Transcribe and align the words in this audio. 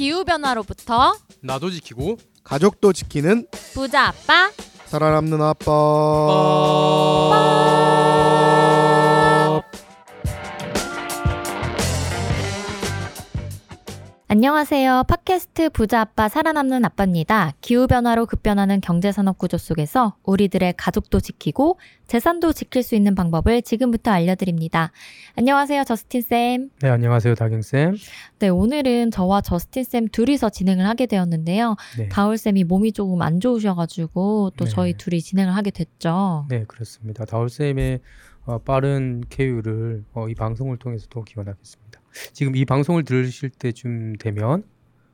기후 0.00 0.24
변화로부터 0.24 1.14
나도 1.42 1.70
지키고 1.70 2.16
가족도 2.42 2.94
지키는 2.94 3.46
부자 3.74 4.06
아빠 4.06 4.50
살아남는 4.86 5.42
아빠. 5.42 5.70
안녕하세요. 14.40 15.02
팟캐스트 15.06 15.68
부자 15.68 16.00
아빠 16.00 16.30
살아남는 16.30 16.82
아빠입니다. 16.86 17.52
기후변화로 17.60 18.24
급변하는 18.24 18.80
경제산업 18.80 19.36
구조 19.36 19.58
속에서 19.58 20.16
우리들의 20.22 20.72
가족도 20.78 21.20
지키고 21.20 21.78
재산도 22.06 22.54
지킬 22.54 22.82
수 22.82 22.94
있는 22.94 23.14
방법을 23.14 23.60
지금부터 23.60 24.10
알려드립니다. 24.12 24.92
안녕하세요. 25.36 25.84
저스틴쌤. 25.84 26.70
네 26.80 26.88
안녕하세요 26.88 27.34
다경쌤 27.34 27.96
네, 28.38 28.48
오늘은 28.48 29.10
저와 29.10 29.42
저스틴쌤 29.42 30.08
둘이서 30.08 30.48
진행을 30.48 30.86
하게 30.86 31.04
되었는데요. 31.04 31.76
네. 31.98 32.08
다울쌤이 32.08 32.64
몸이 32.64 32.92
조금 32.92 33.20
안 33.20 33.40
좋으셔가지고 33.40 34.52
또 34.56 34.64
네. 34.64 34.70
저희 34.70 34.94
둘이 34.94 35.20
진행을 35.20 35.54
하게 35.54 35.70
됐죠. 35.70 36.46
네 36.48 36.64
그렇습니다 36.66 37.26
다울쌤의 37.26 38.00
어, 38.46 38.56
빠른 38.56 39.22
쾌유를 39.28 40.04
어, 40.14 40.30
이 40.30 40.34
방송을 40.34 40.78
통해서 40.78 41.06
도 41.10 41.24
기원하겠습니다 41.24 41.89
지금 42.32 42.56
이 42.56 42.64
방송을 42.64 43.04
들으실 43.04 43.50
때쯤 43.50 44.16
되면 44.16 44.64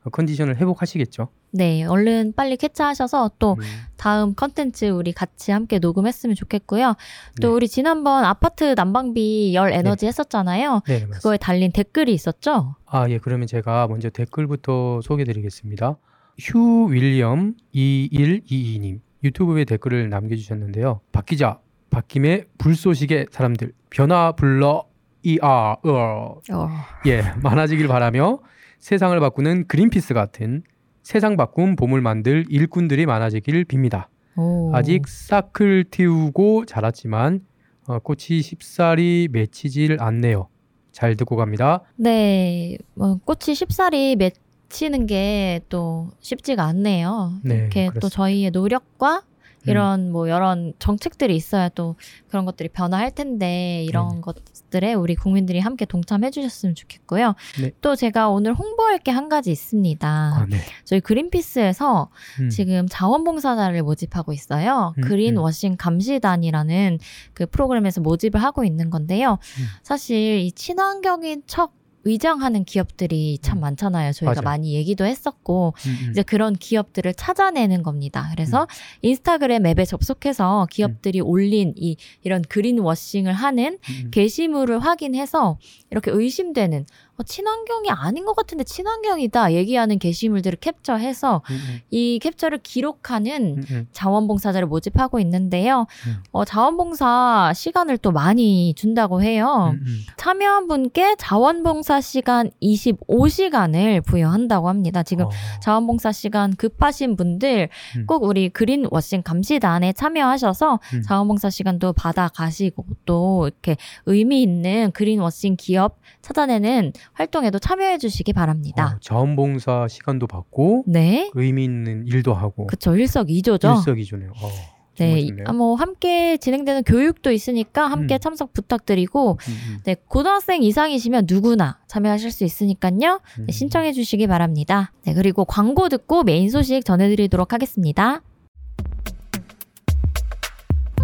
어, 0.03 0.09
컨디션을 0.09 0.57
회복하시겠죠 0.57 1.29
네, 1.51 1.83
얼른 1.85 2.33
빨리 2.35 2.57
쾌차하셔서 2.57 3.31
또 3.39 3.53
음, 3.53 3.63
다음 3.95 4.35
컨텐츠 4.35 4.85
우리 4.85 5.13
같이 5.13 5.51
함께 5.51 5.79
녹음했으면 5.79 6.35
좋겠고요. 6.35 6.95
또 7.41 7.47
네. 7.47 7.53
우리 7.53 7.67
지난번 7.67 8.25
아파트 8.25 8.73
난방비 8.75 9.53
열 9.55 9.71
에너지 9.71 10.07
했었잖아요. 10.07 10.81
네 10.85 11.05
그거에 11.05 11.37
달린 11.37 11.71
댓글이 11.71 12.13
있었죠? 12.13 12.75
아, 12.85 13.09
예, 13.09 13.17
그러면 13.17 13.47
제가 13.47 13.87
먼저 13.87 14.09
댓글부터 14.09 15.01
소개드리겠습니다. 15.01 15.97
휴 16.39 16.91
윌리엄 16.91 17.55
2122님 17.73 18.99
유튜브에 19.23 19.65
댓글을 19.65 20.09
남겨주셨는데요. 20.09 21.01
박 21.11 21.25
기자, 21.25 21.59
박김의 21.89 22.45
불쏘시개 22.57 23.27
사람들 23.31 23.71
변화 23.89 24.33
불러 24.33 24.85
이아 25.31 25.75
어. 25.83 26.39
어. 26.53 26.69
예, 27.05 27.21
많아지길 27.43 27.89
바라며 27.89 28.39
세상을 28.79 29.19
바꾸는 29.19 29.67
그린피스 29.67 30.13
같은 30.13 30.63
세상 31.03 31.35
바꿈 31.35 31.75
봄을 31.75 31.99
만들 31.99 32.45
일꾼들이 32.49 33.05
많아지길 33.05 33.65
빕니다. 33.65 34.05
오. 34.37 34.71
아직 34.73 35.05
싹을 35.07 35.85
틔우고 35.91 36.65
자랐지만 36.65 37.41
어, 37.87 37.99
꽃이 37.99 38.41
쉽사리 38.41 39.27
맺히질 39.31 39.97
않네요. 39.99 40.47
잘 40.93 41.15
듣고 41.17 41.35
갑니다. 41.35 41.81
네, 41.97 42.77
뭐 42.93 43.19
꽃이 43.25 43.53
쉽사리 43.53 44.15
맺히는 44.15 45.07
게 45.07 45.59
또 45.69 46.09
쉽지가 46.21 46.63
않네요. 46.63 47.33
네, 47.43 47.55
이렇게 47.55 47.85
또 47.87 47.91
그렇습니다. 47.91 48.15
저희의 48.15 48.51
노력과 48.51 49.17
음. 49.17 49.36
이런 49.67 50.11
뭐 50.11 50.27
이런 50.27 50.73
정책들이 50.79 51.35
있어야 51.35 51.67
또 51.69 51.95
그런 52.29 52.45
것들이 52.45 52.69
변화할 52.69 53.11
텐데 53.11 53.83
이런 53.83 54.07
네네. 54.09 54.21
것들에 54.21 54.93
우리 54.93 55.15
국민들이 55.15 55.59
함께 55.59 55.83
동참해 55.85 56.31
주셨으면 56.31 56.75
좋겠고요. 56.75 57.35
네. 57.61 57.71
또 57.81 57.95
제가 57.97 58.29
오늘 58.29 58.53
홍보할 58.53 58.99
게 58.99 59.17
한 59.17 59.29
가지 59.29 59.51
있습니다. 59.51 60.07
아, 60.07 60.45
네. 60.47 60.57
저희 60.85 60.99
그린피스에서 60.99 62.09
음. 62.39 62.49
지금 62.49 62.85
자원봉사자를 62.87 63.81
모집하고 63.81 64.31
있어요. 64.31 64.93
음, 64.95 65.01
그린 65.01 65.37
워싱 65.37 65.75
감시단이라는 65.75 66.99
그 67.33 67.47
프로그램에서 67.47 68.01
모집을 68.01 68.43
하고 68.43 68.63
있는 68.63 68.91
건데요. 68.91 69.39
음. 69.59 69.65
사실 69.81 70.37
이 70.39 70.51
친환경인 70.51 71.43
척 71.47 71.76
위장하는 72.07 72.63
기업들이 72.63 73.37
참 73.41 73.57
음. 73.57 73.61
많잖아요. 73.61 74.13
저희가 74.13 74.41
맞아요. 74.41 74.43
많이 74.43 74.73
얘기도 74.73 75.05
했었고 75.05 75.73
음, 75.85 75.97
음. 76.05 76.11
이제 76.11 76.23
그런 76.23 76.53
기업들을 76.53 77.13
찾아내는 77.13 77.83
겁니다. 77.83 78.29
그래서 78.31 78.67
인스타그램 79.01 79.65
앱에 79.65 79.85
접속해서 79.85 80.67
기업들이 80.71 81.19
올린 81.19 81.73
이 81.75 81.97
이런 82.23 82.41
그린워싱을 82.41 83.33
하는 83.33 83.77
음, 83.89 84.11
게시물을 84.11 84.79
확인해서 84.79 85.59
이렇게 85.91 86.11
의심되는 86.11 86.85
어, 87.17 87.23
친환경이 87.23 87.89
아닌 87.89 88.25
것 88.25 88.35
같은데 88.35 88.63
친환경이다 88.63 89.53
얘기하는 89.53 89.97
게시물들을 89.97 90.59
캡처해서 90.59 91.41
음, 91.49 91.55
음, 91.55 91.79
이 91.89 92.19
캡처를 92.19 92.59
기록하는 92.59 93.57
음, 93.57 93.65
음. 93.71 93.87
자원봉사자를 93.91 94.67
모집하고 94.67 95.19
있는데요. 95.21 95.87
음. 96.05 96.23
어, 96.31 96.45
자원봉사 96.45 97.53
시간을 97.55 97.97
또 97.97 98.11
많이 98.11 98.73
준다고 98.75 99.23
해요. 99.23 99.73
음, 99.73 99.83
음. 99.85 99.99
참여한 100.17 100.67
분께 100.67 101.15
자원봉사 101.17 102.01
시간 102.01 102.51
25시간을 102.61 104.05
부여한다고 104.05 104.69
합니다. 104.69 105.01
지금 105.01 105.25
어, 105.25 105.29
자원봉사 105.61 106.11
시간 106.11 106.55
급하신 106.55 107.15
분들 107.15 107.69
음. 107.97 108.05
꼭 108.05 108.23
우리 108.23 108.49
그린워싱 108.49 109.23
감시단에 109.23 109.93
참여하셔서 109.93 110.79
음. 110.93 111.01
자원봉사 111.01 111.49
시간도 111.49 111.93
받아 111.93 112.27
가시고 112.27 112.85
또 113.05 113.47
이렇게 113.47 113.75
의미 114.05 114.43
있는 114.43 114.91
그린워싱 114.91 115.55
기업 115.57 115.99
찾아내는 116.27 116.91
활동에도 117.13 117.57
참여해 117.57 117.97
주시기 117.99 118.33
바랍니다. 118.33 118.95
어, 118.95 118.99
자원봉사 118.99 119.87
시간도 119.87 120.27
받고 120.27 120.83
네. 120.85 121.31
의미 121.33 121.63
있는 121.63 122.05
일도 122.05 122.33
하고 122.33 122.67
그쵸. 122.67 122.95
일석이조죠. 122.95 123.75
일석이조네요. 123.77 124.31
어, 124.31 124.49
네. 124.97 125.29
아, 125.45 125.53
뭐 125.53 125.75
함께 125.75 126.37
진행되는 126.37 126.83
교육도 126.83 127.31
있으니까 127.31 127.87
함께 127.87 128.15
음. 128.15 128.19
참석 128.19 128.51
부탁드리고 128.51 129.37
음, 129.47 129.53
음, 129.69 129.77
네, 129.85 129.95
고등학생 130.07 130.63
이상이시면 130.63 131.27
누구나 131.29 131.79
참여하실 131.87 132.31
수 132.31 132.43
있으니까요. 132.43 133.21
음. 133.39 133.45
네, 133.45 133.53
신청해 133.53 133.93
주시기 133.93 134.27
바랍니다. 134.27 134.91
네, 135.05 135.13
그리고 135.13 135.45
광고 135.45 135.87
듣고 135.87 136.23
메인 136.23 136.49
소식 136.49 136.83
전해드리도록 136.83 137.53
하겠습니다. 137.53 138.21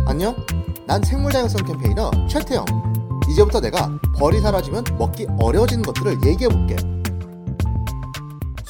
안녕? 0.05 0.35
난 0.85 1.01
생물다양성 1.01 1.65
campaigner 1.65 2.11
최태영. 2.27 3.02
이제부터 3.33 3.59
내가 3.59 3.99
벌이 4.19 4.39
사라지면 4.39 4.83
먹기 4.99 5.25
어려워지는 5.41 5.83
것들을 5.83 6.23
얘기해볼게. 6.23 6.75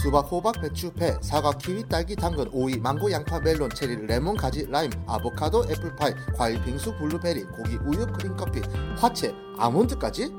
수박, 0.01 0.19
호박, 0.31 0.53
배추, 0.61 0.93
배, 0.93 1.17
사과, 1.21 1.51
키위, 1.51 1.83
딸기, 1.89 2.15
당근, 2.15 2.47
오이, 2.53 2.77
망고, 2.77 3.11
양파, 3.11 3.41
멜론, 3.41 3.69
체리, 3.75 4.05
레몬, 4.05 4.37
가지, 4.37 4.65
라임, 4.69 4.89
아보카도, 5.05 5.65
애플파이, 5.69 6.13
과일, 6.37 6.63
빙수, 6.63 6.95
블루베리, 6.97 7.43
고기, 7.43 7.75
우유, 7.85 8.07
크림, 8.07 8.37
커피, 8.37 8.61
화채, 8.97 9.33
아몬드까지? 9.57 10.33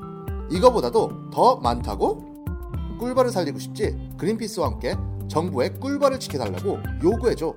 이거보다도 0.51 1.29
더 1.31 1.57
많다고? 1.57 2.45
꿀벌을 2.99 3.29
살리고 3.29 3.59
싶지? 3.59 3.95
그린피스와 4.17 4.67
함께 4.67 4.95
정부의 5.27 5.79
꿀벌을 5.79 6.19
지켜달라고 6.19 6.79
요구해줘. 7.03 7.53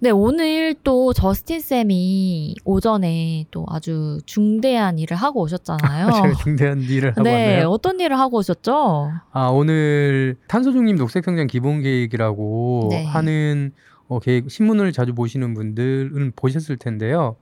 네, 0.00 0.10
오늘 0.10 0.74
또 0.84 1.12
저스틴 1.12 1.58
쌤이 1.58 2.54
오전에 2.64 3.46
또 3.50 3.66
아주 3.68 4.18
중대한 4.26 4.96
일을 4.96 5.16
하고 5.16 5.40
오셨잖아요. 5.40 6.06
제가 6.14 6.34
중대한 6.34 6.80
일을 6.82 7.10
하고 7.10 7.22
네, 7.22 7.30
왔나요? 7.54 7.70
어떤 7.70 7.98
일을 7.98 8.16
하고 8.16 8.38
오셨죠? 8.38 9.10
아 9.32 9.48
오늘 9.48 10.36
탄소중립 10.46 10.96
녹색성장 10.96 11.48
기본 11.48 11.82
계획이라고 11.82 12.88
네. 12.92 13.04
하는 13.06 13.72
어, 14.06 14.20
계획 14.20 14.48
신문을 14.48 14.92
자주 14.92 15.14
보시는 15.14 15.54
분들은 15.54 16.32
보셨을 16.36 16.76
텐데요. 16.76 17.34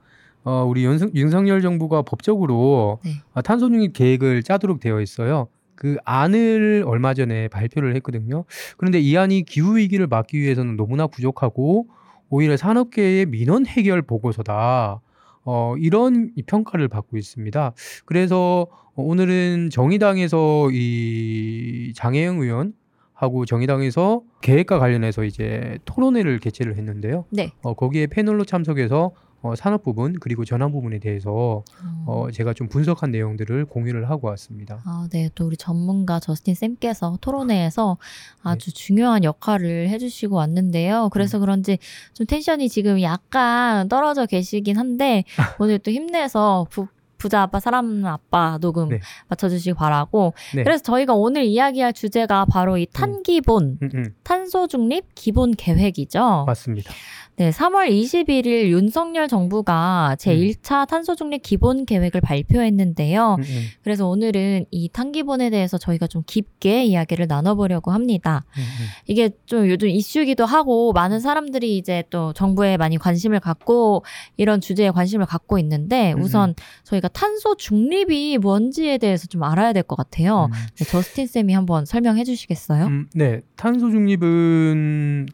어, 0.43 0.65
우리 0.67 0.83
윤석, 0.83 1.13
윤석열 1.13 1.61
정부가 1.61 2.01
법적으로 2.01 2.99
네. 3.05 3.11
아, 3.35 3.43
탄소중립 3.43 3.93
계획을 3.93 4.41
짜도록 4.41 4.79
되어 4.79 4.99
있어요. 5.01 5.47
그 5.75 5.97
안을 6.05 6.85
얼마 6.87 7.13
전에 7.13 7.49
발표를 7.49 7.95
했거든요. 7.97 8.45
그런데 8.77 8.99
이 8.99 9.15
안이 9.15 9.43
기후 9.43 9.77
위기를 9.77 10.07
막기 10.07 10.39
위해서는 10.39 10.75
너무나 10.75 11.05
부족하고 11.05 11.85
오히려 12.29 12.57
산업계의 12.57 13.27
민원 13.27 13.65
해결 13.65 14.01
보고서다. 14.01 15.01
어, 15.43 15.75
이런 15.77 16.31
이 16.35 16.43
평가를 16.43 16.89
받고 16.89 17.17
있습니다. 17.17 17.73
그래서 18.05 18.67
어, 18.95 19.03
오늘은 19.03 19.69
정의당에서 19.71 20.69
이 20.71 21.93
장혜영 21.95 22.41
의원 22.41 22.73
하고 23.13 23.45
정의당에서 23.45 24.21
계획과 24.41 24.77
관련해서 24.77 25.23
이제 25.23 25.79
토론회를 25.85 26.39
개최를 26.39 26.75
했는데요. 26.77 27.25
네. 27.31 27.51
어, 27.63 27.73
거기에 27.73 28.07
패널로 28.07 28.43
참석해서 28.43 29.11
어, 29.41 29.55
산업 29.55 29.83
부분 29.83 30.17
그리고 30.19 30.45
전환 30.45 30.71
부분에 30.71 30.99
대해서 30.99 31.63
어, 32.05 32.27
제가 32.33 32.53
좀 32.53 32.67
분석한 32.67 33.11
내용들을 33.11 33.65
공유를 33.65 34.09
하고 34.09 34.27
왔습니다. 34.29 34.81
아, 34.85 35.07
네. 35.11 35.29
또 35.35 35.45
우리 35.45 35.57
전문가 35.57 36.19
저스틴 36.19 36.55
쌤께서 36.55 37.17
토론회에서 37.21 37.97
아주 38.41 38.73
중요한 38.73 39.23
역할을 39.23 39.89
해주시고 39.89 40.35
왔는데요. 40.35 41.09
그래서 41.11 41.39
그런지 41.39 41.77
좀 42.13 42.25
텐션이 42.25 42.69
지금 42.69 43.01
약간 43.01 43.87
떨어져 43.89 44.25
계시긴 44.25 44.77
한데 44.77 45.23
오늘 45.59 45.79
또 45.79 45.91
힘내서 45.91 46.65
부, 46.69 46.87
부자 47.17 47.43
아빠 47.43 47.59
사람 47.59 48.05
아빠 48.05 48.57
녹음 48.59 48.89
네. 48.89 48.99
맞춰주시기 49.27 49.73
바라고. 49.73 50.33
네. 50.55 50.63
그래서 50.63 50.83
저희가 50.83 51.13
오늘 51.13 51.43
이야기할 51.43 51.93
주제가 51.93 52.45
바로 52.45 52.77
이 52.77 52.85
탄기본 52.91 53.79
음, 53.81 53.89
음, 53.93 54.15
탄소 54.23 54.67
중립 54.67 55.05
기본 55.15 55.51
계획이죠. 55.51 56.45
맞습니다. 56.45 56.91
네, 57.39 57.51
3월 57.51 57.87
21일 57.91 58.69
윤석열 58.69 59.27
정부가 59.27 60.15
제1차 60.19 60.87
탄소 60.87 61.15
중립 61.15 61.43
기본 61.43 61.85
계획을 61.85 62.19
발표했는데요. 62.19 63.35
음, 63.37 63.43
음, 63.43 63.63
그래서 63.83 64.07
오늘은 64.07 64.65
이 64.71 64.89
탄기본에 64.89 65.51
대해서 65.51 65.77
저희가 65.77 66.07
좀 66.07 66.23
깊게 66.25 66.85
이야기를 66.85 67.27
나눠보려고 67.27 67.91
합니다. 67.91 68.43
음, 68.57 68.61
음. 68.61 68.85
이게 69.05 69.29
좀 69.45 69.69
요즘 69.69 69.87
이슈기도 69.87 70.45
하고 70.47 70.93
많은 70.93 71.19
사람들이 71.19 71.77
이제 71.77 72.03
또 72.09 72.33
정부에 72.33 72.75
많이 72.75 72.97
관심을 72.97 73.39
갖고 73.39 74.03
이런 74.37 74.59
주제에 74.59 74.89
관심을 74.89 75.27
갖고 75.27 75.59
있는데 75.59 76.13
음. 76.13 76.21
우선 76.21 76.55
저희가 76.85 77.07
탄소 77.09 77.55
중립이 77.55 78.39
뭔지에 78.39 78.97
대해서 78.97 79.27
좀 79.27 79.43
알아야 79.43 79.73
될 79.73 79.83
것 79.83 79.95
같아요. 79.95 80.45
음. 80.51 80.57
네, 80.77 80.85
저스틴 80.85 81.27
쌤이 81.27 81.53
한번 81.53 81.85
설명해 81.85 82.23
주시겠어요? 82.23 82.87
음, 82.87 83.07
네, 83.13 83.41
탄소 83.55 83.91
중립은 83.91 85.27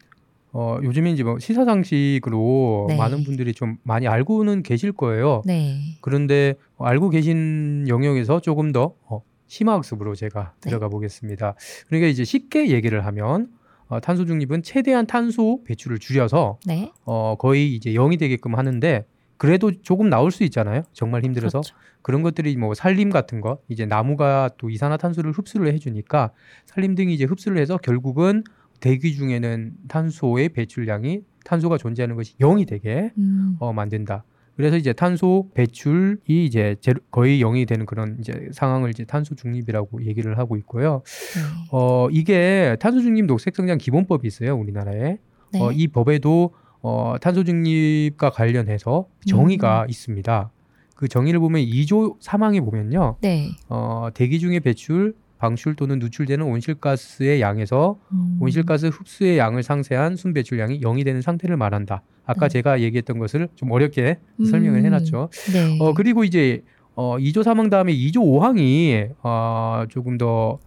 어, 0.56 0.78
요즘에 0.84 1.10
이제 1.10 1.24
뭐 1.24 1.40
시사 1.40 1.64
상식으로 1.64 2.86
네. 2.88 2.96
많은 2.96 3.24
분들이 3.24 3.52
좀 3.52 3.76
많이 3.82 4.06
알고는 4.06 4.62
계실 4.62 4.92
거예요. 4.92 5.42
네. 5.44 5.80
그런데 6.00 6.54
어, 6.76 6.84
알고 6.84 7.10
계신 7.10 7.84
영역에서 7.88 8.40
조금 8.40 8.70
더 8.70 8.94
어, 9.08 9.22
심화학습으로 9.48 10.14
제가 10.14 10.54
네. 10.62 10.70
들어가 10.70 10.88
보겠습니다. 10.88 11.56
그러니까 11.88 12.06
이제 12.06 12.22
쉽게 12.22 12.70
얘기를 12.70 13.04
하면 13.04 13.48
어, 13.88 13.98
탄소 13.98 14.24
중립은 14.24 14.62
최대한 14.62 15.08
탄소 15.08 15.60
배출을 15.64 15.98
줄여서 15.98 16.60
네. 16.66 16.92
어, 17.04 17.34
거의 17.36 17.74
이제 17.74 17.90
0이 17.92 18.16
되게끔 18.20 18.54
하는데 18.54 19.04
그래도 19.36 19.72
조금 19.82 20.08
나올 20.08 20.30
수 20.30 20.44
있잖아요. 20.44 20.82
정말 20.92 21.24
힘들어서 21.24 21.62
그렇죠. 21.62 21.74
그런 22.00 22.22
것들이 22.22 22.56
뭐 22.56 22.74
산림 22.74 23.10
같은 23.10 23.40
거 23.40 23.58
이제 23.68 23.86
나무가 23.86 24.50
또 24.56 24.70
이산화탄소를 24.70 25.32
흡수를 25.32 25.72
해주니까 25.72 26.30
산림 26.66 26.94
등이 26.94 27.12
이제 27.12 27.24
흡수를 27.24 27.58
해서 27.58 27.76
결국은 27.76 28.44
대기 28.84 29.14
중에는 29.14 29.72
탄소의 29.88 30.50
배출량이 30.50 31.22
탄소가 31.46 31.78
존재하는 31.78 32.16
것이 32.16 32.36
0이 32.36 32.66
되게 32.68 33.12
음. 33.16 33.56
어, 33.58 33.72
만든다. 33.72 34.24
그래서 34.56 34.76
이제 34.76 34.92
탄소 34.92 35.48
배출이 35.54 36.44
이제 36.44 36.76
제로- 36.82 37.00
거의 37.10 37.42
0이 37.42 37.66
되는 37.66 37.86
그런 37.86 38.18
이제 38.20 38.50
상황을 38.52 38.90
이제 38.90 39.04
탄소 39.06 39.34
중립이라고 39.34 40.04
얘기를 40.04 40.36
하고 40.36 40.56
있고요. 40.58 41.02
네. 41.34 41.40
어, 41.72 42.08
이게 42.10 42.76
탄소 42.78 43.00
중립 43.00 43.24
녹색 43.24 43.56
성장 43.56 43.78
기본법이 43.78 44.28
있어요, 44.28 44.54
우리나라에. 44.54 45.16
네. 45.52 45.60
어, 45.62 45.72
이 45.72 45.88
법에도 45.88 46.52
어, 46.82 47.14
탄소 47.22 47.42
중립과 47.42 48.30
관련해서 48.30 49.06
정의가 49.26 49.86
있습니다. 49.88 50.50
그 50.94 51.08
정의를 51.08 51.40
보면 51.40 51.62
2조 51.62 52.20
3항에 52.20 52.62
보면요. 52.62 53.16
네. 53.22 53.48
어, 53.70 54.08
대기 54.12 54.38
중의 54.38 54.60
배출, 54.60 55.14
방출 55.44 55.74
또는 55.74 55.98
누출되는 55.98 56.42
온실가스의 56.42 57.42
양에서 57.42 57.98
음. 58.12 58.38
온실가스 58.40 58.86
흡수의 58.86 59.36
양을 59.36 59.62
상쇄한 59.62 60.16
순배출량이 60.16 60.80
0이 60.80 61.04
되는 61.04 61.20
상태를 61.20 61.58
말한다. 61.58 62.02
아까 62.24 62.46
음. 62.46 62.48
제가 62.48 62.80
얘기했던 62.80 63.18
것을 63.18 63.48
좀 63.54 63.70
어렵게 63.70 64.20
설명을 64.42 64.80
음. 64.80 64.86
해놨죠. 64.86 65.28
네. 65.52 65.78
어, 65.80 65.92
그리고 65.92 66.24
이제 66.24 66.62
어, 66.94 67.18
2조 67.18 67.42
3항 67.42 67.70
다음에 67.70 67.94
2조 67.94 68.20
5항이 68.20 69.10
어, 69.22 69.84
조금 69.90 70.16
더 70.16 70.58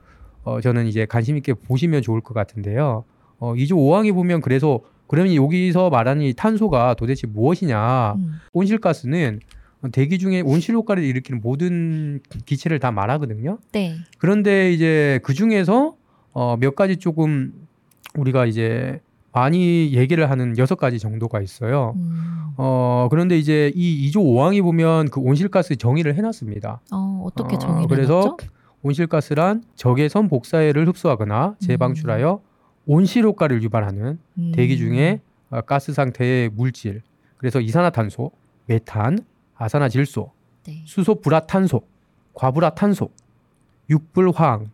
어, 0.44 0.62
저는 0.62 0.86
이제 0.86 1.08
관심 1.08 1.38
있게 1.38 1.56
보시면 1.56 2.04
좋을 2.04 2.22
것 2.22 2.36
같은데요. 2.36 3.04
어, 3.40 3.56
2조 3.56 3.72
5항에 3.72 4.14
보면 4.14 4.42
그래서 4.42 4.82
그러면 5.08 5.34
여기서 5.34 5.90
말하는 5.90 6.22
이 6.22 6.34
탄소가 6.34 6.94
도대체 6.94 7.26
무엇이냐? 7.26 8.14
음. 8.14 8.34
온실가스는 8.54 9.40
대기 9.92 10.18
중에 10.18 10.42
온실효과를 10.42 11.04
일으키는 11.04 11.42
모든 11.42 12.20
기체를 12.46 12.80
다 12.80 12.92
말하거든요. 12.92 13.60
네. 13.72 13.96
그런데 14.18 14.72
이제 14.72 15.20
그 15.24 15.34
중에서 15.34 15.96
어, 16.34 16.58
몇 16.58 16.76
가지 16.76 16.98
조금 16.98 17.54
우리가 18.16 18.46
이제 18.46 19.00
많이 19.32 19.94
얘기를 19.94 20.30
하는 20.30 20.58
여섯 20.58 20.76
가지 20.76 20.98
정도가 20.98 21.42
있어요. 21.42 21.94
음. 21.96 22.54
어, 22.58 23.08
그런데 23.12 23.38
이제 23.38 23.72
이 23.76 24.10
2조 24.10 24.18
5항이 24.18 24.64
보면 24.64 25.10
그 25.10 25.20
온실가스 25.20 25.76
정의를 25.76 26.16
해놨습니다. 26.16 26.82
어, 26.92 27.24
어떻게 27.24 27.56
어, 27.56 27.60
정의를 27.60 27.88
그래서 27.88 28.22
해놨죠? 28.22 28.38
온실가스란 28.82 29.64
적외선 29.76 30.28
복사해를 30.28 30.88
흡수하거나 30.88 31.56
재방출하여 31.60 32.42
온실효과를 32.88 33.62
유발하는 33.62 34.18
음. 34.40 34.52
대기 34.56 34.78
중에 34.78 35.22
어, 35.50 35.62
가스 35.62 35.94
상태의 35.94 36.50
물질, 36.50 37.04
그래서 37.38 37.60
이산화탄소, 37.62 38.32
메탄, 38.66 39.20
아산화 39.58 39.90
질소, 39.90 40.32
네. 40.66 40.84
수소 40.86 41.16
불화탄소, 41.22 41.82
과불화탄소, 42.34 43.10
육불화학 43.90 44.66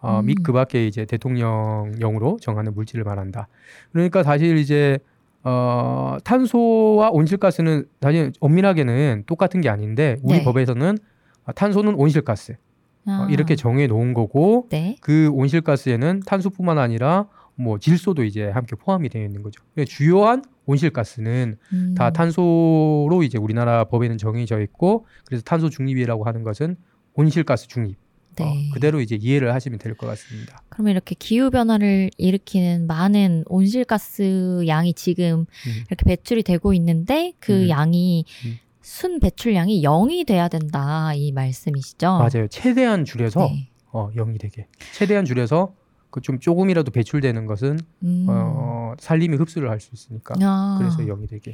어, 0.00 0.20
음. 0.20 0.26
및 0.26 0.38
그 0.42 0.52
밖에 0.52 0.86
이제 0.86 1.04
대통령령으로 1.04 2.38
정하는 2.40 2.74
물질을 2.74 3.04
말한다. 3.04 3.48
그러니까 3.92 4.22
사실 4.22 4.56
이제 4.58 4.98
어, 5.42 6.18
탄소와 6.24 7.10
온실가스는 7.10 7.86
사실 8.00 8.32
엄밀하게는 8.40 9.24
똑같은 9.26 9.60
게 9.60 9.68
아닌데 9.68 10.16
우리 10.22 10.38
네. 10.38 10.44
법에서는 10.44 10.98
어, 11.46 11.52
탄소는 11.52 11.94
온실가스 11.94 12.52
어, 13.06 13.10
아. 13.10 13.28
이렇게 13.30 13.56
정해 13.56 13.86
놓은 13.86 14.14
거고 14.14 14.66
네. 14.70 14.96
그 15.00 15.30
온실가스에는 15.32 16.20
탄소뿐만 16.26 16.78
아니라 16.78 17.28
뭐 17.54 17.78
질소도 17.78 18.24
이제 18.24 18.48
함께 18.50 18.76
포함이 18.76 19.08
되어 19.08 19.24
있는 19.24 19.42
거죠. 19.42 19.62
그러니까 19.74 19.90
주요한 19.92 20.44
온실가스는 20.68 21.56
음. 21.72 21.94
다 21.96 22.10
탄소로 22.12 23.22
이제 23.24 23.38
우리나라 23.38 23.84
법에는 23.84 24.18
정해져 24.18 24.60
있고 24.60 25.06
그래서 25.24 25.42
탄소 25.42 25.70
중립이라고 25.70 26.24
하는 26.24 26.42
것은 26.44 26.76
온실가스 27.14 27.66
중립. 27.68 27.96
네. 28.36 28.44
어, 28.44 28.52
그대로 28.72 29.00
이제 29.00 29.16
이해를 29.16 29.52
하시면 29.52 29.80
될 29.80 29.96
것 29.96 30.06
같습니다. 30.06 30.62
그러면 30.68 30.92
이렇게 30.92 31.16
기후 31.18 31.50
변화를 31.50 32.10
일으키는 32.18 32.86
많은 32.86 33.42
온실가스 33.48 34.64
양이 34.68 34.92
지금 34.94 35.40
음. 35.40 35.84
이렇게 35.88 36.04
배출이 36.04 36.44
되고 36.44 36.72
있는데 36.74 37.32
그 37.40 37.64
음. 37.64 37.68
양이 37.70 38.24
음. 38.46 38.58
순 38.82 39.18
배출량이 39.18 39.82
0이 39.82 40.24
돼야 40.26 40.48
된다 40.48 41.12
이 41.14 41.32
말씀이시죠? 41.32 42.06
맞아요. 42.06 42.46
최대한 42.48 43.04
줄여서 43.04 43.40
어. 43.44 43.48
네. 43.48 43.68
어, 43.90 44.10
0이 44.14 44.38
되게. 44.38 44.66
최대한 44.94 45.24
줄여서 45.24 45.74
그 46.10 46.20
좀 46.20 46.38
조금이라도 46.40 46.90
배출되는 46.90 47.46
것은 47.46 47.78
음. 48.02 48.26
어, 48.28 48.94
산림이 48.98 49.36
흡수를 49.36 49.70
할 49.70 49.80
수 49.80 49.90
있으니까. 49.92 50.34
아. 50.42 50.76
그래서 50.78 50.98
0이 50.98 51.28
되게. 51.28 51.52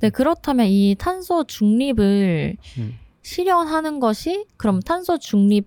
네 0.00 0.10
그렇다면 0.10 0.66
이 0.66 0.94
탄소 0.98 1.44
중립을 1.44 2.56
음. 2.78 2.94
실현하는 3.22 4.00
것이 4.00 4.46
그럼 4.56 4.80
탄소 4.80 5.18
중립 5.18 5.66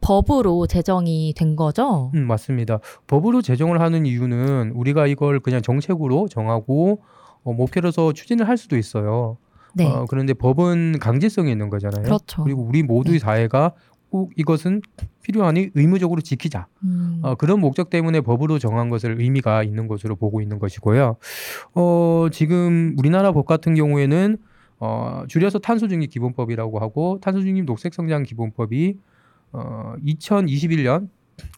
법으로 0.00 0.66
제정이 0.66 1.32
된 1.36 1.56
거죠? 1.56 2.10
음, 2.14 2.26
맞습니다. 2.26 2.78
법으로 3.06 3.40
제정을 3.42 3.80
하는 3.80 4.04
이유는 4.06 4.72
우리가 4.74 5.06
이걸 5.06 5.40
그냥 5.40 5.62
정책으로 5.62 6.28
정하고 6.28 7.02
어, 7.42 7.52
목표로서 7.52 8.12
추진을 8.12 8.46
할 8.48 8.56
수도 8.56 8.76
있어요. 8.76 9.38
네. 9.74 9.86
어, 9.86 10.04
그런데 10.08 10.34
법은 10.34 10.98
강제성이 11.00 11.50
있는 11.52 11.68
거잖아요. 11.70 12.04
그렇죠. 12.04 12.44
그리고 12.44 12.62
우리 12.62 12.82
모두의 12.82 13.18
네. 13.18 13.18
사회가 13.18 13.72
꼭 14.10 14.32
이것은 14.36 14.80
필요하니 15.22 15.70
의무적으로 15.74 16.20
지키자. 16.20 16.66
음. 16.84 17.20
어, 17.22 17.34
그런 17.34 17.60
목적 17.60 17.90
때문에 17.90 18.20
법으로 18.20 18.58
정한 18.58 18.90
것을 18.90 19.20
의미가 19.20 19.62
있는 19.64 19.88
것으로 19.88 20.16
보고 20.16 20.40
있는 20.40 20.58
것이고요. 20.58 21.16
어, 21.74 22.26
지금 22.30 22.94
우리나라 22.98 23.32
법 23.32 23.46
같은 23.46 23.74
경우에는 23.74 24.36
어, 24.80 25.24
줄여서 25.28 25.60
탄소중립 25.60 26.10
기본법이라고 26.10 26.78
하고 26.78 27.18
탄소중립 27.20 27.64
녹색성장 27.64 28.22
기본법이 28.24 28.98
어, 29.52 29.94
2021년 30.04 31.08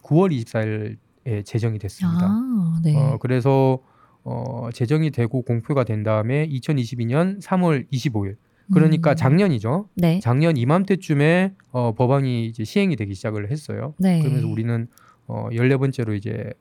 9월 0.03 0.31
24일에 0.31 1.45
제정이 1.45 1.79
됐습니다. 1.79 2.25
아, 2.25 2.79
네. 2.83 2.95
어, 2.95 3.17
그래서 3.19 3.79
어, 4.23 4.69
제정이 4.73 5.11
되고 5.11 5.41
공표가 5.41 5.83
된 5.83 6.03
다음에 6.03 6.47
2022년 6.47 7.41
3월 7.41 7.89
25일 7.91 8.35
그러니까 8.73 9.11
음. 9.11 9.15
작년이죠. 9.15 9.89
네. 9.95 10.19
작년 10.19 10.57
이맘때쯤에 10.57 11.53
어, 11.71 11.93
법안이 11.93 12.45
이제 12.45 12.63
시행이 12.63 12.95
되기 12.95 13.13
시작을 13.13 13.49
했어요. 13.51 13.93
네. 13.97 14.19
그러면서 14.19 14.47
우리는 14.47 14.87
어, 15.27 15.47
14번째로 15.51 16.15
이제 16.15 16.51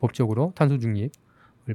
법적으로 0.00 0.52
탄소 0.54 0.78
중립을 0.78 1.10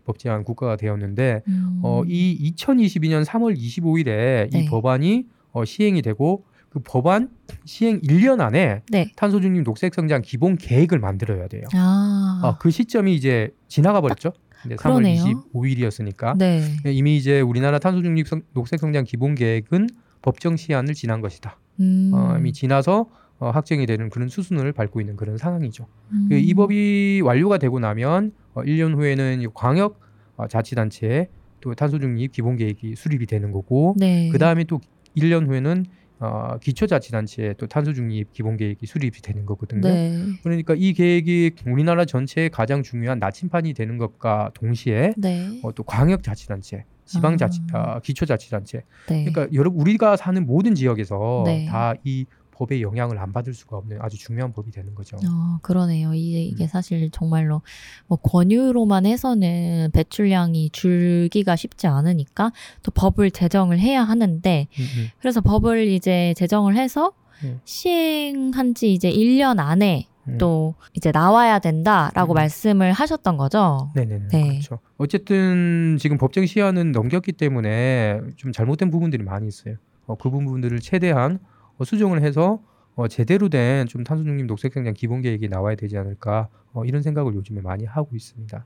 법제한 0.06 0.44
국가가 0.44 0.76
되었는데 0.76 1.42
음. 1.48 1.80
어, 1.84 2.04
이 2.06 2.54
2022년 2.56 3.26
3월 3.26 3.58
25일에 3.58 4.50
네. 4.50 4.50
이 4.54 4.66
법안이 4.66 5.28
어, 5.52 5.66
시행이 5.66 6.02
되고 6.02 6.46
그 6.74 6.80
법안 6.84 7.30
시행 7.66 8.02
1년 8.02 8.42
안에 8.42 8.82
네. 8.90 9.12
탄소 9.16 9.40
중립 9.40 9.64
녹색 9.64 9.94
성장 9.94 10.24
기본 10.24 10.58
계획을 10.58 10.98
만들어야 10.98 11.48
돼요. 11.48 11.62
아. 11.76 12.40
아, 12.44 12.58
그 12.60 12.72
시점이 12.72 13.14
이제 13.14 13.52
지나가 13.68 14.02
버렸죠. 14.02 14.34
이제 14.66 14.76
3월 14.76 14.96
그러네요. 14.96 15.24
25일이었으니까 15.54 16.36
네. 16.38 16.64
이미 16.86 17.16
이제 17.16 17.42
우리나라 17.42 17.78
탄소 17.78 18.02
중립 18.02 18.28
성- 18.28 18.42
녹색 18.54 18.80
성장 18.80 19.04
기본 19.04 19.36
계획은 19.36 19.88
법정 20.24 20.56
시한을 20.58 20.96
지난 20.96 21.22
것이다. 21.22 21.60
음. 21.80 22.12
어, 22.14 22.36
이미 22.40 22.52
지나서 22.54 23.08
어, 23.38 23.52
확정이 23.52 23.86
되는 23.86 24.10
그런 24.10 24.28
수순을 24.30 24.72
밟고 24.74 25.00
있는 25.02 25.16
그런 25.16 25.38
상황이죠. 25.38 25.86
음. 26.12 26.28
그 26.30 26.38
이 26.40 26.54
법이 26.56 27.22
완료가 27.24 27.60
되고 27.60 27.80
나면 27.80 28.32
어, 28.56 28.64
1년 28.64 28.96
후에는 28.96 29.42
이 29.42 29.48
광역 29.54 30.00
어, 30.38 30.48
자치단체 30.48 31.30
또 31.62 31.76
탄소 31.76 32.00
중립 32.00 32.32
기본 32.32 32.56
계획이 32.58 32.96
수립이 32.96 33.28
되는 33.28 33.52
거고 33.52 33.96
네. 34.00 34.30
그 34.32 34.40
다음에 34.40 34.64
또 34.64 34.82
1년 35.16 35.46
후에는 35.48 35.86
어, 36.24 36.58
기초자치단체에 36.62 37.56
또 37.58 37.68
탄소 37.68 37.92
중립 37.92 38.32
기본 38.32 38.56
계획이 38.56 38.86
수립이 38.86 39.22
되는 39.22 39.46
거거든요. 39.46 39.82
네. 39.82 40.18
그러니까 40.42 40.74
이 40.78 40.94
계획이 40.94 41.52
우리나라 41.68 42.06
전체에 42.06 42.48
가장 42.48 42.82
중요한 42.82 43.20
나침판이 43.20 43.74
되는 43.74 43.98
것과 43.98 44.52
동시에 44.54 45.14
네. 45.18 45.60
어, 45.64 45.74
또 45.74 45.84
광역자치단체, 45.84 46.86
지방자치, 47.04 47.60
아. 47.74 47.96
아, 47.96 48.00
기초자치단체. 48.00 48.84
네. 49.10 49.26
그러니까 49.26 49.54
여러분 49.54 49.82
우리가 49.82 50.16
사는 50.16 50.46
모든 50.46 50.76
지역에서 50.76 51.44
네. 51.46 51.66
다이 51.66 52.26
법의 52.54 52.82
영향을 52.82 53.20
안 53.20 53.34
받을 53.34 53.54
수가 53.54 53.78
없는 53.78 53.98
아주 54.02 54.18
중요한 54.18 54.54
법이 54.54 54.72
되는 54.72 54.94
거죠. 54.96 55.18
어, 55.18 55.60
그러네요. 55.62 56.14
이게, 56.14 56.38
음. 56.38 56.52
이게 56.54 56.68
사실 56.68 57.10
정말로 57.12 57.62
뭐 58.08 58.18
권유로만 58.18 59.06
해서는 59.06 59.90
배출량이 59.94 60.70
줄기가 60.72 61.56
쉽지 61.56 61.88
않으니까 61.88 62.52
또 62.84 62.92
법을 62.92 63.32
제정을 63.32 63.80
해야 63.80 64.04
하는데 64.04 64.68
음, 64.80 64.84
음. 64.98 65.08
그래서 65.20 65.42
법을 65.42 65.88
이제 65.88 66.34
제정을 66.38 66.76
해서 66.76 67.14
음. 67.44 67.60
시행한 67.66 68.76
지 68.76 68.94
이제 68.94 69.12
1년 69.12 69.60
안에 69.60 70.08
음. 70.28 70.38
또 70.38 70.76
이제 70.94 71.12
나와야 71.12 71.60
된다라고 71.60 72.34
음. 72.34 72.36
말씀을 72.36 72.94
하셨던 72.94 73.38
거죠. 73.38 73.92
네네네. 73.96 74.28
네. 74.30 74.48
그렇죠. 74.50 74.80
어쨌든 74.98 75.98
지금 76.00 76.18
법정 76.18 76.46
시한은 76.46 76.92
넘겼기 76.92 77.34
때문에 77.34 78.22
좀 78.38 78.52
잘못된 78.52 78.92
부분들이 78.92 79.24
많이 79.24 79.48
있어요. 79.48 79.76
어, 80.06 80.16
그 80.16 80.30
부분들을 80.30 80.80
최대한 80.80 81.40
어, 81.78 81.84
수정을 81.86 82.22
해서 82.22 82.60
어, 82.96 83.08
제대로 83.08 83.50
된 83.50 83.88
좀 83.88 84.04
탄소 84.04 84.24
중립 84.24 84.46
녹색 84.46 84.74
성장 84.74 84.94
기본 84.94 85.22
계획이 85.22 85.50
나와야 85.50 85.76
되지 85.76 85.98
않을까 85.98 86.48
어, 86.74 86.86
이런 86.86 87.02
생각을 87.02 87.34
요즘에 87.36 87.62
많이 87.62 87.86
하고 87.86 88.16
있습니다. 88.16 88.66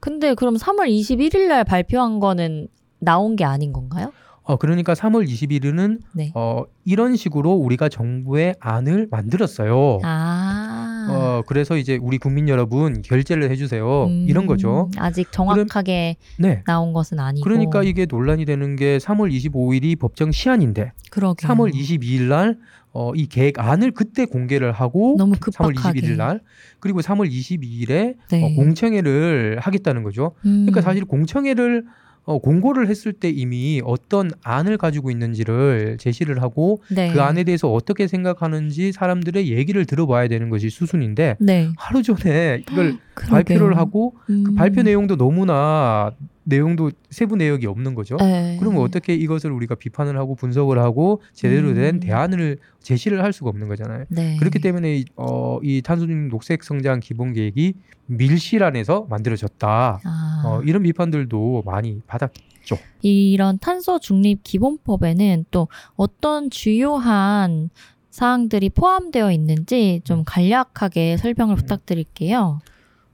근데 0.00 0.34
그럼 0.34 0.56
3월 0.56 0.88
21일 0.88 1.48
날 1.48 1.64
발표한 1.64 2.18
거는 2.20 2.68
나온 2.98 3.36
게 3.36 3.44
아닌 3.44 3.72
건가요? 3.72 4.12
어, 4.42 4.56
그러니까 4.56 4.94
3월 4.94 5.28
20일은 5.28 6.00
네. 6.14 6.32
어, 6.34 6.64
이런 6.84 7.14
식으로 7.16 7.52
우리가 7.52 7.88
정부의 7.88 8.56
안을 8.58 9.08
만들었어요. 9.10 9.98
아. 10.02 10.79
어, 11.20 11.42
그래서 11.46 11.76
이제 11.76 11.98
우리 12.00 12.18
국민 12.18 12.48
여러분 12.48 13.02
결제를 13.02 13.50
해주세요. 13.50 14.06
음, 14.06 14.26
이런 14.28 14.46
거죠. 14.46 14.90
아직 14.96 15.30
정확하게 15.32 16.16
네. 16.38 16.62
나온 16.66 16.92
것은 16.92 17.18
아니고. 17.18 17.44
그러니까 17.44 17.82
이게 17.82 18.06
논란이 18.06 18.44
되는 18.44 18.76
게 18.76 18.98
3월 18.98 19.32
25일이 19.32 19.98
법정 19.98 20.32
시한인데 20.32 20.92
그러게요. 21.10 21.50
3월 21.50 21.72
22일 21.74 22.22
날 22.22 22.58
어, 22.92 23.12
이 23.14 23.26
계획안을 23.26 23.92
그때 23.92 24.24
공개를 24.24 24.72
하고 24.72 25.14
너무 25.16 25.34
3월 25.34 25.40
급박하게. 25.74 26.00
21일 26.00 26.16
날 26.16 26.40
그리고 26.80 27.00
3월 27.00 27.30
22일에 27.30 28.16
네. 28.30 28.44
어, 28.44 28.54
공청회를 28.56 29.58
하겠다는 29.60 30.02
거죠. 30.02 30.32
음. 30.44 30.66
그러니까 30.66 30.80
사실 30.80 31.04
공청회를 31.04 31.84
어, 32.24 32.38
공고를 32.38 32.88
했을 32.88 33.12
때 33.12 33.28
이미 33.28 33.80
어떤 33.84 34.30
안을 34.44 34.76
가지고 34.78 35.10
있는지를 35.10 35.96
제시를 35.98 36.42
하고 36.42 36.82
네. 36.88 37.12
그 37.12 37.22
안에 37.22 37.44
대해서 37.44 37.72
어떻게 37.72 38.06
생각하는지 38.06 38.92
사람들의 38.92 39.48
얘기를 39.48 39.84
들어봐야 39.86 40.28
되는 40.28 40.48
것이 40.50 40.70
수순인데 40.70 41.36
네. 41.40 41.70
하루 41.76 42.02
전에 42.02 42.62
이걸 42.70 42.98
그러게요. 43.14 43.30
발표를 43.30 43.76
하고 43.76 44.14
그 44.26 44.32
음. 44.32 44.54
발표 44.54 44.82
내용도 44.82 45.16
너무나 45.16 46.12
내용도 46.44 46.90
세부 47.10 47.36
내역이 47.36 47.66
없는 47.66 47.94
거죠. 47.94 48.16
네. 48.16 48.56
그러면 48.58 48.82
어떻게 48.82 49.14
이것을 49.14 49.50
우리가 49.52 49.74
비판을 49.74 50.16
하고 50.16 50.34
분석을 50.34 50.78
하고 50.78 51.22
제대로 51.32 51.74
된 51.74 51.96
음. 51.96 52.00
대안을 52.00 52.58
제시를 52.80 53.22
할 53.22 53.32
수가 53.32 53.50
없는 53.50 53.68
거잖아요. 53.68 54.04
네. 54.08 54.36
그렇기 54.38 54.58
때문에 54.58 54.98
이, 54.98 55.04
어, 55.16 55.58
이 55.62 55.82
탄소중 55.82 56.28
녹색 56.28 56.64
성장 56.64 57.00
기본 57.00 57.32
계획이 57.32 57.74
밀실안에서 58.06 59.06
만들어졌다. 59.08 60.00
아. 60.02 60.42
어, 60.44 60.62
이런 60.62 60.82
비판들도 60.82 61.62
많이 61.64 62.00
받았죠. 62.06 62.78
이런 63.02 63.58
탄소 63.58 63.98
중립 63.98 64.42
기본법에는 64.42 65.44
또 65.50 65.68
어떤 65.96 66.50
주요한 66.50 67.70
사항들이 68.10 68.70
포함되어 68.70 69.30
있는지 69.30 70.00
음. 70.02 70.04
좀 70.04 70.24
간략하게 70.26 71.16
설명을 71.16 71.56
부탁드릴게요. 71.56 72.60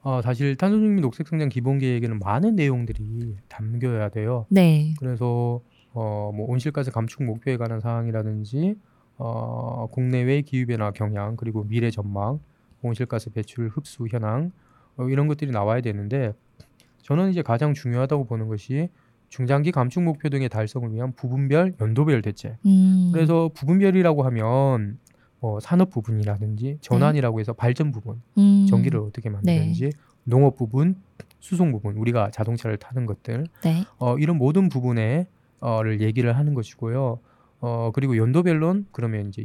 어, 0.06 0.22
사실 0.22 0.54
탄소중립 0.54 1.00
녹색 1.00 1.26
성장 1.26 1.48
기본 1.48 1.78
계획에는 1.78 2.20
많은 2.20 2.54
내용들이 2.54 3.38
담겨야 3.48 4.08
돼요. 4.10 4.46
네. 4.50 4.94
그래서 5.00 5.60
어, 5.94 6.30
뭐 6.32 6.48
온실가스 6.48 6.92
감축 6.92 7.25
목표에 7.25 7.56
관한 7.56 7.80
사항이라든지 7.80 8.76
어, 9.16 9.88
국내외 9.90 10.42
기후변화 10.42 10.92
경향 10.92 11.34
그리고 11.34 11.64
미래 11.64 11.90
전망, 11.90 12.38
온실가스 12.82 13.30
배출 13.30 13.66
흡수 13.66 14.06
현황 14.08 14.52
어, 14.96 15.08
이런 15.08 15.26
것들이 15.26 15.50
나와야 15.50 15.80
되는데 15.80 16.34
저는 17.02 17.30
이제 17.30 17.42
가장 17.42 17.75
중요하다고 17.75 18.26
보는 18.26 18.46
것이 18.46 18.88
중장기 19.28 19.72
감축 19.72 20.04
목표 20.04 20.28
등의 20.28 20.48
달성을 20.48 20.92
위한 20.92 21.14
부분별 21.16 21.75
연도별 21.80 22.22
대책. 22.22 22.58
음. 22.64 23.10
그래서 23.12 23.50
부분별이라고 23.52 24.22
하면 24.22 24.98
뭐 25.40 25.60
산업 25.60 25.90
부분이라든지 25.90 26.78
전환이라고 26.80 27.40
해서 27.40 27.52
발전 27.52 27.92
부분, 27.92 28.20
음. 28.38 28.66
전기를 28.68 29.00
어떻게 29.00 29.28
만드는지, 29.28 29.90
농업 30.24 30.56
부분, 30.56 30.96
수송 31.40 31.72
부분, 31.72 31.96
우리가 31.96 32.30
자동차를 32.30 32.78
타는 32.78 33.06
것들, 33.06 33.46
네. 33.62 33.84
어, 33.98 34.18
이런 34.18 34.36
모든 34.38 34.68
부분에 34.68 35.26
어를 35.60 36.00
얘기를 36.00 36.36
하는 36.36 36.54
것이고요. 36.54 37.20
어, 37.60 37.90
그리고 37.94 38.16
연도별론 38.16 38.86
그러면 38.92 39.28
이제 39.28 39.42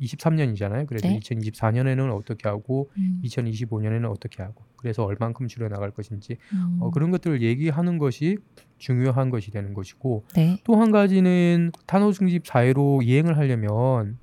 2023년이잖아요. 0.00 0.86
그래서 0.86 1.08
네. 1.08 1.18
2024년에는 1.18 2.14
어떻게 2.14 2.48
하고 2.48 2.90
음. 2.98 3.20
2025년에는 3.24 4.10
어떻게 4.10 4.42
하고 4.42 4.64
그래서 4.76 5.04
얼만큼 5.04 5.48
줄여 5.48 5.68
나갈 5.68 5.90
것인지 5.90 6.36
음. 6.52 6.78
어, 6.80 6.90
그런 6.90 7.10
것들을 7.10 7.42
얘기하는 7.42 7.98
것이 7.98 8.38
중요한 8.78 9.30
것이 9.30 9.50
되는 9.50 9.72
것이고 9.74 10.24
네. 10.34 10.58
또한 10.64 10.90
가지는 10.90 11.70
탄소 11.86 12.12
중립 12.12 12.46
사회로 12.46 13.02
이행을 13.02 13.38
하려면 13.38 14.18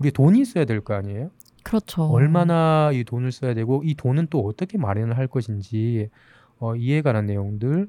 우리 0.00 0.10
돈이 0.10 0.40
있어야 0.40 0.64
될 0.64 0.80
거 0.80 0.94
아니에요? 0.94 1.30
그렇죠. 1.62 2.04
얼마나 2.04 2.90
이 2.92 3.04
돈을 3.04 3.32
써야 3.32 3.52
되고 3.54 3.82
이 3.84 3.94
돈은 3.94 4.28
또 4.30 4.40
어떻게 4.46 4.78
마련을 4.78 5.16
할 5.18 5.26
것인지 5.26 6.08
어, 6.58 6.74
이에 6.74 7.02
관한 7.02 7.26
내용들 7.26 7.88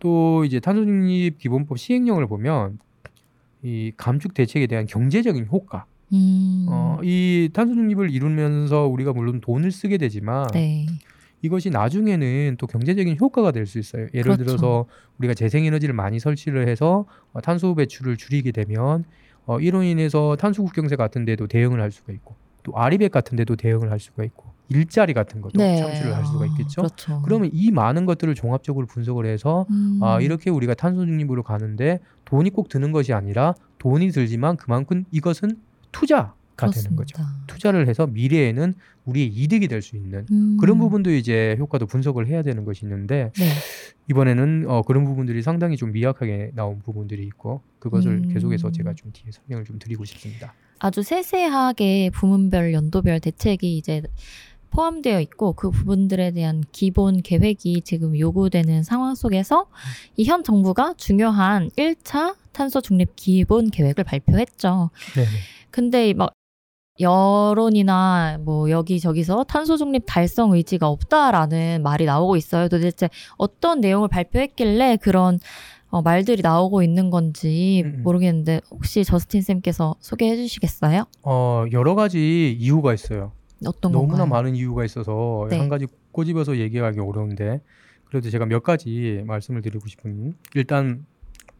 또 0.00 0.44
이제 0.44 0.58
탄소중립 0.58 1.38
기본법 1.38 1.78
시행령을 1.78 2.26
보면 2.26 2.78
이 3.62 3.92
감축 3.96 4.34
대책에 4.34 4.66
대한 4.66 4.86
경제적인 4.86 5.46
효과 5.52 5.84
음. 6.12 6.66
어, 6.68 6.98
이 7.04 7.48
탄소중립을 7.52 8.10
이루면서 8.10 8.86
우리가 8.88 9.12
물론 9.12 9.40
돈을 9.40 9.70
쓰게 9.70 9.98
되지만 9.98 10.48
네. 10.52 10.86
이것이 11.42 11.70
나중에는 11.70 12.56
또 12.58 12.66
경제적인 12.66 13.16
효과가 13.20 13.52
될 13.52 13.66
수 13.66 13.78
있어요. 13.78 14.06
예를 14.14 14.36
그렇죠. 14.36 14.44
들어서 14.44 14.86
우리가 15.18 15.34
재생에너지를 15.34 15.94
많이 15.94 16.18
설치를 16.18 16.66
해서 16.68 17.06
어, 17.32 17.40
탄소 17.40 17.74
배출을 17.76 18.16
줄이게 18.16 18.50
되면 18.50 19.04
어, 19.46 19.60
이로 19.60 19.82
인해서 19.82 20.36
탄소 20.36 20.64
국경세 20.64 20.96
같은 20.96 21.24
데도 21.24 21.46
대응을 21.46 21.80
할 21.80 21.90
수가 21.90 22.12
있고 22.12 22.34
또 22.62 22.72
아리백 22.76 23.10
같은 23.10 23.36
데도 23.36 23.56
대응을 23.56 23.90
할 23.90 23.98
수가 23.98 24.24
있고 24.24 24.52
일자리 24.68 25.12
같은 25.12 25.40
것도 25.40 25.58
네. 25.58 25.76
창출을 25.76 26.16
할 26.16 26.24
수가 26.24 26.44
아, 26.44 26.46
있겠죠. 26.46 26.82
그렇죠. 26.82 27.22
그러면 27.22 27.50
이 27.52 27.70
많은 27.70 28.06
것들을 28.06 28.34
종합적으로 28.34 28.86
분석을 28.86 29.26
해서 29.26 29.66
음. 29.70 29.98
아, 30.02 30.20
이렇게 30.20 30.50
우리가 30.50 30.74
탄소 30.74 31.04
중립으로 31.04 31.42
가는데 31.42 32.00
돈이 32.24 32.50
꼭 32.50 32.68
드는 32.68 32.92
것이 32.92 33.12
아니라 33.12 33.54
돈이 33.78 34.10
들지만 34.10 34.56
그만큼 34.56 35.04
이것은 35.10 35.58
투자가 35.90 36.34
되는 36.56 36.96
거죠. 36.96 37.22
투자를 37.46 37.88
해서 37.88 38.06
미래에는 38.06 38.74
우리의 39.04 39.26
이득이 39.28 39.66
될 39.68 39.82
수 39.82 39.96
있는 39.96 40.26
음. 40.30 40.56
그런 40.60 40.78
부분도 40.78 41.10
이제 41.10 41.56
효과도 41.58 41.86
분석을 41.86 42.28
해야 42.28 42.42
되는 42.42 42.64
것이 42.64 42.84
있는데 42.84 43.32
네. 43.36 43.48
이번에는 44.08 44.66
어, 44.68 44.82
그런 44.82 45.04
부분들이 45.04 45.42
상당히 45.42 45.76
좀 45.76 45.92
미약하게 45.92 46.52
나온 46.54 46.78
부분들이 46.80 47.24
있고 47.24 47.62
그것을 47.80 48.10
음. 48.12 48.32
계속해서 48.32 48.70
제가 48.70 48.94
좀 48.94 49.10
뒤에 49.12 49.30
설명을 49.32 49.64
좀 49.64 49.78
드리고 49.78 50.04
싶습니다. 50.04 50.54
아주 50.78 51.02
세세하게 51.02 52.10
부문별 52.14 52.72
연도별 52.72 53.20
대책이 53.20 53.76
이제 53.76 54.02
포함되어 54.70 55.20
있고 55.20 55.52
그 55.52 55.70
부분들에 55.70 56.30
대한 56.30 56.62
기본 56.72 57.20
계획이 57.22 57.82
지금 57.82 58.18
요구되는 58.18 58.82
상황 58.84 59.14
속에서 59.14 59.66
이 60.16 60.24
현 60.24 60.42
정부가 60.44 60.94
중요한 60.96 61.68
1차 61.76 62.36
탄소 62.52 62.80
중립 62.80 63.14
기본 63.16 63.70
계획을 63.70 64.04
발표했죠. 64.04 64.90
네. 65.16 65.24
근데 65.70 66.14
막 66.14 66.32
여론이나 67.00 68.38
뭐 68.40 68.70
여기저기서 68.70 69.44
탄소 69.44 69.76
중립 69.76 70.04
달성 70.06 70.52
의지가 70.52 70.88
없다라는 70.88 71.82
말이 71.82 72.04
나오고 72.04 72.36
있어요. 72.36 72.68
도대체 72.68 73.08
어떤 73.36 73.80
내용을 73.80 74.08
발표했길래 74.08 74.98
그런 75.00 75.38
어, 75.88 76.00
말들이 76.00 76.40
나오고 76.42 76.82
있는 76.82 77.10
건지 77.10 77.82
음, 77.84 77.94
음. 77.98 78.02
모르겠는데 78.02 78.62
혹시 78.70 79.04
저스틴 79.04 79.42
쌤께서 79.42 79.94
소개해 80.00 80.36
주시겠어요? 80.36 81.04
어, 81.22 81.64
여러 81.72 81.94
가지 81.94 82.52
이유가 82.52 82.94
있어요. 82.94 83.32
어떤 83.66 83.92
너무나 83.92 84.18
건가요? 84.24 84.42
많은 84.42 84.56
이유가 84.56 84.84
있어서 84.84 85.46
네. 85.50 85.58
한 85.58 85.68
가지 85.68 85.86
꼬집어서 86.10 86.56
얘기하기 86.58 86.98
어려운데 86.98 87.60
그래도 88.06 88.30
제가 88.30 88.46
몇 88.46 88.62
가지 88.62 89.22
말씀을 89.26 89.62
드리고 89.62 89.86
싶은 89.86 90.34
일단 90.54 91.06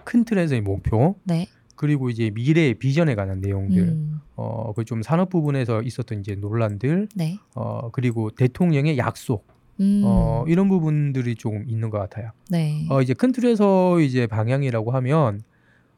큰 0.04 0.24
틀에서의 0.24 0.62
목표 0.62 1.14
네. 1.24 1.46
그리고 1.74 2.10
이제 2.10 2.30
미래의 2.34 2.74
비전에 2.74 3.14
관한 3.14 3.40
내용들 3.40 3.78
음, 3.82 4.20
어, 4.36 4.72
그 4.74 4.84
좀 4.84 5.02
산업 5.02 5.30
부분에서 5.30 5.82
있었던 5.82 6.20
이제 6.20 6.34
논란들 6.34 7.08
네. 7.14 7.38
어, 7.54 7.90
그리고 7.92 8.30
대통령의 8.30 8.98
약속 8.98 9.46
음, 9.80 10.02
어, 10.04 10.44
이런 10.48 10.68
부분들이 10.68 11.34
좀 11.34 11.64
있는 11.66 11.88
것 11.90 11.98
같아요. 11.98 12.30
네. 12.50 12.86
어, 12.90 13.00
이제 13.00 13.14
큰 13.14 13.32
틀에서 13.32 14.00
이제 14.00 14.26
방향이라고 14.26 14.90
하면 14.92 15.40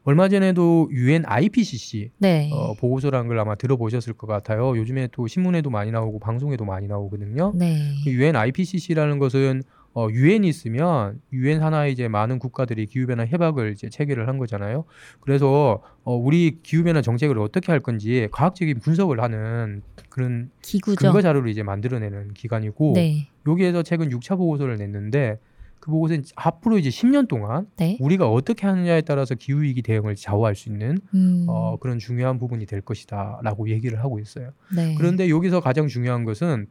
얼마 0.03 0.29
전에도 0.29 0.87
UN 0.91 1.23
IPCC 1.25 2.11
네. 2.19 2.49
어, 2.53 2.73
보고서라는 2.75 3.27
걸 3.27 3.39
아마 3.39 3.55
들어보셨을 3.55 4.13
것 4.13 4.27
같아요. 4.27 4.77
요즘에 4.77 5.09
또 5.11 5.27
신문에도 5.27 5.69
많이 5.71 5.91
나오고 5.91 6.19
방송에도 6.19 6.63
많이 6.63 6.87
나오거든요. 6.87 7.53
네. 7.55 7.95
그 8.03 8.11
UN 8.11 8.35
IPCC라는 8.35 9.17
것은 9.19 9.63
어, 9.95 10.09
유엔이 10.11 10.47
있으면 10.49 11.21
유엔 11.31 11.59
산하에 11.59 11.89
이제 11.89 12.09
많은 12.09 12.37
국가들이 12.37 12.85
기후 12.85 13.07
변화 13.07 13.25
협약을 13.25 13.71
이제 13.71 13.89
체결을 13.89 14.27
한 14.27 14.37
거잖아요. 14.37 14.83
그래서 15.21 15.81
어, 16.03 16.13
우리 16.13 16.59
기후 16.61 16.83
변화 16.83 17.01
정책을 17.01 17.39
어떻게 17.39 17.71
할 17.71 17.79
건지 17.79 18.27
과학적인 18.31 18.81
분석을 18.81 19.21
하는 19.21 19.81
그런 20.09 20.51
기구죠. 20.61 20.97
근거 20.99 21.21
자료를 21.21 21.49
이제 21.49 21.63
만들어내는 21.63 22.33
기관이고 22.33 22.91
네. 22.93 23.29
여기에서 23.47 23.83
최근 23.83 24.09
6차 24.09 24.37
보고서를 24.37 24.75
냈는데 24.75 25.39
그 25.79 25.91
보고서는 25.91 26.25
앞으로 26.35 26.77
이제 26.77 26.89
10년 26.89 27.29
동안 27.29 27.67
네. 27.77 27.97
우리가 28.01 28.29
어떻게 28.29 28.67
하느냐에 28.67 28.99
따라서 28.99 29.33
기후 29.33 29.61
위기 29.61 29.81
대응을 29.81 30.15
좌우할 30.15 30.55
수 30.55 30.67
있는 30.67 30.97
음. 31.13 31.45
어, 31.47 31.77
그런 31.79 31.99
중요한 31.99 32.37
부분이 32.37 32.65
될 32.65 32.81
것이다라고 32.81 33.69
얘기를 33.69 34.03
하고 34.03 34.19
있어요. 34.19 34.51
네. 34.75 34.93
그런데 34.97 35.29
여기서 35.29 35.61
가장 35.61 35.87
중요한 35.87 36.25
것은 36.25 36.67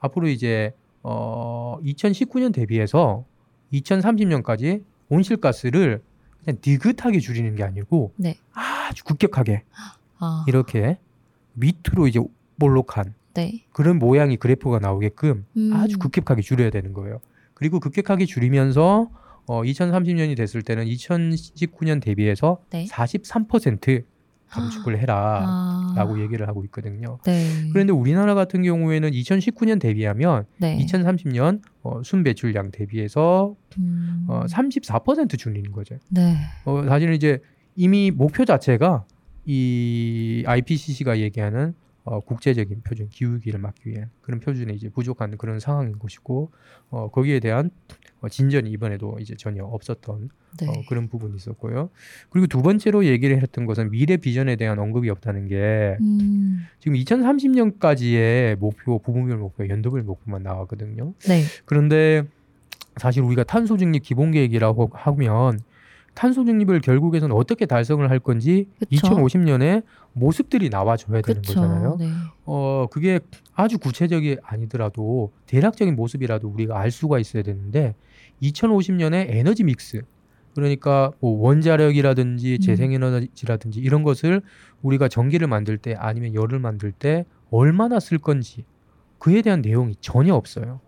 앞으로 0.00 0.26
이제 0.26 0.72
어 1.04 1.78
2019년 1.82 2.52
대비해서 2.52 3.24
2030년까지 3.72 4.82
온실가스를 5.10 6.02
그냥 6.42 6.58
니긋하게 6.66 7.20
줄이는 7.20 7.54
게 7.54 7.62
아니고 7.62 8.12
네. 8.16 8.38
아주 8.52 9.04
급격하게 9.04 9.62
아, 10.18 10.44
이렇게 10.48 10.98
밑으로 11.52 12.08
이제 12.08 12.20
볼록한 12.58 13.14
네. 13.34 13.64
그런 13.72 13.98
모양의 13.98 14.38
그래프가 14.38 14.78
나오게끔 14.78 15.44
음. 15.56 15.72
아주 15.74 15.98
급격하게 15.98 16.42
줄여야 16.42 16.70
되는 16.70 16.92
거예요. 16.92 17.20
그리고 17.52 17.80
급격하게 17.80 18.26
줄이면서 18.26 19.10
어 19.46 19.62
2030년이 19.62 20.36
됐을 20.36 20.62
때는 20.62 20.86
2019년 20.86 22.02
대비해서 22.02 22.58
네. 22.70 22.86
43% 22.86 24.04
감축을 24.48 24.98
해라라고 25.00 26.14
아. 26.14 26.18
얘기를 26.18 26.46
하고 26.48 26.64
있거든요. 26.64 27.18
네. 27.24 27.68
그런데 27.72 27.92
우리나라 27.92 28.34
같은 28.34 28.62
경우에는 28.62 29.10
2019년 29.10 29.80
대비하면 29.80 30.46
네. 30.58 30.78
2030년 30.78 31.60
어, 31.82 32.02
순 32.04 32.22
배출량 32.22 32.70
대비해서 32.70 33.56
음. 33.78 34.26
어, 34.28 34.44
34% 34.48 35.38
줄이는 35.38 35.72
거죠. 35.72 35.96
네. 36.10 36.36
어, 36.64 36.84
사실은 36.88 37.14
이제 37.14 37.40
이미 37.76 38.10
목표 38.10 38.44
자체가 38.44 39.04
이 39.46 40.44
IPCC가 40.46 41.18
얘기하는 41.18 41.74
어, 42.04 42.20
국제적인 42.20 42.82
표준 42.82 43.08
기후위기를 43.08 43.58
막기 43.58 43.88
위한 43.90 44.10
그런 44.20 44.38
표준에 44.38 44.74
이제 44.74 44.90
부족한 44.90 45.38
그런 45.38 45.58
상황인 45.58 45.98
것이고 45.98 46.50
어, 46.90 47.10
거기에 47.10 47.40
대한 47.40 47.70
어, 48.20 48.28
진전이 48.28 48.70
이번에도 48.70 49.16
이제 49.20 49.34
전혀 49.36 49.64
없었던 49.64 50.28
네. 50.60 50.66
어, 50.68 50.72
그런 50.88 51.08
부분이 51.08 51.34
있었고요. 51.36 51.88
그리고 52.28 52.46
두 52.46 52.62
번째로 52.62 53.06
얘기를 53.06 53.40
했던 53.40 53.64
것은 53.64 53.90
미래 53.90 54.18
비전에 54.18 54.56
대한 54.56 54.78
언급이 54.78 55.08
없다는 55.08 55.48
게 55.48 55.96
음. 56.00 56.66
지금 56.78 56.96
2030년까지의 56.98 58.56
목표, 58.56 58.98
부분별 58.98 59.38
목표, 59.38 59.66
연도별 59.68 60.02
목표만 60.02 60.42
나왔거든요. 60.42 61.14
네. 61.26 61.42
그런데 61.64 62.24
사실 62.96 63.22
우리가 63.22 63.44
탄소 63.44 63.76
중립 63.76 64.02
기본 64.02 64.30
계획이라고 64.30 64.90
하면 64.92 65.58
탄소 66.14 66.44
중립을 66.44 66.80
결국에는 66.80 67.32
어떻게 67.32 67.66
달성을 67.66 68.08
할 68.08 68.18
건지 68.18 68.68
그쵸. 68.78 69.08
2050년에 69.08 69.82
모습들이 70.12 70.70
나와줘야 70.70 71.20
되는 71.22 71.42
그쵸. 71.42 71.54
거잖아요. 71.60 71.96
네. 71.98 72.08
어 72.44 72.86
그게 72.90 73.20
아주 73.54 73.78
구체적이 73.78 74.38
아니더라도 74.42 75.32
대략적인 75.46 75.96
모습이라도 75.96 76.48
우리가 76.48 76.78
알 76.78 76.90
수가 76.90 77.18
있어야 77.18 77.42
되는데 77.42 77.94
2050년에 78.42 79.26
에너지 79.28 79.64
믹스 79.64 80.02
그러니까 80.54 81.10
뭐 81.20 81.40
원자력이라든지 81.40 82.54
음. 82.54 82.60
재생에너지라든지 82.60 83.80
이런 83.80 84.04
것을 84.04 84.40
우리가 84.82 85.08
전기를 85.08 85.48
만들 85.48 85.78
때 85.78 85.94
아니면 85.98 86.34
열을 86.34 86.60
만들 86.60 86.92
때 86.92 87.24
얼마나 87.50 87.98
쓸 87.98 88.18
건지 88.18 88.64
그에 89.18 89.42
대한 89.42 89.62
내용이 89.62 89.96
전혀 90.00 90.34
없어요. 90.34 90.80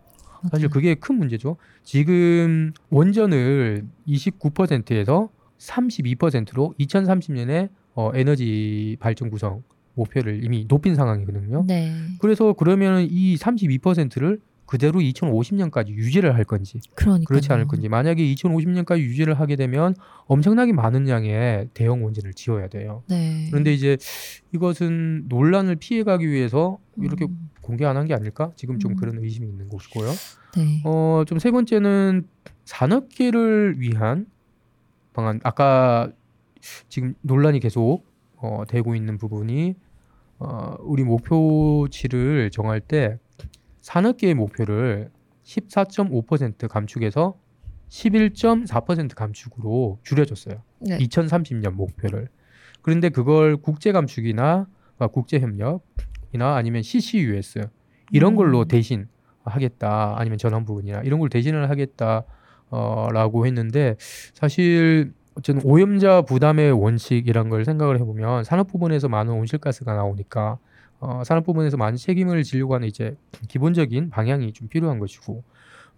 사실. 0.50 0.68
그게 0.68 0.94
큰 0.94 1.16
문제죠. 1.16 1.56
지금 1.82 2.72
원전을 2.90 3.84
29%에서 4.06 5.30
32%로 5.58 6.74
2030년에 6.78 7.68
어, 7.94 8.10
에너지 8.14 8.96
발전 9.00 9.30
구성 9.30 9.62
목표를 9.94 10.44
이미 10.44 10.66
높인 10.68 10.94
상황이거든요. 10.94 11.64
네. 11.66 11.92
그래서 12.20 12.52
그러면 12.52 13.06
이 13.10 13.36
32%를 13.36 14.40
그대로 14.66 14.98
2050년까지 15.00 15.90
유지를 15.90 16.34
할 16.34 16.44
건지 16.44 16.80
그러니까 16.96 17.28
그렇지 17.28 17.52
않을 17.52 17.68
건지 17.68 17.88
만약에 17.88 18.22
2050년까지 18.34 18.98
유지를 18.98 19.34
하게 19.34 19.54
되면 19.54 19.94
엄청나게 20.26 20.72
많은 20.72 21.08
양의 21.08 21.68
대형 21.72 22.04
원전을 22.04 22.34
지어야 22.34 22.68
돼요. 22.68 23.02
네. 23.08 23.46
그런데 23.50 23.72
이제 23.72 23.96
이것은 24.52 25.26
논란을 25.28 25.76
피해가기 25.76 26.28
위해서 26.28 26.78
이렇게 27.00 27.26
음. 27.26 27.48
공개 27.66 27.84
안 27.84 27.96
한 27.96 28.06
게 28.06 28.14
아닐까? 28.14 28.52
지금 28.56 28.78
좀 28.78 28.92
음. 28.92 28.96
그런 28.96 29.18
의심이 29.18 29.46
있는 29.48 29.68
것이고요. 29.68 30.10
네. 30.56 30.82
어, 30.84 31.24
좀 31.26 31.38
세 31.38 31.50
번째는 31.50 32.26
산업계를 32.64 33.76
위한 33.78 34.26
방안. 35.12 35.40
아까 35.42 36.10
지금 36.88 37.14
논란이 37.22 37.60
계속 37.60 38.04
어, 38.36 38.64
되고 38.68 38.94
있는 38.94 39.18
부분이 39.18 39.74
어, 40.38 40.76
우리 40.80 41.02
목표치를 41.04 42.50
정할 42.50 42.80
때 42.80 43.18
산업계의 43.80 44.34
목표를 44.34 45.10
14.5% 45.44 46.68
감축해서 46.68 47.38
11.4% 47.88 49.14
감축으로 49.14 49.98
줄여줬어요. 50.02 50.60
네. 50.80 50.98
2030년 50.98 51.70
목표를. 51.72 52.28
그런데 52.82 53.08
그걸 53.08 53.56
국제 53.56 53.92
감축이나 53.92 54.66
아, 54.98 55.06
국제 55.08 55.38
협력 55.40 55.82
이나 56.32 56.56
아니면 56.56 56.82
CCUS 56.82 57.68
이런 58.12 58.32
음. 58.32 58.36
걸로 58.36 58.64
대신 58.64 59.08
하겠다 59.44 60.14
아니면 60.16 60.38
전환 60.38 60.64
부분이나 60.64 61.02
이런 61.02 61.20
걸 61.20 61.28
대신을 61.28 61.70
하겠다 61.70 62.24
어라고 62.68 63.46
했는데 63.46 63.96
사실 64.34 65.12
어쨌든 65.36 65.62
오염자 65.64 66.22
부담의 66.22 66.72
원칙이란 66.72 67.48
걸 67.48 67.64
생각을 67.64 68.00
해보면 68.00 68.44
산업 68.44 68.68
부분에서 68.68 69.08
많은 69.08 69.32
온실가스가 69.34 69.94
나오니까 69.94 70.58
어, 70.98 71.22
산업 71.24 71.44
부분에서 71.44 71.76
많은 71.76 71.96
책임을 71.96 72.42
지려고 72.42 72.74
하는 72.74 72.88
이제 72.88 73.16
기본적인 73.48 74.10
방향이 74.10 74.52
좀 74.52 74.68
필요한 74.68 74.98
것이고 74.98 75.44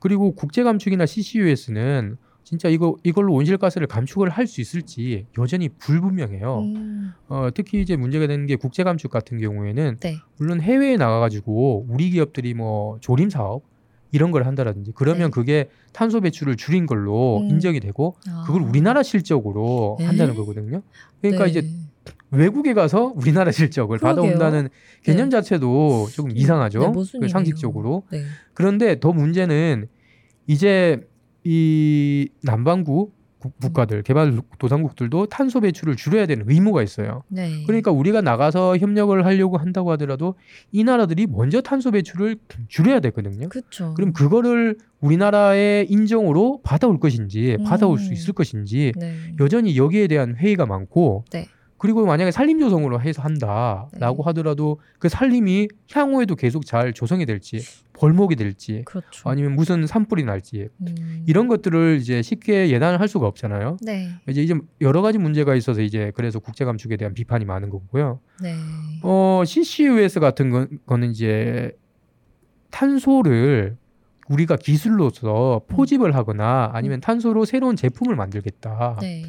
그리고 0.01 0.33
국제 0.35 0.63
감축이나 0.63 1.07
CCUS는 1.07 2.19
진짜 2.49 2.71
이거 2.71 2.97
이걸로 3.03 3.35
온실가스를 3.35 3.87
감축을 3.89 4.31
할 4.31 4.47
수 4.47 4.63
있을지 4.63 5.27
여전히 5.37 5.69
불분명해요. 5.69 6.61
음. 6.61 7.13
어, 7.29 7.49
특히 7.53 7.83
이제 7.83 7.95
문제가 7.95 8.27
되는 8.27 8.47
게 8.47 8.57
국제 8.57 8.83
감축 8.85 9.11
같은 9.11 9.39
경우에는 9.39 9.99
네. 10.01 10.17
물론 10.39 10.63
해외에 10.63 10.97
나가가지고 10.97 11.85
우리 11.91 12.09
기업들이 12.09 12.55
뭐 12.55 12.97
조림 13.01 13.29
사업 13.29 13.65
이런 14.13 14.31
걸 14.31 14.47
한다라든지 14.47 14.93
그러면 14.95 15.25
네. 15.25 15.31
그게 15.31 15.69
탄소 15.93 16.23
배출을 16.23 16.57
줄인 16.57 16.87
걸로 16.87 17.41
음. 17.43 17.51
인정이 17.51 17.81
되고 17.81 18.17
아. 18.27 18.45
그걸 18.47 18.63
우리나라 18.63 19.03
실적으로 19.03 19.99
에? 20.01 20.05
한다는 20.07 20.35
거거든요. 20.35 20.81
그러니까 21.21 21.45
네. 21.45 21.51
이제 21.51 21.71
외국에 22.31 22.73
가서 22.73 23.13
우리나라 23.15 23.53
실적을 23.53 23.99
그러게요. 23.99 24.23
받아온다는 24.25 24.71
개념 25.03 25.29
네. 25.29 25.37
자체도 25.37 26.07
조금 26.13 26.31
이상하죠. 26.35 26.79
네, 26.79 26.89
모순이네요. 26.89 27.27
그 27.27 27.31
상식적으로. 27.31 28.05
네. 28.11 28.23
그런데 28.55 28.99
더 29.01 29.13
문제는 29.13 29.89
이제 30.47 31.07
이 31.45 32.29
남반구 32.43 33.13
국- 33.41 33.57
국가들 33.61 34.03
개발 34.03 34.37
도상국들도 34.59 35.27
탄소 35.27 35.61
배출을 35.61 35.95
줄여야 35.95 36.27
되는 36.27 36.45
의무가 36.51 36.83
있어요. 36.83 37.23
네. 37.29 37.63
그러니까 37.67 37.93
우리가 37.93 38.21
나가서 38.21 38.79
협력을 38.79 39.25
하려고 39.25 39.59
한다고 39.59 39.93
하더라도 39.93 40.35
이 40.73 40.83
나라들이 40.83 41.27
먼저 41.29 41.61
탄소 41.61 41.93
배출을 41.93 42.37
줄여야 42.67 42.99
되거든요. 42.99 43.49
그렇죠. 43.49 43.95
그럼 43.95 44.13
그거를 44.13 44.77
우리나라의 45.01 45.87
인정으로 45.89 46.63
받아올 46.65 46.99
것인지 46.99 47.57
받아올 47.65 47.99
수 48.01 48.09
음. 48.09 48.13
있을 48.13 48.35
것인지 48.35 48.93
네. 48.97 49.15
여전히 49.39 49.77
여기에 49.77 50.09
대한 50.09 50.35
회의가 50.35 50.67
많고 50.67 51.25
네. 51.31 51.47
그리고 51.79 52.05
만약에 52.05 52.33
산림 52.33 52.59
조성으로 52.59 53.01
해서 53.01 53.23
한다라고 53.23 54.23
네. 54.23 54.23
하더라도 54.25 54.81
그 54.99 55.09
산림이 55.09 55.69
향후에도 55.93 56.35
계속 56.35 56.67
잘 56.67 56.93
조성이 56.93 57.25
될지 57.25 57.61
벌목이 57.93 58.35
될지 58.37 58.83
그렇죠. 58.85 59.29
아니면 59.29 59.55
무슨 59.55 59.87
산불이 59.87 60.25
날지 60.25 60.69
음. 60.81 61.25
이런 61.27 61.47
것들을 61.47 61.99
이제 62.01 62.21
쉽게 62.21 62.71
예단을 62.71 63.01
할 63.01 63.07
수가 63.07 63.27
없잖아요. 63.29 63.77
네. 63.83 64.11
이제 64.29 64.43
이제 64.43 64.55
여러 64.81 65.03
가지 65.03 65.19
문제가 65.19 65.55
있어서 65.55 65.81
이제 65.81 66.13
그래서 66.15 66.41
국제 66.41 66.65
감축에 66.65 66.97
대한 66.97 67.15
비판이 67.15 67.45
많은 67.45 67.71
거고요. 67.71 68.21
네. 68.43 68.55
어 69.03 69.43
CCUS 69.47 70.19
같은 70.19 70.51
건, 70.51 70.81
거는 70.85 71.13
이제 71.13 71.73
탄소를 72.71 73.77
우리가 74.29 74.57
기술로서 74.57 75.63
포집을 75.69 76.15
하거나 76.15 76.71
아니면 76.73 77.01
탄소로 77.01 77.45
새로운 77.45 77.77
제품을 77.77 78.17
만들겠다. 78.17 78.99
네. 79.01 79.23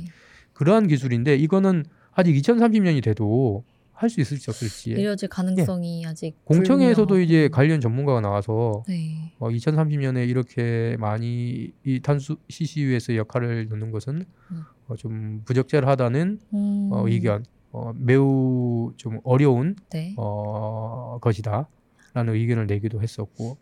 그러한 0.54 0.88
기술인데 0.88 1.36
이거는 1.36 1.86
아직 2.20 2.34
2030년이 2.36 3.04
돼도 3.04 3.64
할 4.00 4.10
수 4.10 4.22
있을지 4.22 4.50
없을지. 4.50 4.92
이뤄질 4.92 5.28
가능성이 5.28 6.06
아직 6.06 6.28
예. 6.28 6.34
공청회에서도 6.46 7.06
불명하고. 7.08 7.26
이제 7.26 7.50
관련 7.50 7.82
전문가가 7.82 8.22
나와서 8.22 8.84
네. 8.88 9.34
어, 9.40 9.50
2030년에 9.50 10.28
이렇게 10.30 10.96
많이 11.00 11.74
이 11.84 12.00
탄소 12.02 12.38
CCUS의 12.48 13.18
역할을 13.18 13.68
넣는 13.68 13.92
것은 13.92 14.24
음. 14.52 14.64
어, 14.88 14.96
좀 14.96 15.42
부적절하다는 15.44 16.40
음. 16.54 16.90
어, 16.94 17.08
의견, 17.10 17.44
어, 17.74 17.92
매우 17.94 18.94
좀 18.96 19.20
어려운 19.26 19.76
네. 19.92 20.14
어, 20.18 21.18
것이다 21.20 21.68
라는 22.14 22.34
의견을 22.34 22.68
내기도 22.68 23.02
했었고, 23.02 23.58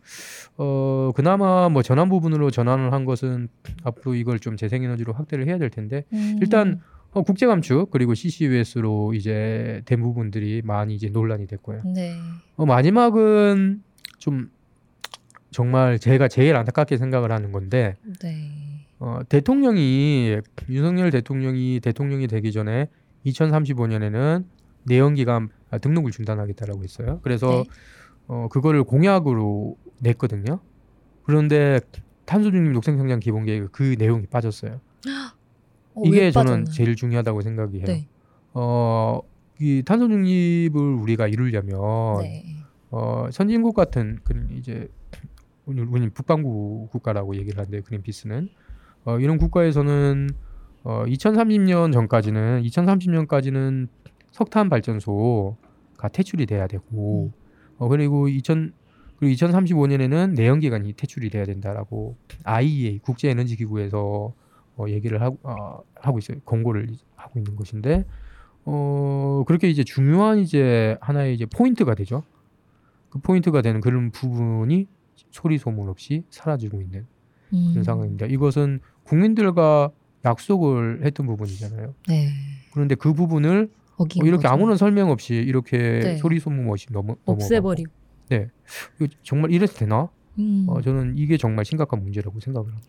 어, 0.56 1.10
그나마 1.14 1.68
뭐 1.68 1.82
전환 1.82 2.08
부분으로 2.08 2.50
전환을 2.50 2.92
한 2.92 3.04
것은 3.04 3.48
앞으로 3.82 4.14
이걸 4.14 4.38
좀 4.38 4.56
재생에너지로 4.56 5.12
확대를 5.12 5.46
해야 5.48 5.58
될 5.58 5.68
텐데 5.68 6.04
음. 6.12 6.38
일단 6.40 6.80
어, 7.12 7.22
국제 7.22 7.46
감축 7.46 7.90
그리고 7.90 8.14
CCUS로 8.14 9.14
이제 9.14 9.82
된 9.86 10.02
부분들이 10.02 10.62
많이 10.64 10.94
이제 10.94 11.08
논란이 11.08 11.46
됐고요. 11.46 11.82
네. 11.94 12.16
어, 12.56 12.66
마지막은 12.66 13.82
좀 14.18 14.50
정말 15.50 15.98
제가 15.98 16.28
제일 16.28 16.56
안타깝게 16.56 16.98
생각을 16.98 17.32
하는 17.32 17.52
건데 17.52 17.96
네. 18.20 18.50
어, 18.98 19.20
대통령이 19.28 20.38
윤석열 20.68 21.10
대통령이 21.10 21.80
대통령이 21.80 22.26
되기 22.26 22.52
전에 22.52 22.88
2035년에는 23.26 24.44
내연기관 24.84 25.48
아, 25.70 25.78
등록을 25.78 26.10
중단하겠다라고 26.10 26.82
했어요. 26.82 27.20
그래서 27.22 27.48
네. 27.48 27.64
어, 28.26 28.48
그거를 28.50 28.84
공약으로 28.84 29.76
냈거든요. 30.00 30.60
그런데 31.24 31.80
탄소 32.24 32.50
중립 32.50 32.72
녹색 32.72 32.96
성장 32.96 33.20
기본 33.20 33.44
계획 33.44 33.72
그 33.72 33.96
내용이 33.98 34.26
빠졌어요. 34.26 34.80
어, 35.98 36.02
이게 36.04 36.20
왜 36.22 36.30
저는? 36.30 36.64
제일 36.66 36.94
중요하다고 36.96 37.42
생각해요. 37.42 37.84
네. 37.84 38.06
어, 38.54 39.20
이 39.60 39.82
탄소 39.84 40.08
중립을 40.08 40.80
우리가 40.80 41.28
이루려면 41.28 42.20
네. 42.22 42.44
어, 42.90 43.28
선진국 43.30 43.74
같은 43.74 44.18
그런 44.24 44.48
이제 44.52 44.88
우리 45.66 45.82
우리 45.82 46.08
북반구 46.08 46.88
국가라고 46.90 47.36
얘기를 47.36 47.58
하는데 47.58 47.80
그린피스는 47.80 48.48
어, 49.04 49.18
이런 49.18 49.38
국가에서는 49.38 50.30
어, 50.84 51.04
2030년 51.06 51.92
전까지는 51.92 52.62
2030년까지는 52.62 53.88
석탄 54.30 54.68
발전소가 54.68 56.08
퇴출이 56.12 56.46
돼야 56.46 56.66
되고 56.66 57.32
어, 57.78 57.88
그리고 57.88 58.28
2000 58.28 58.72
그리고 59.18 59.34
2035년에는 59.34 60.34
내연기관이 60.34 60.92
퇴출이 60.92 61.30
돼야 61.30 61.44
된다라고 61.44 62.16
IEA 62.44 63.00
국제 63.00 63.28
에너지 63.28 63.56
기구에서 63.56 64.32
어, 64.78 64.88
얘기를 64.88 65.20
하고 65.20 65.38
어, 65.42 65.82
하고 65.96 66.18
있어요. 66.18 66.38
권고를 66.44 66.88
하고 67.16 67.38
있는 67.38 67.56
것인데 67.56 68.04
어, 68.64 69.44
그렇게 69.46 69.68
이제 69.68 69.82
중요한 69.84 70.38
이제 70.38 70.96
하나의 71.00 71.34
이제 71.34 71.46
포인트가 71.46 71.94
되죠. 71.94 72.22
그 73.10 73.18
포인트가 73.18 73.60
되는 73.60 73.80
그런 73.80 74.10
부분이 74.10 74.86
소리 75.30 75.58
소문 75.58 75.88
없이 75.88 76.24
사라지고 76.30 76.80
있는 76.80 77.06
음. 77.52 77.68
그런 77.70 77.84
상황입니다. 77.84 78.26
이것은 78.26 78.80
국민들과 79.02 79.90
약속을 80.24 81.04
했던 81.04 81.26
부분이잖아요. 81.26 81.94
네. 82.08 82.28
그런데 82.72 82.94
그 82.94 83.12
부분을 83.12 83.70
어, 83.96 84.04
이렇게 84.16 84.42
거죠. 84.42 84.48
아무런 84.48 84.76
설명 84.76 85.10
없이 85.10 85.34
이렇게 85.34 85.78
네. 85.78 86.16
소리 86.18 86.38
소문 86.38 86.68
없이 86.68 86.86
넘어 86.92 87.16
없애버리고. 87.24 87.90
이거 89.00 89.12
정말 89.22 89.50
이래도 89.50 89.72
되나? 89.72 90.08
음. 90.38 90.66
어, 90.68 90.80
저는 90.80 91.14
이게 91.16 91.36
정말 91.36 91.64
심각한 91.64 92.02
문제라고 92.02 92.40
생각을 92.40 92.68
합니다. 92.68 92.88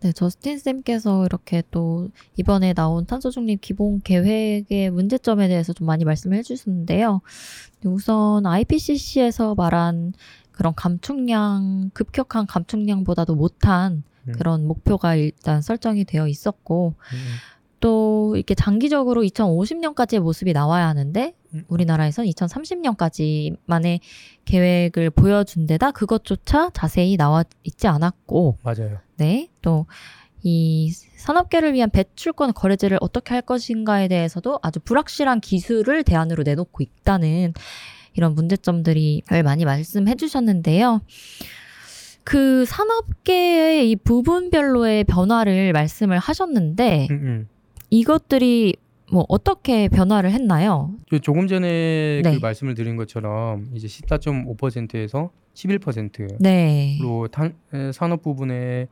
네, 0.00 0.12
저스틴 0.12 0.58
쌤께서 0.58 1.24
이렇게 1.26 1.62
또 1.70 2.08
이번에 2.36 2.72
나온 2.74 3.06
탄소 3.06 3.30
중립 3.30 3.60
기본 3.60 4.00
계획의 4.00 4.90
문제점에 4.90 5.48
대해서 5.48 5.72
좀 5.72 5.86
많이 5.86 6.04
말씀을 6.04 6.36
해주셨는데요. 6.38 7.20
우선 7.84 8.46
IPCC에서 8.46 9.54
말한 9.54 10.12
그런 10.52 10.74
감축량, 10.74 11.90
급격한 11.94 12.46
감축량보다도 12.46 13.36
못한 13.36 14.02
음. 14.26 14.32
그런 14.32 14.66
목표가 14.66 15.14
일단 15.14 15.62
설정이 15.62 16.04
되어 16.04 16.26
있었고, 16.26 16.94
음, 16.98 17.18
또 17.80 18.34
이렇게 18.34 18.54
장기적으로 18.54 19.22
2050년까지의 19.22 20.18
모습이 20.20 20.52
나와야 20.52 20.88
하는데 20.88 21.26
음. 21.28 21.37
우리나라에선 21.68 22.26
2030년까지만의 22.26 24.00
계획을 24.44 25.10
보여준 25.10 25.66
데다 25.66 25.90
그것조차 25.90 26.70
자세히 26.74 27.16
나와 27.16 27.44
있지 27.64 27.86
않았고 27.86 28.58
맞아요. 28.62 28.98
네. 29.16 29.48
또 29.62 29.86
이 30.42 30.90
산업계를 30.90 31.74
위한 31.74 31.90
배출권 31.90 32.54
거래제를 32.54 32.98
어떻게 33.00 33.34
할 33.34 33.42
것인가에 33.42 34.08
대해서도 34.08 34.60
아주 34.62 34.80
불확실한 34.80 35.40
기술을 35.40 36.04
대안으로 36.04 36.44
내놓고 36.44 36.82
있다는 36.82 37.52
이런 38.14 38.34
문제점들이 38.34 39.22
많이 39.44 39.64
말씀해 39.64 40.14
주셨는데요. 40.14 41.00
그 42.24 42.64
산업계의 42.66 43.90
이 43.90 43.96
부분별로의 43.96 45.04
변화를 45.04 45.72
말씀을 45.72 46.18
하셨는데 46.18 47.08
음, 47.10 47.14
음. 47.16 47.48
이것들이 47.90 48.76
뭐 49.10 49.24
어떻게 49.28 49.88
변화를 49.88 50.30
했나요? 50.30 50.92
저 51.10 51.18
조금 51.18 51.46
전에 51.46 52.20
네. 52.22 52.34
그 52.34 52.38
말씀을 52.40 52.74
드린 52.74 52.96
것처럼 52.96 53.66
이제 53.74 53.86
14.5%에서 53.86 55.30
11%로 55.54 56.36
네. 56.40 56.98
탄, 57.32 57.54
에, 57.72 57.92
산업 57.92 58.22
부분의 58.22 58.88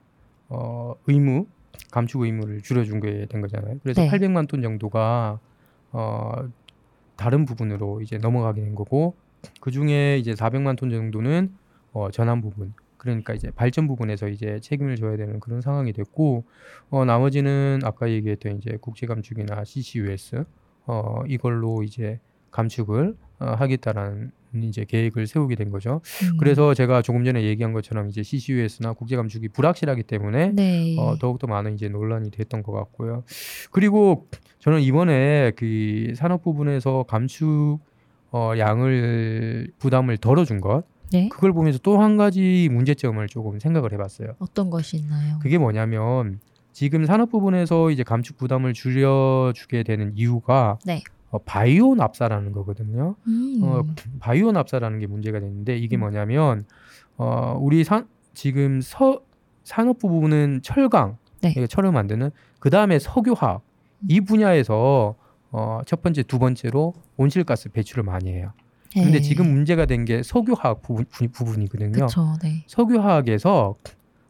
어, 0.48 0.94
의무 1.06 1.46
감축 1.90 2.22
의무를 2.22 2.62
줄여준 2.62 3.00
게 3.00 3.26
된 3.26 3.40
거잖아요. 3.40 3.78
그래서 3.82 4.02
네. 4.02 4.08
800만 4.10 4.48
톤 4.48 4.62
정도가 4.62 5.38
어, 5.92 6.32
다른 7.16 7.44
부분으로 7.44 8.00
이제 8.00 8.18
넘어가게 8.18 8.60
된 8.62 8.74
거고 8.74 9.14
그 9.60 9.70
중에 9.70 10.18
이제 10.18 10.32
400만 10.32 10.76
톤 10.76 10.90
정도는 10.90 11.52
어, 11.92 12.10
전환 12.10 12.40
부분 12.40 12.74
그러니까 12.96 13.34
이제 13.34 13.50
발전 13.50 13.86
부분에서 13.86 14.28
이제 14.28 14.58
책임을 14.60 14.96
져야 14.96 15.16
되는 15.16 15.40
그런 15.40 15.60
상황이 15.60 15.92
됐고 15.92 16.44
어, 16.90 17.04
나머지는 17.04 17.80
아까 17.84 18.10
얘기했던 18.10 18.58
이제 18.58 18.78
국제 18.80 19.06
감축이나 19.06 19.64
CCUS 19.64 20.44
어, 20.86 21.22
이걸로 21.26 21.82
이제 21.82 22.20
감축을 22.50 23.16
어, 23.38 23.44
하겠다라는 23.44 24.32
이제 24.62 24.84
계획을 24.84 25.26
세우게 25.26 25.56
된 25.56 25.70
거죠. 25.70 26.00
음. 26.22 26.38
그래서 26.38 26.72
제가 26.72 27.02
조금 27.02 27.24
전에 27.24 27.42
얘기한 27.42 27.72
것처럼 27.72 28.08
이제 28.08 28.22
CCUS나 28.22 28.94
국제 28.94 29.16
감축이 29.16 29.48
불확실하기 29.48 30.04
때문에 30.04 30.52
네. 30.52 30.96
어, 30.98 31.16
더욱더 31.18 31.46
많은 31.46 31.74
이제 31.74 31.88
논란이 31.88 32.30
됐던 32.30 32.62
것 32.62 32.72
같고요. 32.72 33.24
그리고 33.70 34.26
저는 34.60 34.80
이번에 34.80 35.52
그 35.56 36.14
산업 36.16 36.42
부분에서 36.42 37.04
감축 37.04 37.78
어, 38.32 38.52
양을 38.58 39.68
부담을 39.78 40.16
덜어준 40.16 40.60
것 40.60 40.84
네. 41.12 41.28
그걸 41.28 41.52
보면서 41.52 41.78
또 41.82 41.96
한 41.98 42.16
가지 42.16 42.68
문제점을 42.70 43.26
조금 43.28 43.58
생각을 43.58 43.92
해봤어요. 43.92 44.34
어떤 44.38 44.70
것이 44.70 44.96
있나요? 44.98 45.38
그게 45.40 45.58
뭐냐면 45.58 46.40
지금 46.72 47.06
산업 47.06 47.30
부분에서 47.30 47.90
이제 47.90 48.02
감축 48.02 48.36
부담을 48.36 48.72
줄여주게 48.74 49.82
되는 49.82 50.12
이유가 50.14 50.78
네. 50.84 51.02
어, 51.30 51.38
바이오 51.38 51.94
납사라는 51.94 52.52
거거든요. 52.52 53.16
음. 53.26 53.60
어, 53.62 53.82
바이오 54.20 54.52
납사라는 54.52 54.98
게 54.98 55.06
문제가 55.06 55.40
되는데 55.40 55.76
이게 55.78 55.96
음. 55.96 56.00
뭐냐면 56.00 56.64
어, 57.16 57.56
우리 57.60 57.82
산 57.84 58.06
지금 58.34 58.80
서 58.82 59.20
산업 59.64 59.98
부분은 59.98 60.60
철강, 60.62 61.16
네. 61.40 61.66
철을 61.66 61.90
만드는 61.92 62.30
그 62.60 62.70
다음에 62.70 62.98
석유화학 62.98 63.62
이 64.08 64.20
분야에서 64.20 65.14
어, 65.50 65.80
첫 65.86 66.02
번째, 66.02 66.22
두 66.24 66.38
번째로 66.38 66.92
온실가스 67.16 67.70
배출을 67.70 68.04
많이 68.04 68.30
해요. 68.30 68.52
근데 68.94 69.12
네. 69.12 69.20
지금 69.20 69.50
문제가 69.52 69.86
된 69.86 70.04
게 70.04 70.22
석유화학 70.22 70.82
부분, 70.82 71.04
부- 71.10 71.28
부분이거든요. 71.28 71.92
그렇죠. 71.92 72.34
네. 72.42 72.64
석유화학에서 72.66 73.76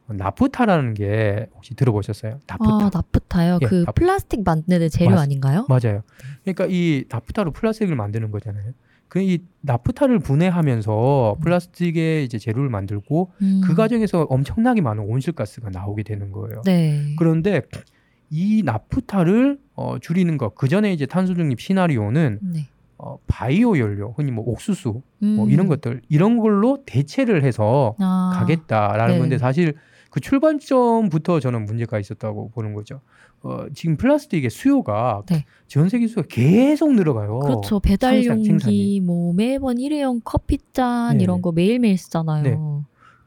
나프타라는 0.08 0.94
게 0.94 1.48
혹시 1.54 1.74
들어보셨어요? 1.74 2.38
나프타. 2.46 2.86
아, 2.86 2.90
나프타요. 2.94 3.58
예, 3.62 3.66
그 3.66 3.74
나프타. 3.80 3.92
플라스틱 3.92 4.42
만드는 4.44 4.88
재료 4.88 5.10
맞- 5.10 5.22
아닌가요? 5.22 5.66
맞아요. 5.68 6.02
그러니까 6.44 6.66
이 6.70 7.04
나프타로 7.08 7.50
플라스틱을 7.52 7.96
만드는 7.96 8.30
거잖아요. 8.30 8.72
그 9.08 9.20
이 9.20 9.38
나프타를 9.62 10.18
분해하면서 10.18 11.38
플라스틱의 11.40 12.24
이제 12.24 12.38
재료를 12.38 12.68
만들고 12.70 13.32
음. 13.40 13.60
그 13.64 13.74
과정에서 13.74 14.22
엄청나게 14.28 14.80
많은 14.80 15.04
온실가스가 15.04 15.70
나오게 15.70 16.02
되는 16.02 16.32
거예요. 16.32 16.62
네. 16.64 17.14
그런데 17.18 17.62
이 18.30 18.62
나프타를 18.64 19.58
어, 19.74 19.98
줄이는 20.00 20.36
것, 20.38 20.54
그 20.54 20.68
전에 20.68 20.92
이제 20.92 21.06
탄소 21.06 21.34
중립 21.34 21.60
시나리오는 21.60 22.38
네. 22.42 22.66
어, 22.98 23.18
바이오 23.26 23.78
연료, 23.78 24.14
흔히 24.16 24.30
뭐 24.30 24.44
옥수수, 24.46 25.02
뭐 25.18 25.44
음. 25.44 25.50
이런 25.50 25.68
것들 25.68 26.00
이런 26.08 26.38
걸로 26.38 26.78
대체를 26.86 27.44
해서 27.44 27.94
아, 27.98 28.30
가겠다라는 28.34 29.14
네. 29.14 29.20
건데 29.20 29.38
사실 29.38 29.74
그 30.10 30.20
출발점부터 30.20 31.40
저는 31.40 31.66
문제가 31.66 31.98
있었다고 31.98 32.50
보는 32.52 32.72
거죠. 32.72 33.00
어, 33.42 33.66
지금 33.74 33.96
플라스틱의 33.98 34.48
수요가 34.48 35.22
네. 35.26 35.44
전 35.66 35.90
세계 35.90 36.06
수요가 36.06 36.26
계속 36.28 36.94
늘어가요. 36.94 37.38
그렇죠. 37.40 37.80
배달 37.80 38.24
용기. 38.24 39.00
뭐 39.04 39.34
매번 39.34 39.78
일회용 39.78 40.20
커피잔 40.24 41.18
네. 41.18 41.24
이런 41.24 41.42
거 41.42 41.52
매일매일 41.52 41.98
쓰잖아요. 41.98 42.42
네. 42.42 42.56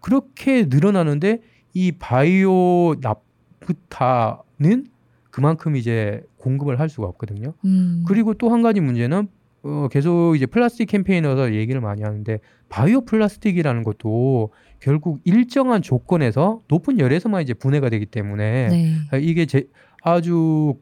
그렇게 0.02 0.66
늘어나는데 0.68 1.42
이 1.76 1.92
바이오 1.92 2.96
나프타는 3.02 4.88
그만큼 5.30 5.76
이제 5.76 6.24
공급을 6.38 6.80
할 6.80 6.90
수가 6.90 7.08
없거든요. 7.08 7.54
음. 7.66 8.04
그리고 8.08 8.34
또 8.34 8.50
한 8.50 8.62
가지 8.64 8.80
문제는 8.82 9.28
어, 9.64 9.88
계속 9.92 10.36
이제 10.36 10.46
플라스틱 10.46 10.86
캠페인에서 10.88 11.54
얘기를 11.54 11.82
많이 11.82 12.04
하는데 12.04 12.40
바이오 12.70 13.02
플라스틱이라는 13.02 13.84
것도 13.84 14.52
결국 14.80 15.20
일정한 15.26 15.82
조건에서 15.82 16.62
높은 16.68 17.00
열에서만 17.00 17.42
이제 17.42 17.54
분해가 17.54 17.90
되기 17.90 18.06
때문에 18.06 18.70
네. 18.70 19.20
이게 19.22 19.46
제, 19.46 19.68
아주 20.02 20.76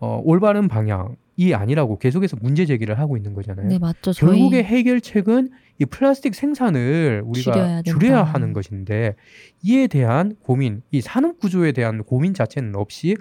어, 0.00 0.20
올바른 0.24 0.68
방향이 0.68 1.54
아니라고 1.54 1.98
계속해서 1.98 2.36
문제 2.40 2.66
제기를 2.66 2.98
하고 2.98 3.16
있는 3.16 3.32
거잖아요. 3.34 3.66
네, 3.66 3.78
맞죠. 3.78 4.12
결국에 4.12 4.62
해결책은 4.62 5.50
이 5.80 5.84
플라스틱 5.86 6.34
생산을 6.34 7.22
우리가 7.24 7.52
줄여야 7.52 7.82
줄여야. 7.82 8.22
하는 8.24 8.52
것인데 8.52 9.14
이에 9.62 9.86
대한 9.86 10.34
고민, 10.42 10.82
이 10.90 11.00
산업 11.00 11.38
구조에 11.38 11.72
대한 11.72 12.02
고민 12.02 12.34
자체는 12.34 12.74
없이 12.76 13.16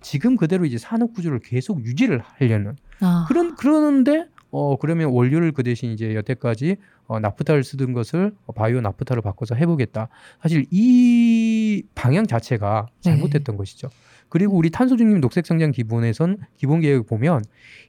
지금 0.00 0.36
그대로 0.36 0.64
이제 0.64 0.78
산업 0.78 1.12
구조를 1.14 1.38
계속 1.40 1.84
유지를 1.84 2.20
하려는 2.22 2.76
아, 3.00 3.26
그런 3.28 3.54
그러는데 3.56 4.26
어 4.50 4.76
그러면 4.76 5.10
원료를 5.10 5.52
그 5.52 5.62
대신 5.62 5.90
이제 5.90 6.14
여태까지 6.14 6.76
어, 7.06 7.20
나프타를 7.20 7.64
쓰던 7.64 7.92
것을 7.92 8.32
어, 8.46 8.52
바이오 8.52 8.80
나프타로 8.80 9.22
바꿔서 9.22 9.54
해보겠다. 9.54 10.08
사실 10.42 10.66
이 10.70 11.82
방향 11.94 12.26
자체가 12.26 12.86
네. 13.04 13.10
잘못됐던 13.10 13.56
것이죠. 13.56 13.88
그리고 14.28 14.56
우리 14.56 14.70
탄소 14.70 14.96
중립 14.96 15.20
녹색 15.20 15.46
성장 15.46 15.70
기본에선 15.70 16.38
기본 16.56 16.80
계획 16.80 17.06
보면 17.06 17.42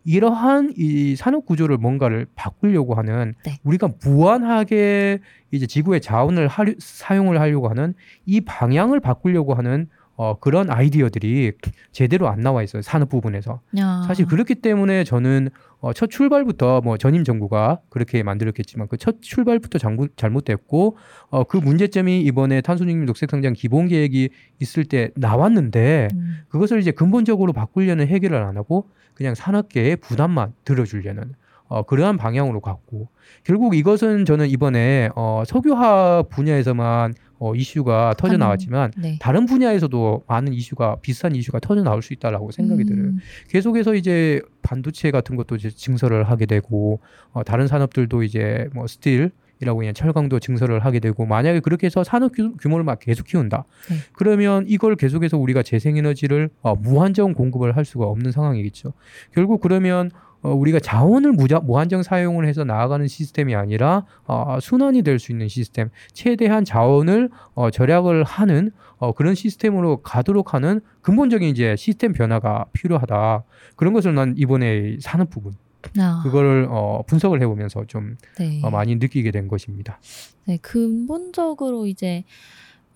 이러한 0.06 0.74
이 0.78 1.16
산업 1.16 1.46
구조를 1.46 1.78
뭔가를 1.78 2.28
바꾸려고 2.36 2.96
하는 2.96 3.34
네. 3.46 3.60
우리가 3.64 3.90
무한하게 4.04 5.20
이제 5.52 5.68
지구의 5.68 6.02
자원을 6.02 6.48
하려, 6.48 6.74
사용을 6.80 7.40
하려고 7.42 7.68
하는 7.70 7.94
이 8.26 8.42
방향을 8.42 9.00
바꾸려고 9.00 9.54
하는 9.54 9.88
어, 10.16 10.38
그런 10.38 10.70
아이디어들이 10.70 11.54
제대로 11.94 12.28
안 12.28 12.42
나와 12.42 12.62
있어요 12.62 12.82
산업 12.82 13.08
부분에서. 13.08 13.62
야. 13.78 14.04
사실 14.06 14.26
그렇기 14.26 14.56
때문에 14.56 15.06
저는 15.06 15.50
어, 15.82 15.94
첫 15.94 16.10
출발부터 16.10 16.82
뭐 16.82 16.98
전임 16.98 17.24
정부가 17.24 17.80
그렇게 17.90 18.22
만들었겠지만 18.24 18.88
그 18.88 18.98
첫 18.98 19.22
출발부터 19.22 19.80
장부, 19.80 20.10
잘못됐고 20.16 20.98
어, 21.30 21.44
그 21.46 21.58
문제점이 21.58 22.22
이번에 22.22 22.62
탄소중립 22.62 23.06
녹색성장 23.06 23.54
기본 23.54 23.88
계획이 23.88 24.30
있을 24.60 24.84
때 24.84 25.12
나왔는데 25.16 26.10
음, 26.14 26.40
그것을 26.50 26.80
이제 26.80 26.92
근본적으로 26.92 27.54
바꾸려는 27.54 28.08
해결을 28.08 28.38
안 28.38 28.58
하고 28.58 28.90
그냥 29.14 29.36
산업계의 29.36 29.98
부담만 29.98 30.54
들어주려는 30.66 31.34
어, 31.70 31.84
그러한 31.84 32.18
방향으로 32.18 32.60
갔고 32.60 33.08
결국 33.44 33.76
이것은 33.76 34.26
저는 34.26 34.50
이번에 34.50 35.10
어, 35.16 35.44
석유화학 35.46 36.28
분야에서만 36.30 37.14
어, 37.38 37.56
이슈가 37.56 38.16
터져 38.18 38.34
한- 38.34 38.40
나왔지만 38.40 38.92
네. 38.98 39.18
다른 39.22 39.46
분야에서도 39.46 40.24
많은 40.28 40.52
이슈가 40.52 40.98
비슷한 41.02 41.36
이슈가 41.36 41.60
터져 41.60 41.84
나올 41.84 42.02
수 42.02 42.12
있다라고 42.14 42.52
생각이 42.52 42.82
음, 42.82 42.86
들어요. 42.88 43.12
계속해서 43.50 43.96
이제 43.96 44.42
반도체 44.62 45.12
같은 45.12 45.36
것도 45.38 45.56
이제 45.56 45.70
증설을 45.70 46.24
하게 46.30 46.46
되고 46.48 47.00
어, 47.32 47.44
다른 47.44 47.68
산업들도 47.68 48.24
이제 48.24 48.68
뭐 48.74 48.88
steel이라고 48.88 49.80
그냥 49.80 49.94
철강도 49.94 50.40
증설을 50.40 50.80
하게 50.86 51.00
되고 51.02 51.26
만약에 51.26 51.60
그렇게 51.60 51.88
해서 51.88 52.04
산업 52.04 52.32
규, 52.34 52.56
규모를 52.58 52.84
막 52.86 52.98
계속 53.00 53.26
키운다. 53.28 53.66
네. 53.90 53.96
그러면 54.14 54.64
이걸 54.68 54.96
계속해서 54.96 55.38
우리가 55.38 55.64
재생에너지를 55.64 56.50
어, 56.62 56.76
무한정 56.76 57.34
공급을 57.34 57.76
할 57.78 57.84
수가 57.86 58.06
없는 58.06 58.32
상황이겠죠. 58.32 58.94
결국 59.34 59.60
그러면 59.62 60.12
어, 60.42 60.54
우리가 60.54 60.80
자원을 60.80 61.34
무자, 61.34 61.60
무한정 61.60 62.04
사용을 62.04 62.48
해서 62.48 62.64
나아가는 62.64 63.08
시스템이 63.08 63.56
아니라 63.56 64.06
어, 64.26 64.58
순환이 64.62 65.02
될 65.02 65.20
수 65.20 65.32
있는 65.32 65.48
시스템, 65.48 65.90
최대한 66.14 66.64
자원을 66.64 67.30
어, 67.56 67.70
절약을 67.70 68.24
하는 68.24 68.72
어, 68.98 69.12
그런 69.14 69.36
시스템으로 69.36 69.98
가도록 70.02 70.54
하는 70.54 70.82
근본적인 71.02 71.50
이제 71.50 71.76
시스템 71.76 72.14
변화가 72.14 72.66
필요하다. 72.74 73.44
그런 73.76 73.94
것을 73.94 74.14
난 74.16 74.34
이번에 74.38 74.98
산업 75.02 75.30
부분 75.30 75.54
아, 75.98 76.22
그거를 76.24 76.68
어, 76.70 77.04
분석을 77.08 77.42
해보면서 77.42 77.86
좀 77.86 78.18
네. 78.38 78.62
어, 78.64 78.70
많이 78.70 78.96
느끼게 78.96 79.32
된 79.32 79.48
것입니다. 79.48 80.00
네, 80.46 80.58
근본적으로 80.62 81.86
이제 81.86 82.24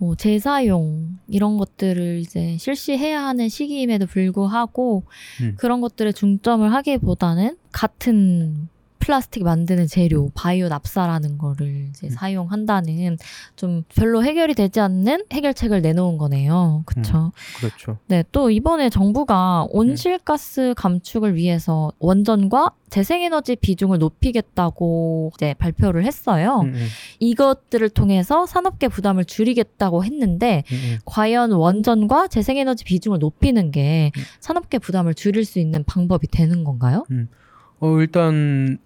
뭐 0.04 0.16
재사용 0.16 1.18
이런 1.30 1.58
것들을 1.58 2.20
이제 2.20 2.58
실시해야 2.60 3.24
하는 3.24 3.48
시기임에도 3.48 4.06
불구하고 4.06 5.04
음. 5.42 5.56
그런 5.58 5.80
것들에 5.80 6.12
중점을 6.12 6.74
하기보다는 6.74 7.56
같은 7.72 8.68
플라스틱 9.04 9.44
만드는 9.44 9.88
재료 9.88 10.30
바이오 10.34 10.70
납사라는 10.70 11.38
거를 11.38 11.90
이제 11.90 12.08
음. 12.08 12.10
사용한다는 12.12 13.18
좀 13.58 13.84
별로 13.96 14.24
해결이 14.24 14.54
되지 14.54 14.80
않는 14.80 15.26
해결책을 15.32 15.82
내놓은 15.82 16.18
거네요. 16.18 16.84
그렇죠. 16.86 17.34
그렇죠. 17.58 17.98
네, 18.08 18.24
또 18.32 18.50
이번에 18.50 18.90
정부가 18.90 19.68
온실가스 19.70 20.74
감축을 20.78 21.36
위해서 21.36 21.92
원전과 22.00 22.72
재생에너지 22.90 23.58
비중을 23.58 23.98
높이겠다고 24.00 25.32
이제 25.36 25.54
발표를 25.56 26.06
했어요. 26.06 26.62
음, 26.64 26.74
음, 26.76 26.88
이것들을 27.20 27.90
통해서 27.90 28.46
산업계 28.46 28.88
부담을 28.88 29.26
줄이겠다고 29.26 30.06
했는데 30.06 30.64
음, 30.72 30.76
음. 30.76 30.98
과연 31.06 31.52
원전과 31.52 32.28
재생에너지 32.28 32.86
비중을 32.86 33.20
높이는 33.20 33.72
게 33.72 34.12
음. 34.16 34.22
산업계 34.40 34.80
부담을 34.80 35.14
줄일 35.14 35.44
수 35.44 35.60
있는 35.60 35.84
방법이 35.84 36.28
되는 36.28 36.64
건가요? 36.64 37.04
어, 37.80 38.00
일단 38.00 38.78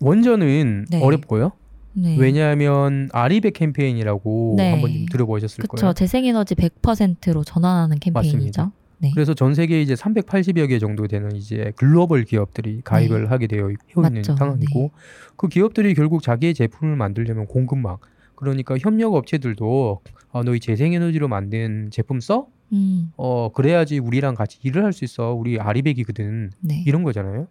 원전은 0.00 0.86
네. 0.90 1.00
어렵고요. 1.02 1.52
네. 1.94 2.16
왜냐하면 2.18 3.08
아리백 3.12 3.54
캠페인이라고 3.54 4.54
네. 4.58 4.70
한번 4.72 4.92
좀 4.92 5.06
들어보셨을 5.06 5.62
그쵸. 5.62 5.76
거예요. 5.80 5.92
재생에너지 5.94 6.54
100%로 6.54 7.42
전환하는 7.44 7.98
캠페인이죠. 7.98 8.36
맞습니다. 8.36 8.72
네. 8.98 9.10
그래서 9.14 9.34
전 9.34 9.54
세계 9.54 9.80
이제 9.82 9.94
380여 9.94 10.68
개 10.68 10.78
정도 10.78 11.06
되는 11.06 11.34
이제 11.36 11.72
글로벌 11.76 12.24
기업들이 12.24 12.80
가입을 12.84 13.30
하게 13.30 13.46
되어 13.46 13.70
있- 13.70 13.76
있는 13.96 14.22
네. 14.22 14.34
상황이고 14.36 14.80
네. 14.80 14.90
그 15.36 15.48
기업들이 15.48 15.94
결국 15.94 16.22
자기의 16.22 16.54
제품을 16.54 16.96
만들려면 16.96 17.46
공급망 17.46 17.96
그러니까 18.34 18.76
협력 18.78 19.14
업체들도 19.14 20.00
어, 20.30 20.42
너희 20.42 20.60
재생에너지로 20.60 21.28
만든 21.28 21.88
제품 21.90 22.20
써? 22.20 22.46
음, 22.72 23.12
어 23.16 23.50
그래야지 23.52 23.98
우리랑 24.00 24.34
같이 24.34 24.58
일을 24.62 24.84
할 24.84 24.92
수 24.92 25.04
있어. 25.04 25.32
우리 25.32 25.58
아리백이거든. 25.60 26.50
네. 26.60 26.82
이런 26.86 27.02
거잖아요. 27.04 27.46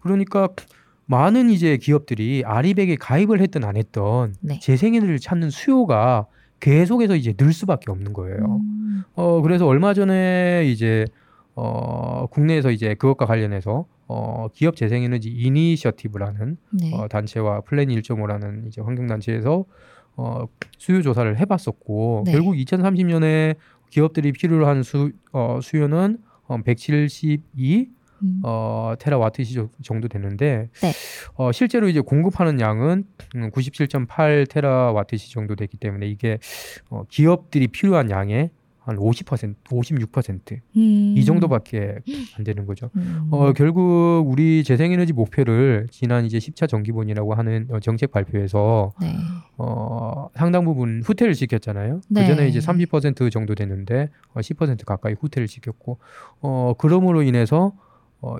그러니까 0.00 0.48
많은 1.10 1.50
이제 1.50 1.76
기업들이 1.76 2.44
아리백에 2.46 2.94
가입을 2.94 3.40
했든 3.40 3.64
안 3.64 3.76
했던 3.76 4.32
네. 4.40 4.60
재생에너지를 4.60 5.18
찾는 5.18 5.50
수요가 5.50 6.26
계속해서 6.60 7.16
이제 7.16 7.32
늘 7.32 7.52
수밖에 7.52 7.90
없는 7.90 8.12
거예요. 8.12 8.60
음, 8.62 9.02
어 9.16 9.42
그래서 9.42 9.66
얼마 9.66 9.92
전에 9.92 10.66
이제 10.66 11.04
어 11.56 12.26
국내에서 12.30 12.70
이제 12.70 12.94
그것과 12.94 13.26
관련해서 13.26 13.86
어 14.06 14.46
기업 14.54 14.76
재생에너지 14.76 15.30
이니셔티브라는 15.30 16.56
네. 16.80 16.94
어 16.94 17.08
단체와 17.08 17.62
플랜 17.62 17.88
1.5라는 17.88 18.68
이제 18.68 18.80
환경 18.80 19.08
단체에서 19.08 19.64
어 20.16 20.44
수요 20.78 21.02
조사를 21.02 21.40
해 21.40 21.44
봤었고 21.44 22.22
네. 22.26 22.32
결국 22.32 22.54
2030년에 22.54 23.56
기업들이 23.88 24.30
필요로 24.30 24.68
하는 24.68 24.84
수 24.84 25.10
어, 25.32 25.58
수요는 25.60 26.18
어, 26.46 26.58
172 26.62 27.88
음, 28.22 28.40
어, 28.42 28.94
테라와트 28.98 29.44
시 29.44 29.58
정도 29.82 30.08
되는데 30.08 30.68
네. 30.80 30.92
어, 31.34 31.52
실제로 31.52 31.88
이제 31.88 32.00
공급하는 32.00 32.60
양은 32.60 33.04
음, 33.36 33.50
97.8 33.50 34.48
테라와트 34.48 35.16
시 35.16 35.30
정도 35.32 35.54
되기 35.56 35.76
때문에 35.76 36.06
이게 36.08 36.38
어, 36.88 37.04
기업들이 37.08 37.68
필요한 37.68 38.10
양의 38.10 38.50
한 38.82 38.96
50%, 38.96 39.54
56%이 39.64 40.60
음, 40.76 41.22
정도밖에 41.24 41.98
안 42.36 42.44
되는 42.44 42.64
거죠. 42.66 42.90
음, 42.96 43.28
어, 43.30 43.52
결국 43.52 44.24
우리 44.26 44.64
재생에너지 44.64 45.12
목표를 45.12 45.86
지난 45.90 46.24
이제 46.24 46.38
10차 46.38 46.66
정기본이라고 46.66 47.34
하는 47.34 47.68
어, 47.70 47.78
정책 47.80 48.10
발표에서 48.10 48.92
네. 49.00 49.14
어, 49.58 50.28
상당 50.34 50.64
부분 50.64 51.02
후퇴를 51.04 51.34
시켰잖아요. 51.34 52.00
네. 52.08 52.22
그 52.22 52.26
전에 52.34 52.48
이제 52.48 52.58
30% 52.58 53.30
정도 53.30 53.54
됐는데 53.54 54.08
어, 54.32 54.40
10% 54.40 54.84
가까이 54.86 55.14
후퇴를 55.20 55.46
시켰고, 55.46 55.98
어, 56.40 56.72
그럼으로 56.78 57.22
인해서 57.22 57.72
어, 58.20 58.36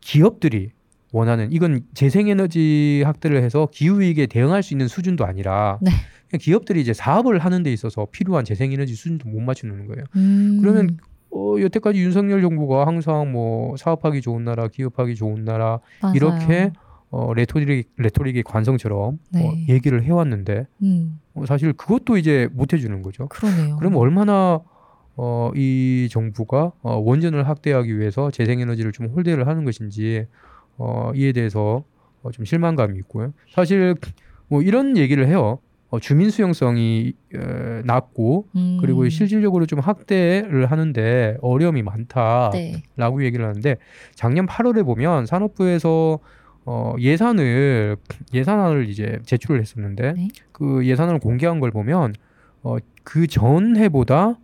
기업들이 0.00 0.70
원하는 1.12 1.50
이건 1.52 1.80
재생에너지 1.94 3.02
학대를 3.04 3.42
해서 3.42 3.68
기후 3.72 4.00
위기에 4.00 4.26
대응할 4.26 4.62
수 4.62 4.74
있는 4.74 4.88
수준도 4.88 5.24
아니라 5.24 5.78
네. 5.80 5.90
기업들이 6.38 6.80
이제 6.80 6.92
사업을 6.92 7.38
하는 7.38 7.62
데 7.62 7.72
있어서 7.72 8.06
필요한 8.10 8.44
재생에너지 8.44 8.94
수준도 8.94 9.28
못 9.28 9.40
맞추는 9.40 9.86
거예요. 9.86 10.04
음, 10.16 10.58
그러면 10.60 10.98
어, 11.30 11.56
여태까지 11.60 12.00
윤석열 12.00 12.42
정부가 12.42 12.86
항상 12.86 13.32
뭐 13.32 13.76
사업하기 13.76 14.20
좋은 14.20 14.44
나라, 14.44 14.68
기업하기 14.68 15.14
좋은 15.14 15.44
나라 15.44 15.80
맞아요. 16.02 16.14
이렇게 16.14 16.72
어, 17.10 17.32
레토릭 17.32 17.90
레토릭의 17.96 18.42
관성처럼 18.42 19.18
네. 19.30 19.46
어, 19.46 19.52
얘기를 19.68 20.02
해왔는데 20.02 20.66
음, 20.82 21.20
어, 21.34 21.46
사실 21.46 21.72
그것도 21.72 22.18
이제 22.18 22.48
못 22.52 22.74
해주는 22.74 23.00
거죠. 23.02 23.28
그러네요. 23.28 23.76
그럼 23.76 23.96
얼마나 23.96 24.60
어, 25.20 25.50
이 25.56 26.08
정부가 26.12 26.70
어, 26.80 26.96
원전을 26.96 27.48
확대하기 27.48 27.98
위해서 27.98 28.30
재생에너지를 28.30 28.92
좀 28.92 29.08
홀대를 29.08 29.48
하는 29.48 29.64
것인지 29.64 30.26
어, 30.76 31.10
이에 31.16 31.32
대해서 31.32 31.82
어, 32.22 32.30
좀 32.30 32.44
실망감이 32.44 32.96
있고요. 32.98 33.34
사실 33.52 33.96
뭐 34.46 34.62
이런 34.62 34.96
얘기를 34.96 35.26
해요. 35.26 35.58
어, 35.90 35.98
주민 35.98 36.30
수용성이 36.30 37.14
어, 37.34 37.82
낮고 37.84 38.46
음, 38.54 38.78
그리고 38.80 39.08
실질적으로 39.08 39.66
좀 39.66 39.80
확대를 39.80 40.66
하는데 40.66 41.36
어려움이 41.40 41.82
많다라고 41.82 42.52
네. 42.52 43.24
얘기를 43.24 43.44
하는데 43.44 43.76
작년 44.14 44.46
8월에 44.46 44.84
보면 44.84 45.26
산업부에서 45.26 46.20
어, 46.64 46.94
예산을 47.00 47.96
예산안을 48.32 48.88
이제 48.88 49.18
제출을 49.24 49.60
했었는데 49.60 50.12
네. 50.12 50.28
그 50.52 50.86
예산을 50.86 51.18
공개한 51.18 51.58
걸 51.58 51.72
보면 51.72 52.14
어, 52.62 52.76
그 53.02 53.26
전해보다 53.26 54.36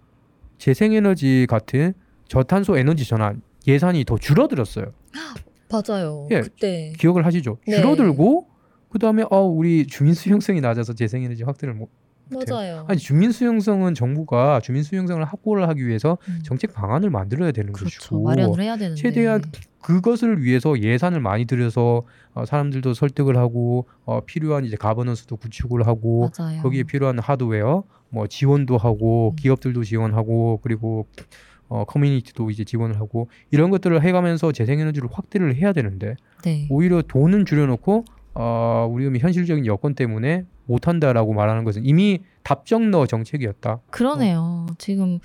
재생에너지 0.58 1.46
같은 1.48 1.94
저탄소 2.28 2.76
에너지 2.76 3.06
전환 3.06 3.42
예산이 3.66 4.04
더 4.04 4.18
줄어들었어요. 4.18 4.92
맞아요. 5.70 6.28
예. 6.30 6.40
그때 6.42 6.92
기억을 6.98 7.26
하시죠? 7.26 7.58
네. 7.66 7.76
줄어들고 7.76 8.48
그다음에 8.90 9.24
어 9.30 9.40
우리 9.40 9.86
주민 9.86 10.14
수용성이 10.14 10.60
낮아서 10.60 10.92
재생에너지 10.92 11.42
확대를 11.42 11.74
못. 11.74 11.88
맞아요. 12.30 12.84
아니 12.88 12.98
주민 12.98 13.32
수용성은 13.32 13.94
정부가 13.94 14.60
주민 14.60 14.82
수용성을 14.82 15.22
확보를 15.24 15.68
하기 15.68 15.86
위해서 15.86 16.18
음. 16.28 16.40
정책 16.42 16.72
방안을 16.72 17.10
만들어야 17.10 17.52
되는 17.52 17.72
그렇죠. 17.72 17.98
것이고 17.98 18.22
마련을 18.22 18.60
해야 18.60 18.76
되는데 18.76 19.00
최대한 19.00 19.42
그것을 19.82 20.42
위해서 20.42 20.78
예산을 20.80 21.20
많이 21.20 21.44
들여서 21.44 22.04
어, 22.32 22.46
사람들도 22.46 22.94
설득을 22.94 23.36
하고 23.36 23.86
어, 24.04 24.20
필요한 24.24 24.64
이제 24.64 24.76
가버넌스도 24.76 25.36
구축을 25.36 25.86
하고 25.86 26.30
맞아요. 26.38 26.62
거기에 26.62 26.84
필요한 26.84 27.18
하드웨어 27.18 27.84
뭐 28.08 28.26
지원도 28.26 28.78
하고 28.78 29.30
음. 29.30 29.36
기업들도 29.36 29.84
지원하고 29.84 30.60
그리고 30.62 31.06
어, 31.68 31.84
커뮤니티도 31.84 32.50
이제 32.50 32.64
지원을 32.64 32.96
하고 32.98 33.28
이런 33.50 33.70
것들을 33.70 34.02
해가면서 34.02 34.52
재생에너지를 34.52 35.08
확대를 35.10 35.56
해야 35.56 35.72
되는데 35.72 36.16
네. 36.42 36.66
오히려 36.70 37.02
돈은 37.02 37.46
줄여놓고 37.46 38.04
어, 38.34 38.88
우리 38.90 39.06
음 39.06 39.16
현실적인 39.16 39.66
여건 39.66 39.94
때문에 39.94 40.44
못한다라고 40.66 41.32
말하는 41.32 41.64
것은 41.64 41.84
이미 41.84 42.22
답정너 42.42 43.06
정책이었다. 43.06 43.80
그러네요. 43.90 44.66
지금 44.78 45.18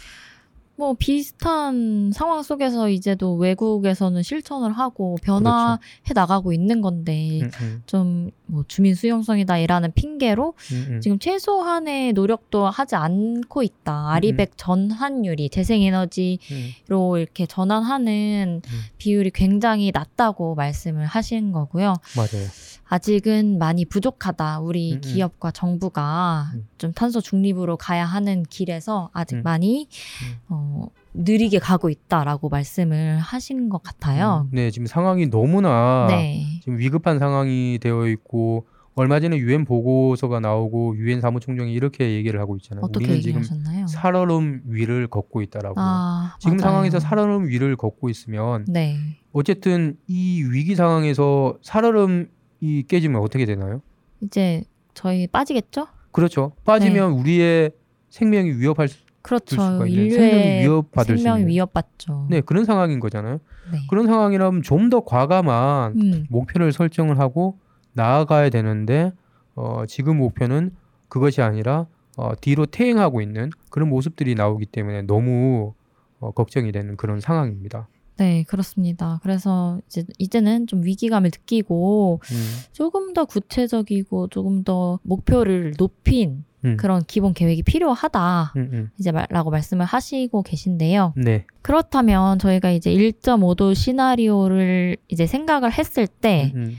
뭐 0.79 0.95
비슷한 0.97 2.09
상황 2.13 2.41
속에서 2.41 2.87
이제도 2.87 3.35
외국에서는 3.35 4.23
실천을 4.23 4.71
하고 4.71 5.17
변화해 5.21 5.77
나가고 6.15 6.53
있는 6.53 6.79
건데 6.79 7.41
음, 7.41 7.51
음, 7.61 7.83
좀뭐 7.85 8.63
주민 8.69 8.95
수용성이다 8.95 9.57
이라는 9.57 9.91
핑계로 9.91 10.53
음, 10.71 10.87
음. 10.89 11.01
지금 11.01 11.19
최소한의 11.19 12.13
노력도 12.13 12.69
하지 12.69 12.95
않고 12.95 13.61
있다. 13.61 14.11
아리백 14.11 14.53
전환율이 14.55 15.49
재생에너지로 15.49 16.37
음, 16.49 17.17
이렇게 17.17 17.45
전환하는 17.45 18.61
음. 18.65 18.79
비율이 18.97 19.31
굉장히 19.31 19.91
낮다고 19.93 20.55
말씀을 20.55 21.05
하신 21.05 21.51
거고요. 21.51 21.95
맞아요. 22.15 22.47
아직은 22.89 23.59
많이 23.59 23.85
부족하다. 23.85 24.61
우리 24.61 24.93
음, 24.93 24.95
음. 24.95 25.01
기업과 25.01 25.51
정부가 25.51 26.51
음. 26.55 26.67
좀 26.79 26.91
탄소 26.91 27.21
중립으로 27.21 27.77
가야 27.77 28.03
하는 28.03 28.43
길에서 28.43 29.11
아직 29.13 29.37
음. 29.37 29.43
많이 29.43 29.87
음. 30.23 30.37
어, 30.69 30.87
느리게 31.13 31.59
가고 31.59 31.89
있다라고 31.89 32.49
말씀을 32.49 33.17
하신 33.19 33.69
것 33.69 33.81
같아요. 33.81 34.47
음, 34.51 34.55
네, 34.55 34.71
지금 34.71 34.85
상황이 34.85 35.29
너무나 35.29 36.07
네. 36.09 36.59
지금 36.61 36.77
위급한 36.77 37.19
상황이 37.19 37.79
되어 37.81 38.07
있고 38.07 38.67
얼마 38.95 39.19
전에 39.19 39.37
유엔 39.37 39.65
보고서가 39.65 40.39
나오고 40.39 40.97
유엔 40.97 41.21
사무총장이 41.21 41.71
이렇게 41.73 42.15
얘기를 42.15 42.39
하고 42.39 42.57
있잖아요. 42.57 42.83
어떻게 42.83 43.13
얘기하셨나요? 43.13 43.87
살얼음 43.87 44.63
위를 44.65 45.07
걷고 45.07 45.41
있다라고. 45.41 45.75
아, 45.77 46.35
지금 46.39 46.57
맞아요. 46.57 46.69
상황에서 46.71 46.99
살얼음 46.99 47.47
위를 47.47 47.75
걷고 47.77 48.09
있으면 48.09 48.65
네. 48.67 48.97
어쨌든 49.31 49.97
이 50.07 50.43
위기 50.43 50.75
상황에서 50.75 51.57
살얼음이 51.61 52.83
깨지면 52.87 53.21
어떻게 53.21 53.45
되나요? 53.45 53.81
이제 54.21 54.63
저희 54.93 55.27
빠지겠죠? 55.27 55.87
그렇죠. 56.11 56.51
빠지면 56.65 57.13
네. 57.15 57.21
우리의 57.21 57.71
생명이 58.09 58.51
위협할 58.53 58.89
수, 58.89 58.97
그렇죠. 59.21 59.85
있는 59.85 59.87
인류의 59.87 60.11
생명이 60.31 60.59
위협받을 60.61 61.17
수 61.17 61.23
생명이 61.23 61.41
있는. 61.41 61.53
위협받죠. 61.53 62.27
네 62.29 62.41
그런 62.41 62.65
상황인 62.65 62.99
거잖아요. 62.99 63.39
네. 63.71 63.79
그런 63.89 64.07
상황이라면 64.07 64.63
좀 64.63 64.89
더 64.89 65.01
과감한 65.05 65.93
음, 66.01 66.25
목표를 66.29 66.71
설정을 66.71 67.19
하고 67.19 67.59
나아가야 67.93 68.49
되는데 68.49 69.11
어, 69.55 69.83
지금 69.87 70.17
목표는 70.17 70.71
그것이 71.09 71.41
아니라 71.41 71.85
어, 72.17 72.31
뒤로 72.39 72.65
퇴행하고 72.65 73.21
있는 73.21 73.49
그런 73.69 73.89
모습들이 73.89 74.35
나오기 74.35 74.65
때문에 74.67 75.03
너무 75.03 75.73
어, 76.19 76.31
걱정이 76.31 76.71
되는 76.71 76.97
그런 76.97 77.19
상황입니다. 77.19 77.87
네, 78.17 78.43
그렇습니다. 78.43 79.19
그래서 79.23 79.79
이제 79.87 80.03
이제는 80.17 80.67
좀 80.67 80.83
위기감을 80.83 81.29
느끼고 81.33 82.19
음, 82.31 82.37
조금 82.73 83.13
더 83.13 83.23
구체적이고 83.25 84.27
조금 84.27 84.63
더 84.63 84.99
목표를 85.03 85.73
높인 85.77 86.43
음, 86.65 86.77
그런 86.77 87.03
기본 87.05 87.33
계획이 87.33 87.63
필요하다. 87.63 88.53
음, 88.55 88.69
음. 88.73 88.89
이제 88.99 89.11
말, 89.11 89.27
라고 89.29 89.49
말씀을 89.49 89.85
하시고 89.85 90.43
계신데요. 90.43 91.13
네, 91.15 91.45
그렇다면 91.61 92.39
저희가 92.39 92.71
이제 92.71 92.91
1.5도 92.91 93.75
시나리오를 93.75 94.97
이제 95.07 95.25
생각을 95.25 95.71
했을 95.71 96.07
때 96.07 96.51
음, 96.55 96.61
음. 96.61 96.75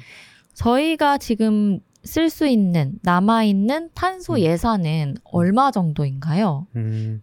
저희가 0.54 1.18
지금 1.18 1.80
쓸 2.02 2.30
수 2.30 2.46
있는 2.46 2.94
남아 3.02 3.44
있는 3.44 3.90
탄소 3.94 4.34
음. 4.34 4.38
예산은 4.40 5.16
얼마 5.24 5.70
정도인가요? 5.70 6.66
음, 6.76 7.22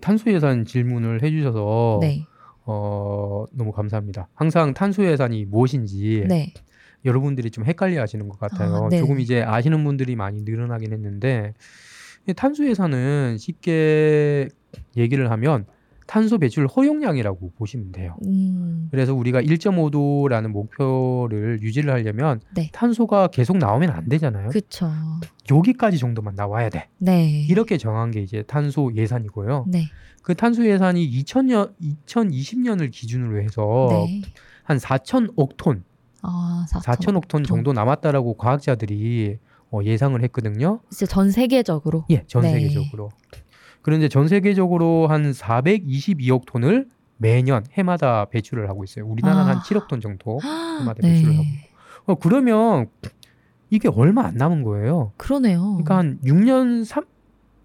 탄소 0.00 0.32
예산 0.32 0.64
질문을 0.64 1.22
해 1.22 1.30
주셔서 1.30 1.98
네. 2.00 2.26
어, 2.64 3.44
너무 3.52 3.72
감사합니다. 3.72 4.28
항상 4.34 4.74
탄소 4.74 5.04
예산이 5.04 5.44
무엇인지 5.46 6.24
네. 6.28 6.52
여러분들이 7.04 7.50
좀 7.50 7.64
헷갈려 7.64 8.00
하시는 8.00 8.28
것 8.28 8.38
같아요. 8.38 8.84
아, 8.84 8.88
네. 8.88 8.98
조금 9.00 9.18
이제 9.18 9.42
아시는 9.42 9.82
분들이 9.82 10.14
많이 10.14 10.42
늘어나긴 10.42 10.92
했는데 10.92 11.54
이 11.54 11.91
탄소 12.36 12.68
예산은 12.68 13.38
쉽게 13.38 14.48
얘기를 14.96 15.30
하면 15.30 15.66
탄소 16.06 16.38
배출 16.38 16.66
허용량이라고 16.66 17.52
보시면 17.56 17.92
돼요. 17.92 18.16
음. 18.26 18.88
그래서 18.90 19.14
우리가 19.14 19.40
1.5도라는 19.40 20.48
목표를 20.48 21.62
유지를 21.62 21.92
하려면 21.92 22.40
네. 22.54 22.68
탄소가 22.72 23.28
계속 23.28 23.56
나오면 23.56 23.90
안 23.90 24.08
되잖아요. 24.08 24.50
그쵸. 24.50 24.90
여기까지 25.50 25.98
정도만 25.98 26.34
나와야 26.34 26.68
돼. 26.68 26.88
네. 26.98 27.46
이렇게 27.48 27.78
정한 27.78 28.10
게 28.10 28.20
이제 28.20 28.42
탄소 28.42 28.92
예산이고요. 28.94 29.66
네. 29.68 29.84
그 30.22 30.34
탄소 30.34 30.66
예산이 30.66 31.10
2000년 31.10 31.72
2020년을 32.06 32.90
기준으로 32.90 33.40
해서 33.40 33.88
네. 33.90 34.22
한 34.64 34.76
4천억 34.76 35.56
톤, 35.56 35.82
아, 36.20 36.66
4천억 36.68 37.26
톤 37.28 37.42
정도 37.42 37.72
남았다라고 37.72 38.34
과학자들이 38.34 39.38
어, 39.72 39.80
예상을 39.82 40.22
했거든요. 40.24 40.80
이제 40.92 41.06
전 41.06 41.30
세계적으로. 41.30 42.04
예, 42.10 42.24
전 42.26 42.42
네. 42.42 42.52
세계적으로. 42.52 43.08
그런데 43.80 44.08
전 44.08 44.28
세계적으로 44.28 45.08
한 45.08 45.32
422억 45.32 46.44
톤을 46.46 46.88
매년 47.16 47.64
해마다 47.72 48.26
배출을 48.26 48.68
하고 48.68 48.84
있어요. 48.84 49.06
우리나라는 49.06 49.42
아. 49.44 49.46
한 49.46 49.58
7억 49.62 49.88
톤 49.88 50.00
정도. 50.00 50.38
해마다 50.42 51.00
네. 51.00 51.14
배출을 51.14 51.34
하고. 51.34 51.44
어, 52.04 52.14
그러면 52.16 52.86
이게 53.70 53.88
얼마 53.88 54.26
안 54.26 54.34
남은 54.34 54.62
거예요. 54.62 55.12
그러네요. 55.16 55.62
그러니까 55.62 55.96
한 55.96 56.18
6년 56.22 56.84
3 56.84 57.04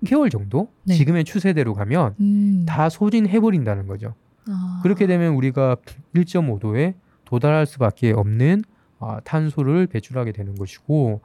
개월 0.06 0.30
정도 0.30 0.70
네. 0.84 0.94
지금의 0.96 1.26
추세대로 1.26 1.74
가면 1.74 2.16
음. 2.22 2.66
다 2.68 2.88
소진해 2.88 3.40
버린다는 3.40 3.88
거죠. 3.88 4.14
아. 4.48 4.80
그렇게 4.82 5.08
되면 5.08 5.34
우리가 5.34 5.76
1.5도에 6.16 6.94
도달할 7.26 7.66
수밖에 7.66 8.12
없는 8.12 8.64
아, 9.00 9.20
탄소를 9.24 9.88
배출하게 9.88 10.32
되는 10.32 10.56
것이고 10.56 11.22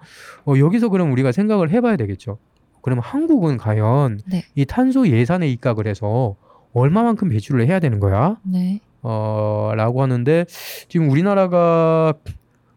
어, 0.46 0.54
여기서 0.58 0.88
그럼 0.90 1.12
우리가 1.12 1.32
생각을 1.32 1.70
해봐야 1.70 1.96
되겠죠. 1.96 2.38
그러면 2.82 3.02
한국은 3.04 3.56
과연 3.58 4.20
네. 4.26 4.44
이 4.54 4.64
탄소 4.66 5.06
예산에 5.08 5.48
입각을 5.48 5.87
해서 5.87 6.37
얼마만큼 6.74 7.28
배출을 7.28 7.66
해야 7.66 7.78
되는 7.80 8.00
거야? 8.00 8.37
네. 8.42 8.80
어, 9.02 9.72
라고 9.74 10.02
하는데 10.02 10.44
지금 10.88 11.11
우리나라가 11.11 12.14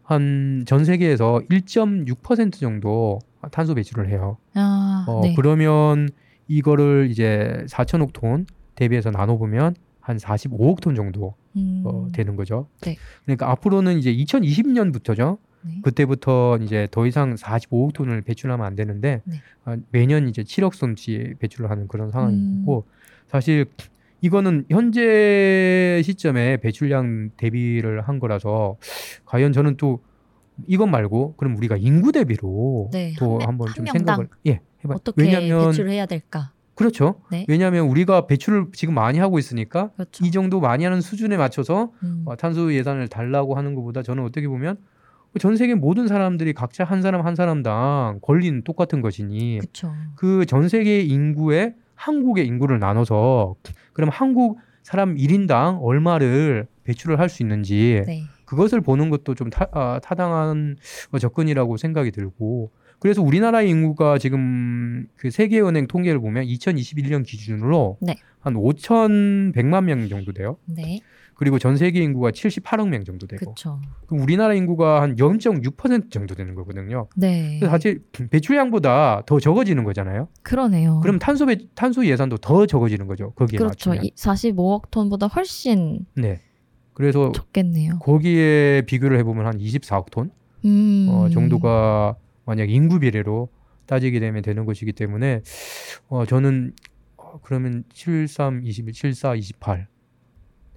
한 0.02 0.64
전 0.66 0.84
세계에서 0.84 1.40
1.6% 1.50 2.60
정도 2.60 3.18
탄소 3.50 3.74
배출을 3.74 4.08
해요. 4.08 4.36
아, 4.54 5.04
어, 5.08 5.20
네. 5.22 5.34
그러면 5.36 6.08
이거를 6.48 7.08
이제 7.10 7.64
4천억 7.68 8.12
톤 8.12 8.46
대비해서 8.76 9.10
나눠보면 9.10 9.74
한 10.06 10.18
45억 10.18 10.80
톤 10.80 10.94
정도 10.94 11.34
음. 11.56 11.82
어, 11.84 12.06
되는 12.12 12.36
거죠. 12.36 12.68
네. 12.82 12.96
그러니까 13.24 13.50
앞으로는 13.50 13.98
이제 13.98 14.14
2020년부터죠. 14.14 15.38
네. 15.62 15.80
그때부터 15.82 16.58
이제 16.62 16.86
더 16.92 17.08
이상 17.08 17.34
45억 17.34 17.92
톤을 17.92 18.22
배출하면 18.22 18.64
안 18.64 18.76
되는데 18.76 19.20
네. 19.24 19.36
아, 19.64 19.76
매년 19.90 20.28
이제 20.28 20.44
7억 20.44 20.78
톤치 20.78 21.34
배출을 21.40 21.68
하는 21.70 21.88
그런 21.88 22.06
음. 22.06 22.12
상황이고 22.12 22.84
사실 23.26 23.66
이거는 24.20 24.66
현재 24.70 26.00
시점에 26.04 26.58
배출량 26.58 27.30
대비를 27.36 28.02
한 28.02 28.20
거라서 28.20 28.76
과연 29.24 29.52
저는 29.52 29.76
또 29.76 30.04
이것 30.68 30.86
말고 30.86 31.34
그럼 31.36 31.56
우리가 31.56 31.76
인구 31.76 32.12
대비로 32.12 32.90
네, 32.92 33.12
또한 33.18 33.48
한번 33.48 33.68
한 33.68 33.74
좀 33.74 33.86
생각을 33.86 34.28
예 34.46 34.60
해봐. 34.84 34.94
어떻게 34.94 35.22
왜냐하면 35.24 35.66
배출을 35.72 35.90
해야 35.90 36.06
될까? 36.06 36.52
그렇죠. 36.76 37.20
네. 37.30 37.44
왜냐하면 37.48 37.86
우리가 37.86 38.26
배출을 38.26 38.66
지금 38.72 38.94
많이 38.94 39.18
하고 39.18 39.38
있으니까 39.38 39.90
그렇죠. 39.96 40.24
이 40.24 40.30
정도 40.30 40.60
많이 40.60 40.84
하는 40.84 41.00
수준에 41.00 41.36
맞춰서 41.36 41.90
음. 42.02 42.22
어, 42.26 42.36
탄소 42.36 42.72
예산을 42.72 43.08
달라고 43.08 43.56
하는 43.56 43.74
것보다 43.74 44.02
저는 44.02 44.22
어떻게 44.22 44.46
보면 44.46 44.76
전 45.40 45.56
세계 45.56 45.74
모든 45.74 46.06
사람들이 46.06 46.52
각자 46.52 46.84
한 46.84 47.02
사람 47.02 47.26
한 47.26 47.34
사람당 47.34 48.20
권리는 48.22 48.62
똑같은 48.62 49.00
것이니 49.00 49.58
그렇죠. 49.60 49.92
그전 50.14 50.68
세계 50.68 51.00
인구의 51.00 51.74
한국의 51.94 52.46
인구를 52.46 52.78
나눠서 52.78 53.56
그럼 53.92 54.10
한국 54.12 54.58
사람 54.82 55.16
1인당 55.16 55.78
얼마를 55.82 56.66
배출을 56.84 57.18
할 57.18 57.28
수 57.28 57.42
있는지 57.42 58.02
네. 58.06 58.22
그것을 58.44 58.80
보는 58.80 59.10
것도 59.10 59.34
좀 59.34 59.50
타, 59.50 59.66
아, 59.72 59.98
타당한 60.02 60.76
어, 61.10 61.18
접근이라고 61.18 61.76
생각이 61.78 62.12
들고 62.12 62.70
그래서 62.98 63.22
우리나라 63.22 63.62
인구가 63.62 64.18
지금 64.18 65.06
그 65.16 65.30
세계은행 65.30 65.86
통계를 65.86 66.20
보면 66.20 66.44
2021년 66.44 67.24
기준으로 67.24 67.98
네. 68.00 68.16
한 68.40 68.54
5,100만 68.54 69.84
명 69.84 70.08
정도 70.08 70.32
돼요. 70.32 70.56
네. 70.64 71.00
그리고 71.34 71.58
전 71.58 71.76
세계 71.76 72.02
인구가 72.02 72.30
78억 72.30 72.88
명 72.88 73.04
정도 73.04 73.26
되고 73.26 73.44
그렇죠. 73.44 73.78
그럼 74.06 74.22
우리나라 74.22 74.54
인구가 74.54 75.02
한 75.02 75.16
0.6% 75.16 76.10
정도 76.10 76.34
되는 76.34 76.54
거거든요. 76.54 77.08
네. 77.14 77.60
사실 77.60 78.02
배출량보다 78.30 79.24
더 79.26 79.38
적어지는 79.38 79.84
거잖아요. 79.84 80.28
그러네요. 80.42 81.00
그럼 81.00 81.18
탄소 81.18 81.44
배, 81.44 81.58
탄소 81.74 82.06
예산도 82.06 82.38
더 82.38 82.64
적어지는 82.64 83.06
거죠. 83.06 83.32
거기에 83.32 83.58
그렇죠. 83.58 83.90
맞추면. 83.90 84.04
이 84.04 84.12
45억 84.14 84.90
톤보다 84.90 85.26
훨씬 85.26 86.06
네. 86.14 86.40
그래서 86.94 87.30
적겠네요. 87.32 87.98
거기에 87.98 88.82
비교를 88.86 89.18
해보면 89.18 89.46
한 89.46 89.58
24억 89.58 90.10
톤 90.10 90.30
음. 90.64 91.06
어, 91.10 91.28
정도가 91.28 92.16
만약 92.46 92.70
인구 92.70 92.98
비례로 93.00 93.48
따지게 93.86 94.18
되면 94.20 94.42
되는 94.42 94.64
것이기 94.64 94.92
때문에 94.92 95.42
어, 96.08 96.24
저는 96.24 96.72
어, 97.18 97.38
그러면 97.42 97.84
73, 97.92 98.62
21, 98.64 98.92
74, 98.94 99.34
28. 99.36 99.86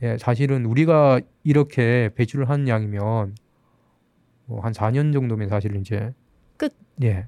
예, 0.01 0.17
사실은 0.17 0.65
우리가 0.65 1.21
이렇게 1.43 2.09
배출을 2.15 2.49
하는 2.49 2.67
양이면 2.67 3.35
뭐 4.45 4.61
한 4.61 4.73
4년 4.73 5.13
정도면 5.13 5.49
사실 5.49 5.75
이제 5.77 6.13
끝. 6.57 6.73
예. 7.03 7.27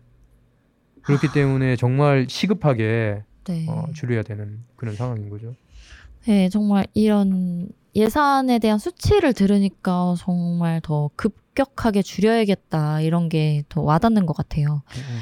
그렇기 1.04 1.28
때문에 1.34 1.76
정말 1.76 2.26
시급하게 2.30 3.24
네. 3.46 3.66
어, 3.70 3.86
줄여야 3.94 4.24
되는 4.24 4.64
그런 4.76 4.96
상황인 4.96 5.30
거죠. 5.30 5.56
네, 6.26 6.50
정말 6.50 6.86
이런 6.94 7.70
예산에 7.96 8.60
대한 8.60 8.78
수치를 8.80 9.34
들으니까 9.34 10.16
정말 10.18 10.80
더 10.82 11.10
급 11.16 11.36
격하게 11.56 12.02
줄여야겠다 12.02 13.02
이런 13.02 13.30
게 13.30 13.64
더 13.70 13.82
와닿는 13.82 14.26
것 14.26 14.36
같아요. 14.36 14.84
음, 14.95 15.20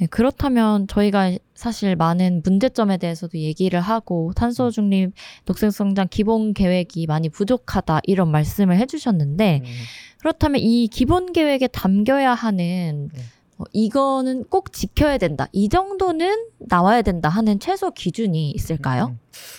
네, 0.00 0.06
그렇다면 0.06 0.86
저희가 0.86 1.32
사실 1.54 1.96
많은 1.96 2.42
문제점에 2.44 2.98
대해서도 2.98 3.38
얘기를 3.38 3.80
하고 3.80 4.32
탄소 4.34 4.70
중립 4.70 5.12
녹색 5.44 5.72
성장 5.72 6.06
기본 6.08 6.54
계획이 6.54 7.06
많이 7.06 7.28
부족하다 7.28 8.00
이런 8.04 8.30
말씀을 8.30 8.76
해주셨는데 8.78 9.62
음. 9.64 9.70
그렇다면 10.18 10.60
이 10.60 10.88
기본 10.88 11.32
계획에 11.32 11.66
담겨야 11.68 12.34
하는 12.34 13.10
네. 13.12 13.20
어, 13.58 13.64
이거는 13.72 14.44
꼭 14.44 14.72
지켜야 14.72 15.18
된다. 15.18 15.48
이 15.52 15.68
정도는 15.68 16.46
나와야 16.58 17.02
된다 17.02 17.28
하는 17.28 17.58
최소 17.58 17.90
기준이 17.90 18.50
있을까요? 18.52 19.06
음. 19.06 19.18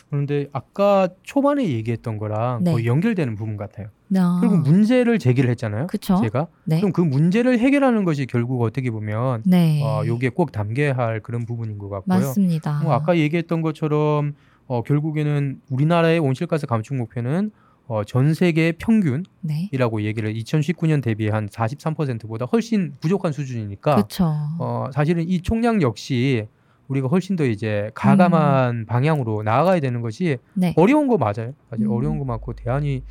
그런데 0.10 0.48
아까 0.52 1.10
초반에 1.24 1.68
얘기했던 1.68 2.18
거랑 2.18 2.64
네. 2.64 2.72
거의 2.72 2.86
연결되는 2.86 3.36
부분 3.36 3.58
같아요. 3.58 3.88
아, 4.16 4.40
그리고 4.42 4.58
문제를 4.58 5.20
제기를 5.20 5.50
했잖아요. 5.52 5.88
그쵸? 5.88 6.20
제가 6.22 6.48
네. 6.64 6.78
그럼 6.80 6.92
그 6.94 7.02
문제를 7.02 7.60
해결하는 7.60 8.06
것이 8.06 8.26
결국 8.26 8.62
어떻게 8.62 8.90
보면 8.90 9.44
네. 9.46 9.82
어, 9.84 10.04
요게 10.06 10.30
꼭 10.30 10.52
담겨야 10.52 10.94
할 10.96 11.20
그런 11.20 11.46
부분인 11.46 11.78
것 11.78 11.90
같고요. 11.90 12.18
맞습니다. 12.20 12.82
뭐 12.84 12.94
아까 12.94 13.18
얘기했던 13.18 13.62
것처럼 13.62 14.34
어, 14.68 14.82
결국에는 14.84 15.62
우리나라의 15.70 16.20
온실가스 16.20 16.68
감축 16.68 16.96
목표는 16.96 17.52
어, 17.90 18.04
전 18.04 18.36
세계 18.36 18.72
평균이라고 18.72 19.26
네. 19.42 20.06
얘기를 20.06 20.32
2019년 20.32 21.02
대비 21.02 21.28
한 21.28 21.50
43%보다 21.50 22.46
훨씬 22.46 22.94
부족한 23.02 23.32
수준이니까 23.32 23.96
그렇죠. 23.96 24.32
어, 24.60 24.90
사실은 24.94 25.28
이 25.28 25.42
총량 25.42 25.82
역시 25.82 26.46
우리가 26.88 27.08
훨씬 27.08 27.36
더 27.36 27.46
이제 27.46 27.90
가감한 27.96 28.86
방향으로 28.86 29.42
나아가야 29.42 29.80
되는 29.80 30.02
것이 30.02 30.38
음. 30.54 30.60
네. 30.60 30.74
어려운 30.78 31.08
거 31.08 31.18
맞아요. 31.18 31.54
사실 31.72 31.88
음. 31.88 31.92
어려운 31.92 32.20
거 32.20 32.26
맞고 32.26 32.54
대안이 32.54 33.02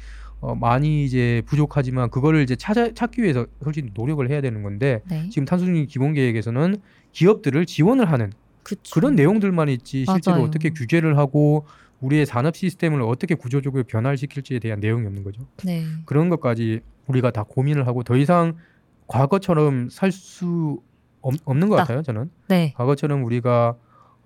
어, 0.40 0.54
많이 0.54 1.04
이제 1.04 1.42
부족하지만 1.46 2.08
그거를 2.10 2.42
이제 2.42 2.54
찾아 2.54 2.92
찾기 2.94 3.20
위해서 3.20 3.46
훨씬 3.66 3.90
노력을 3.94 4.28
해야 4.30 4.40
되는 4.40 4.62
건데 4.62 5.02
네. 5.08 5.28
지금 5.28 5.44
탄소중립 5.44 5.88
기본 5.88 6.14
계획에서는 6.14 6.76
기업들을 7.10 7.66
지원을 7.66 8.12
하는 8.12 8.32
그쵸. 8.62 8.94
그런 8.94 9.16
내용들만 9.16 9.70
있지 9.70 10.04
실제로 10.04 10.36
맞아요. 10.36 10.46
어떻게 10.46 10.70
규제를 10.70 11.18
하고 11.18 11.64
우리의 12.00 12.26
산업 12.26 12.56
시스템을 12.56 13.02
어떻게 13.02 13.34
구조적으로 13.34 13.82
변화시킬지에 13.84 14.58
대한 14.60 14.80
내용이 14.80 15.06
없는 15.06 15.24
거죠. 15.24 15.42
네. 15.64 15.82
그런 16.04 16.28
것까지 16.28 16.80
우리가 17.06 17.30
다 17.30 17.42
고민을 17.42 17.86
하고 17.86 18.02
더 18.02 18.16
이상 18.16 18.56
과거처럼 19.06 19.88
살 19.90 20.12
수 20.12 20.80
없는 21.44 21.68
것. 21.68 21.76
같아요. 21.76 22.02
저는 22.02 22.30
네. 22.48 22.72
과거처럼 22.76 23.24
우리가 23.24 23.76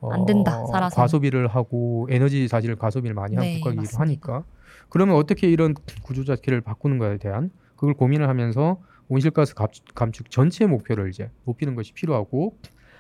어, 0.00 0.10
안 0.12 0.26
된다, 0.26 0.64
살아서는. 0.66 0.90
과소비를 1.02 1.46
하고 1.48 2.06
에너지 2.10 2.46
사실 2.48 2.74
과소비를 2.76 3.14
많이 3.14 3.36
한 3.36 3.44
네, 3.44 3.54
국가이기도. 3.60 3.98
하니까 3.98 4.44
그러면 4.88 5.16
어떻게 5.16 5.48
이런 5.48 5.74
구조 6.02 6.24
자체를 6.24 6.60
바꾸는 6.60 6.98
거에 6.98 7.16
대한 7.18 7.50
그걸 7.76 7.94
고민을 7.94 8.28
하면서 8.28 8.78
온실가스 9.08 9.54
감축 9.94 10.30
전체 10.30 10.66
목표를 10.66 11.08
이제 11.08 11.30
높이는 11.44 11.74
것이 11.74 11.92
필요하고 11.92 12.56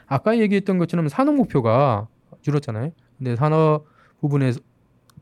아까 0.06 0.38
얘기했던 0.38 0.78
것처럼 0.78 1.08
산업 1.08 1.34
목표가 1.34 2.08
줄었잖아요. 2.40 2.92
근데 3.18 3.36
산업 3.36 3.84
부분에서 4.22 4.60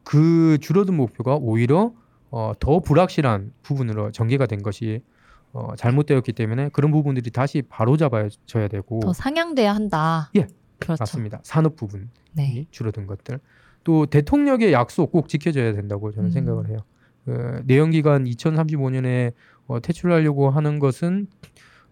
그 0.05 0.59
줄어든 0.61 0.95
목표가 0.95 1.35
오히려 1.35 1.93
어, 2.31 2.53
더 2.61 2.79
불확실한 2.79 3.53
부분으로 3.63 4.13
전개가 4.13 4.47
된 4.47 4.63
것이 4.63 5.03
어, 5.53 5.75
잘못되었기 5.77 6.33
때문에 6.33 6.69
그런 6.69 6.93
부분들이 6.93 7.31
다시 7.31 7.63
바로잡아져야 7.63 8.69
되고 8.69 9.01
더 9.01 9.13
상향돼야 9.13 9.75
한다. 9.75 10.31
예. 10.37 10.47
그렇죠. 10.79 11.01
맞습니다. 11.01 11.41
산업 11.43 11.77
부분이 11.77 12.05
네. 12.33 12.67
줄어든 12.71 13.07
것들. 13.07 13.41
또 13.83 14.07
대통령의 14.07 14.73
약속 14.73 15.11
꼭 15.11 15.29
지켜져야 15.29 15.73
된다고 15.73 16.13
저는 16.13 16.29
음. 16.29 16.31
생각을 16.31 16.69
해요. 16.69 16.79
그 17.25 17.63
내연 17.67 17.91
기간 17.91 18.25
2035년에 18.25 19.33
어, 19.67 19.81
퇴출하려고 19.81 20.51
하는 20.51 20.79
것은 20.79 21.27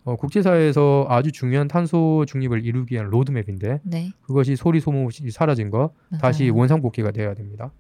어, 0.08 0.16
국제사회에서 0.16 1.04
아주 1.10 1.30
중요한 1.32 1.68
탄소 1.68 2.24
중립을 2.26 2.64
이루기 2.64 2.94
위한 2.94 3.10
로드맵인데 3.10 3.80
네. 3.82 4.10
그것이 4.22 4.56
소리 4.56 4.80
소문 4.80 5.04
없이 5.04 5.30
사라진 5.30 5.68
거 5.68 5.90
다시 6.18 6.44
맞아요. 6.44 6.58
원상복귀가 6.58 7.10
돼야 7.10 7.34
됩니다. 7.34 7.70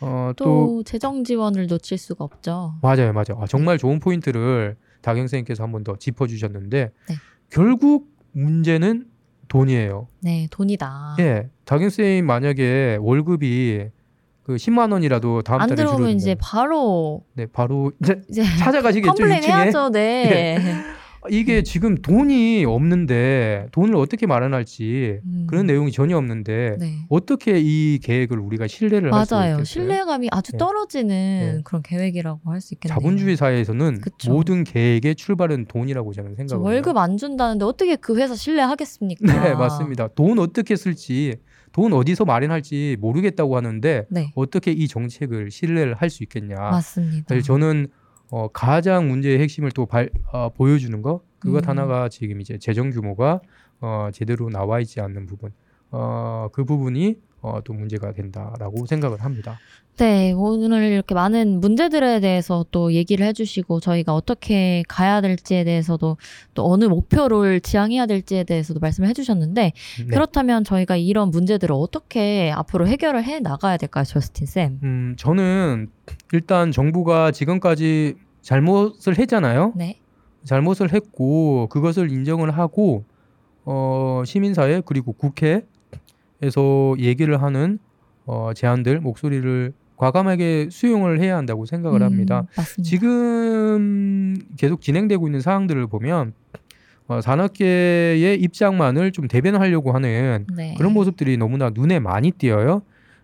어, 0.00 0.30
또, 0.36 0.44
또 0.44 0.82
재정 0.84 1.24
지원을 1.24 1.66
놓칠 1.66 1.98
수가 1.98 2.24
없죠. 2.24 2.74
맞아요, 2.82 3.12
맞아요. 3.12 3.40
아, 3.40 3.46
정말 3.48 3.78
좋은 3.78 3.98
포인트를 3.98 4.76
다경 5.00 5.24
선생님께서 5.24 5.64
한 5.64 5.72
번 5.72 5.82
더 5.82 5.96
짚어주셨는데 5.96 6.90
네. 7.08 7.14
결국 7.50 8.06
문제는 8.30 9.06
돈이에요. 9.48 10.06
네, 10.20 10.46
돈이다. 10.52 11.16
예, 11.18 11.48
다경 11.64 11.88
선생님 11.88 12.26
만약에 12.26 12.98
월급이 13.00 13.88
그 14.44 14.54
10만 14.54 14.92
원이라도 14.92 15.42
다음 15.42 15.60
안 15.62 15.68
달에 15.68 15.82
들어오면. 15.82 16.10
이제 16.10 16.36
바로 16.40 17.24
네, 17.34 17.46
바로 17.46 17.90
이제 18.02 18.22
이제 18.30 18.42
찾아가시겠죠, 18.58 19.12
complain 19.14 19.40
1층에. 19.40 19.46
해야죠. 19.48 19.90
네. 19.90 20.58
이게 21.30 21.62
지금 21.62 21.94
돈이 22.02 22.64
없는데 22.64 23.66
돈을 23.72 23.94
어떻게 23.96 24.26
마련할지 24.26 25.20
음. 25.24 25.46
그런 25.48 25.66
내용이 25.66 25.92
전혀 25.92 26.16
없는데 26.16 26.76
네. 26.80 26.98
어떻게 27.08 27.60
이 27.60 27.98
계획을 28.02 28.38
우리가 28.38 28.66
신뢰를 28.66 29.12
할수 29.14 29.34
있겠어요? 29.34 29.50
맞아요. 29.52 29.64
신뢰감이 29.64 30.28
아주 30.32 30.52
네. 30.52 30.58
떨어지는 30.58 31.08
네. 31.56 31.60
그런 31.64 31.82
계획이라고 31.82 32.40
할 32.50 32.60
수 32.60 32.74
있겠네요. 32.74 32.98
자본주의 32.98 33.36
사회에서는 33.36 34.00
그쵸. 34.00 34.32
모든 34.32 34.64
계획의 34.64 35.14
출발은 35.14 35.66
돈이라고 35.66 36.12
저는 36.12 36.32
저 36.32 36.36
생각을 36.36 36.64
월급. 36.64 36.96
안 36.96 37.16
준다는데 37.16 37.64
어떻게 37.64 37.96
그 37.96 38.16
회사 38.18 38.34
신뢰하겠습니까? 38.34 39.42
네, 39.44 39.54
맞습니다. 39.54 40.08
돈 40.08 40.38
어떻게 40.40 40.76
쓸지, 40.76 41.36
돈 41.72 41.92
어디서 41.92 42.24
마련할지 42.24 42.96
모르겠다고 43.00 43.56
하는데 43.56 44.06
네, 44.10 44.32
어떻게 44.34 44.72
이 44.72 44.88
정책을 44.88 45.50
신뢰를 45.50 45.94
할 45.94 46.10
수 46.10 46.22
있겠냐. 46.24 46.56
맞습니다. 46.56 47.24
사실 47.28 47.42
저는 47.42 47.86
어, 48.32 48.48
가장 48.48 49.08
문제의 49.08 49.38
핵심을 49.40 49.72
또 49.72 49.84
발, 49.84 50.08
어, 50.32 50.48
보여주는 50.48 51.02
거 51.02 51.20
그것 51.38 51.64
음. 51.64 51.68
하나가 51.68 52.08
지금 52.08 52.40
이제 52.40 52.56
재정 52.56 52.88
규모가 52.88 53.42
어, 53.82 54.08
제대로 54.10 54.48
나와 54.48 54.80
있지 54.80 55.02
않는 55.02 55.26
부분 55.26 55.52
어, 55.90 56.48
그 56.50 56.64
부분이 56.64 57.16
어, 57.42 57.60
또 57.62 57.74
문제가 57.74 58.12
된다라고 58.12 58.86
생각을 58.86 59.20
합니다. 59.22 59.58
네, 59.98 60.32
오늘 60.32 60.84
이렇게 60.84 61.14
많은 61.14 61.60
문제들에 61.60 62.20
대해서 62.20 62.64
또 62.70 62.94
얘기를 62.94 63.26
해주시고 63.26 63.80
저희가 63.80 64.14
어떻게 64.14 64.82
가야 64.88 65.20
될지에 65.20 65.64
대해서도 65.64 66.16
또 66.54 66.72
어느 66.72 66.86
목표를 66.86 67.60
지향해야 67.60 68.06
될지에 68.06 68.44
대해서도 68.44 68.80
말씀을 68.80 69.10
해주셨는데 69.10 69.62
네. 69.62 70.06
그렇다면 70.06 70.64
저희가 70.64 70.96
이런 70.96 71.30
문제들을 71.30 71.74
어떻게 71.74 72.50
앞으로 72.54 72.88
해결을 72.88 73.24
해 73.24 73.40
나가야 73.40 73.76
될까요, 73.76 74.04
저스틴 74.04 74.46
쌤? 74.46 74.80
음, 74.82 75.14
저는 75.18 75.90
일단 76.32 76.72
정부가 76.72 77.30
지금까지 77.30 78.14
잘못을 78.42 79.18
했잖아요. 79.18 79.72
네, 79.76 79.98
잘못을 80.44 80.92
했고 80.92 81.68
그것을 81.68 82.10
인정을 82.10 82.50
하고 82.50 83.04
어, 83.64 84.22
시민사회 84.26 84.82
그리고 84.84 85.12
국회에서 85.12 86.94
얘기를 86.98 87.40
하는 87.42 87.78
어, 88.26 88.50
제안들 88.54 89.00
목소리를 89.00 89.72
과감하게 89.96 90.68
수용을 90.70 91.20
해야 91.20 91.36
한다고 91.36 91.64
생각을 91.64 92.02
음, 92.02 92.06
합니다. 92.06 92.44
맞습니다. 92.56 92.82
지금 92.82 94.36
계속 94.56 94.80
진행되고 94.80 95.28
있는 95.28 95.40
사항들을 95.40 95.86
보면 95.86 96.34
어, 97.06 97.20
산업계의 97.20 98.40
입장만을 98.40 99.12
좀 99.12 99.28
대변하려고 99.28 99.92
하는 99.92 100.46
네. 100.56 100.74
그런 100.76 100.92
모습들이 100.92 101.36
너무나 101.36 101.70
눈에 101.70 102.00
많이 102.00 102.32
띄어요. 102.32 102.82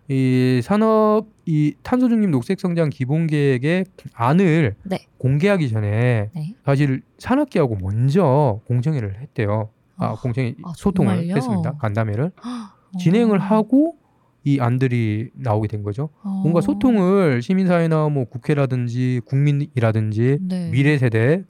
이 0.09 0.59
산업 0.63 1.27
이 1.45 1.75
탄소 1.83 2.09
중립 2.09 2.29
녹색 2.31 2.59
성장 2.59 2.89
기본 2.89 3.27
계획의 3.27 3.85
안을 4.13 4.75
네. 4.83 5.05
공개하기 5.19 5.69
전에 5.69 6.29
네. 6.33 6.55
사실 6.65 7.01
산업계하고 7.19 7.77
먼저 7.79 8.59
공청회를 8.65 9.21
했대요. 9.21 9.69
아, 9.97 10.15
공청회 10.15 10.55
아, 10.63 10.71
소통을 10.75 11.15
정말요? 11.15 11.35
했습니다. 11.35 11.73
간담회를 11.77 12.31
어. 12.43 12.97
진행을 12.97 13.37
하고 13.37 13.97
이 14.43 14.59
안들이 14.59 15.29
나오게 15.35 15.67
된 15.67 15.83
거죠. 15.83 16.09
어. 16.23 16.29
뭔가 16.41 16.61
소통을 16.61 17.43
시민사회나 17.43 18.09
뭐 18.09 18.25
국회라든지 18.25 19.21
국민이라든지 19.25 20.39
네. 20.41 20.71
미래 20.71 20.97
세대 20.97 21.43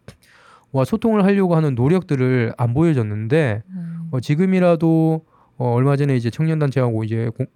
와 0.74 0.84
소통을 0.84 1.24
하려고 1.24 1.56
하는 1.56 1.76
노력들을 1.76 2.54
안 2.58 2.74
보여줬는데 2.74 3.64
음. 3.70 4.10
어, 4.12 4.20
지금이라도 4.20 5.24
어, 5.58 5.72
얼마 5.72 5.96
전에 5.96 6.18
이제 6.18 6.30
청년단체하고 6.30 7.06
이제 7.06 7.30
공- 7.38 7.48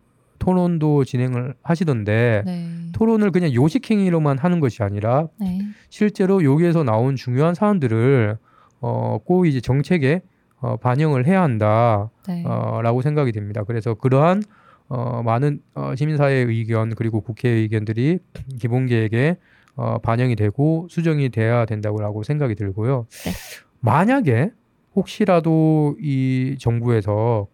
토론도 0.44 1.06
진행을 1.06 1.56
하시던데 1.64 2.44
네. 2.46 2.68
토론을 2.91 3.32
그냥 3.32 3.54
요식 3.54 3.89
행위로만 3.89 4.38
하는 4.38 4.60
것이 4.60 4.84
아니라 4.84 5.30
네. 5.39 5.62
실제로 5.89 6.44
여기에서 6.44 6.84
나온 6.84 7.16
중요한 7.16 7.54
사안들을 7.56 8.38
어, 8.82 9.20
꼭 9.24 9.48
이제 9.48 9.62
정책에 9.62 10.22
어, 10.60 10.76
반영을 10.76 11.26
해야 11.28 11.41
한다라고 11.44 12.12
네. 12.28 12.44
생각이 13.02 13.32
됩니다. 13.32 13.64
그래서 13.64 13.94
그러한 13.94 14.44
어, 14.89 15.24
많은 15.24 15.62
어, 15.76 15.94
시민사회의 15.96 16.46
의견 16.46 16.94
그리고 16.94 17.22
국회의 17.22 17.62
의견들이 17.62 18.20
기본계획에 18.60 19.38
어, 19.76 19.98
반영이 20.00 20.36
되고 20.36 20.88
수정이 20.89 21.30
돼야 21.30 21.66
된다고 21.66 22.22
생각이 22.22 22.56
들고요. 22.56 23.08
네. 23.24 23.32
만약에 23.80 24.52
혹시라도 24.94 25.96
이 26.02 26.58
정부에서 26.60 27.48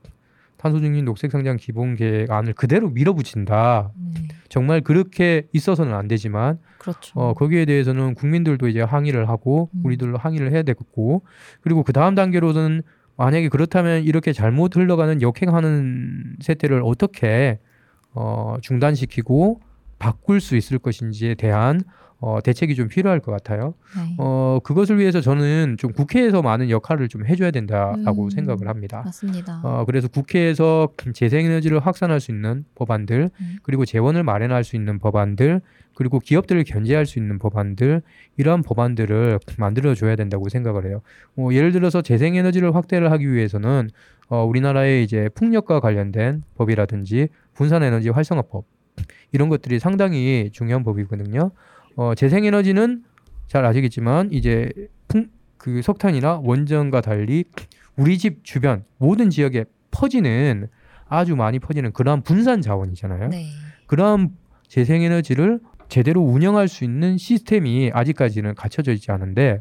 탄소중립 0.60 1.06
녹색성장 1.06 1.58
기본계획안을 1.58 2.54
그대로 2.54 2.90
밀어붙인다. 2.90 3.92
네. 3.96 4.28
정말 4.50 4.82
그렇게 4.82 5.48
있어서는 5.54 5.94
안 5.94 6.08
되지만 6.08 6.60
그렇죠. 6.80 7.20
어, 7.20 7.34
거기에 7.34 7.66
대해서는 7.66 8.14
국민들도 8.14 8.68
이제 8.68 8.82
항의를 8.82 9.30
하고 9.30 9.70
음. 9.74 9.86
우리들도 9.86 10.18
항의를 10.18 10.52
해야 10.52 10.64
되겠고 10.64 11.24
그리고 11.62 11.84
그 11.84 11.94
다음 11.94 12.14
단계로는 12.14 12.82
만약에 13.16 13.50
그렇다면 13.50 14.04
이렇게 14.04 14.34
잘못 14.34 14.76
흘러가는 14.76 15.22
역행하는 15.22 16.38
세태를 16.42 16.82
어떻게 16.84 17.60
어, 18.14 18.58
중단시키고 18.62 19.62
바꿀 19.98 20.42
수 20.42 20.56
있을 20.56 20.80
것인지에 20.80 21.36
대한 21.36 21.82
어, 22.22 22.40
대책이 22.44 22.76
좀 22.76 22.90
필요할 22.90 23.22
것 23.22 23.32
같아요. 23.32 23.74
네. 23.96 24.16
어, 24.18 24.60
그것을 24.64 24.98
위해서 25.00 25.22
저는 25.22 25.78
좀 25.78 25.94
국회에서 25.94 26.42
많은 26.42 26.70
역할을 26.70 27.08
좀 27.08 27.26
해줘야 27.26 27.52
된다라고 27.52 28.26
음. 28.26 28.30
생각을 28.30 28.68
합니다. 28.68 29.04
맞습니다. 29.06 29.62
어, 29.64 29.86
그래서 29.86 30.10
국회에서 30.10 30.90
재생에너지를 31.14 31.80
확산할 31.80 32.20
수 32.20 32.32
있는 32.32 32.66
법안들, 32.76 33.30
음. 33.40 33.58
그리고 33.64 33.86
재원을 33.86 34.24
마련할 34.24 34.66
수 34.66 34.76
있는 34.76 35.00
법안들, 35.00 35.62
그리고 35.96 36.20
기업들을 36.20 36.64
견제할 36.66 37.06
수 37.06 37.20
있는 37.20 37.40
법안들, 37.40 38.02
이러한 38.38 38.64
법안들을 38.64 39.40
만들어 39.58 39.96
줘야 39.96 40.16
된다고 40.16 40.50
생각을 40.50 40.86
해요. 40.86 41.02
뭐 41.36 41.54
예를 41.54 41.72
들어서 41.72 42.02
재생에너지를 42.02 42.76
확대를 42.76 43.12
하기 43.12 43.32
위해서는 43.32 43.90
어, 44.28 44.44
우리나라의 44.46 45.04
이제 45.04 45.30
풍력과 45.36 45.80
관련된 45.80 46.44
법이라든지 46.56 47.30
분산에너지 47.54 48.10
활성화법 48.10 48.66
이런 49.32 49.50
것들이 49.50 49.80
상당히 49.80 50.50
중요한 50.52 50.84
법이거든요. 50.84 51.52
어, 52.00 52.16
재생에너지는 52.16 53.04
잘 53.48 53.66
아시겠지만 53.66 54.30
이제 54.32 54.72
풍, 55.10 55.28
그 55.58 55.82
석탄이나 55.82 56.40
원전과 56.46 57.02
달리 57.02 57.44
우리 57.98 58.18
집 58.18 58.46
주변 58.46 58.86
모든 58.98 59.30
지역에 59.30 59.66
퍼지는 59.92 60.70
아주 61.10 61.36
많이 61.36 61.60
퍼지는 61.60 61.92
그러한 61.92 62.22
분산 62.22 62.62
자원이잖아요. 62.62 63.28
네. 63.28 63.48
그러한 63.88 64.30
재생에너지를 64.70 65.60
제대로 65.90 66.22
운영할 66.22 66.70
수 66.70 66.86
있는 66.86 67.18
시스템이 67.18 67.92
아직까지는 67.94 68.56
갖춰져 68.56 68.94
있지 68.94 69.12
않은데 69.12 69.60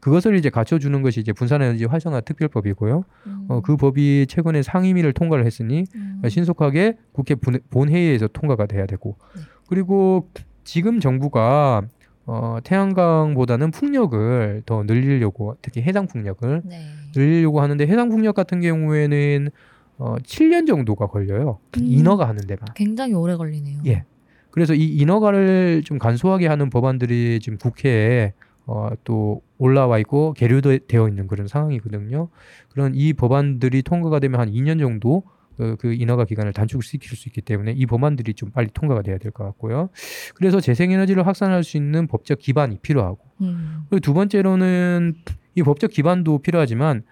그것을 0.00 0.36
이제 0.36 0.48
갖춰주는 0.48 1.02
것이 1.02 1.20
이제 1.20 1.32
분산에너지 1.34 1.84
활성화 1.84 2.22
특별법이고요. 2.22 3.04
음. 3.26 3.46
어, 3.48 3.60
그 3.60 3.76
법이 3.76 4.24
최근에 4.30 4.62
상임위를 4.62 5.12
통과를 5.12 5.44
했으니 5.44 5.84
음. 5.94 6.22
신속하게 6.26 6.96
국회 7.12 7.34
본- 7.34 7.60
본회의에서 7.68 8.28
통과가 8.28 8.64
돼야 8.64 8.86
되고 8.86 9.18
네. 9.34 9.42
그리고 9.68 10.30
지금 10.66 11.00
정부가 11.00 11.82
어, 12.26 12.58
태양광보다는 12.64 13.70
풍력을 13.70 14.62
더 14.66 14.82
늘리려고 14.82 15.56
특히 15.62 15.80
해상 15.80 16.08
풍력을 16.08 16.62
네. 16.64 16.86
늘리려고 17.14 17.60
하는데 17.60 17.86
해상 17.86 18.10
풍력 18.10 18.34
같은 18.34 18.60
경우에는 18.60 19.48
어, 19.98 20.16
7년 20.16 20.66
정도가 20.66 21.06
걸려요. 21.06 21.60
음. 21.78 21.86
인허가 21.86 22.28
하는 22.28 22.46
데만. 22.46 22.66
굉장히 22.74 23.14
오래 23.14 23.36
걸리네요. 23.36 23.78
예. 23.86 24.04
그래서 24.50 24.74
이 24.74 24.84
인허가를 24.96 25.82
좀 25.84 25.98
간소하게 25.98 26.48
하는 26.48 26.68
법안들이 26.68 27.38
지금 27.40 27.58
국회에 27.58 28.32
어, 28.66 28.90
또 29.04 29.42
올라와 29.58 29.98
있고 30.00 30.32
계류되어 30.32 31.08
있는 31.08 31.28
그런 31.28 31.46
상황이거든요. 31.46 32.28
그런 32.70 32.92
이 32.96 33.12
법안들이 33.12 33.82
통과가 33.82 34.18
되면 34.18 34.40
한 34.40 34.50
2년 34.50 34.80
정도 34.80 35.22
어, 35.22 35.45
그 35.78 35.92
인허가 35.94 36.24
기간을 36.24 36.52
단축시킬 36.52 37.16
수 37.16 37.28
있기 37.28 37.40
때문에 37.40 37.72
이 37.72 37.86
법안들이 37.86 38.34
좀 38.34 38.50
빨리 38.50 38.68
통과가 38.72 39.02
돼야 39.02 39.18
될 39.18 39.32
것 39.32 39.44
같고요. 39.44 39.88
그래서 40.34 40.60
재생에너지를 40.60 41.26
확산할 41.26 41.64
수 41.64 41.76
있는 41.76 42.06
법적 42.06 42.38
기반이 42.38 42.78
필요하고 42.80 43.18
음. 43.40 43.84
그리고 43.88 44.00
두 44.00 44.14
번째로는 44.14 45.14
이 45.54 45.62
법적 45.62 45.90
기반도 45.90 46.38
필요하지만 46.38 47.02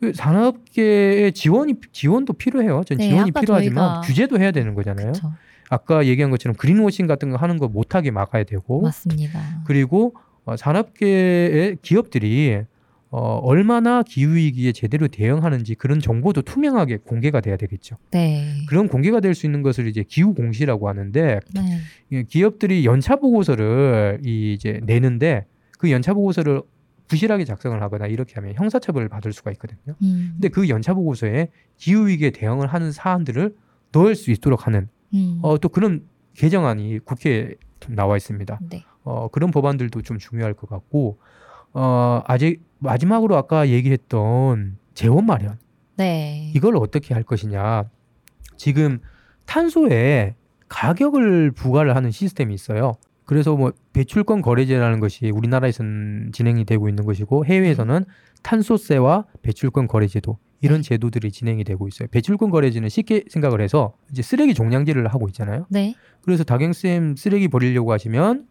그 0.00 0.12
산업계의 0.14 1.32
지원이 1.32 1.74
지원도 1.92 2.32
필요해요. 2.32 2.82
전 2.86 2.98
네, 2.98 3.08
지원이 3.08 3.30
필요하지만 3.32 4.00
규제도 4.02 4.38
해야 4.40 4.50
되는 4.50 4.74
거잖아요. 4.74 5.12
그렇죠. 5.12 5.32
아까 5.70 6.04
얘기한 6.06 6.30
것처럼 6.30 6.56
그린워싱 6.56 7.06
같은 7.06 7.30
거 7.30 7.36
하는 7.36 7.58
거 7.58 7.68
못하게 7.68 8.10
막아야 8.10 8.44
되고 8.44 8.82
맞습니다. 8.82 9.62
그리고 9.66 10.14
어, 10.44 10.56
산업계의 10.56 11.78
기업들이 11.82 12.62
어, 13.14 13.38
얼마나 13.42 14.02
기후 14.02 14.36
위기에 14.36 14.72
제대로 14.72 15.06
대응하는지 15.06 15.74
그런 15.74 16.00
정보도 16.00 16.40
투명하게 16.40 16.96
공개가 17.04 17.42
돼야 17.42 17.58
되겠죠. 17.58 17.96
네. 18.10 18.64
그런 18.66 18.88
공개가 18.88 19.20
될 19.20 19.34
수 19.34 19.44
있는 19.46 19.60
것을 19.62 19.86
이제 19.86 20.02
기후 20.02 20.32
공시라고 20.32 20.88
하는데 20.88 21.40
네. 21.54 21.78
이 22.10 22.24
기업들이 22.24 22.86
연차 22.86 23.16
보고서를 23.16 24.20
이 24.24 24.54
이제 24.54 24.80
내는데 24.84 25.44
그 25.78 25.90
연차 25.90 26.14
보고서를 26.14 26.62
부실하게 27.08 27.44
작성을 27.44 27.80
하거나 27.82 28.06
이렇게 28.06 28.34
하면 28.36 28.54
형사처벌을 28.54 29.10
받을 29.10 29.34
수가 29.34 29.50
있거든요. 29.52 29.94
음. 30.02 30.30
근데 30.32 30.48
그 30.48 30.70
연차 30.70 30.94
보고서에 30.94 31.48
기후 31.76 32.06
위기에 32.06 32.30
대응을 32.30 32.66
하는 32.66 32.92
사안들을 32.92 33.54
넣을 33.92 34.14
수 34.14 34.30
있도록 34.30 34.66
하는 34.66 34.88
음. 35.12 35.38
어, 35.42 35.58
또 35.58 35.68
그런 35.68 36.06
개정안이 36.34 37.00
국회에 37.00 37.56
나와 37.88 38.16
있습니다. 38.16 38.58
네. 38.70 38.84
어, 39.04 39.28
그런 39.28 39.50
법안들도 39.50 40.00
좀 40.00 40.16
중요할 40.16 40.54
것 40.54 40.70
같고 40.70 41.18
어, 41.74 42.22
아직 42.26 42.62
마지막으로 42.78 43.36
아까 43.36 43.68
얘기했던 43.68 44.76
재원 44.94 45.26
마련 45.26 45.58
네. 45.96 46.50
이걸 46.54 46.76
어떻게 46.76 47.14
할 47.14 47.22
것이냐. 47.22 47.84
지금 48.56 49.00
탄소에 49.46 50.34
가격을 50.68 51.52
부과를 51.52 51.94
하는 51.96 52.10
시스템이 52.10 52.54
있어요. 52.54 52.94
그래서 53.24 53.54
뭐 53.56 53.72
배출권 53.92 54.42
거래제라는 54.42 55.00
것이 55.00 55.30
우리나라에서는 55.30 56.30
진행이 56.32 56.64
되고 56.64 56.88
있는 56.88 57.04
것이고 57.04 57.44
해외에서는 57.44 58.04
탄소세와 58.42 59.26
배출권 59.42 59.86
거래제도 59.86 60.38
이런 60.60 60.82
네. 60.82 60.88
제도들이 60.88 61.30
진행이 61.30 61.64
되고 61.64 61.86
있어요. 61.88 62.08
배출권 62.10 62.50
거래제는 62.50 62.88
쉽게 62.88 63.24
생각을 63.28 63.60
해서 63.60 63.94
이제 64.10 64.22
쓰레기 64.22 64.54
종량제를 64.54 65.06
하고 65.08 65.28
있잖아요. 65.28 65.66
네. 65.68 65.94
그래서 66.22 66.44
다경쌤 66.44 67.16
쓰레기 67.16 67.48
버리려고 67.48 67.92
하시면 67.92 68.46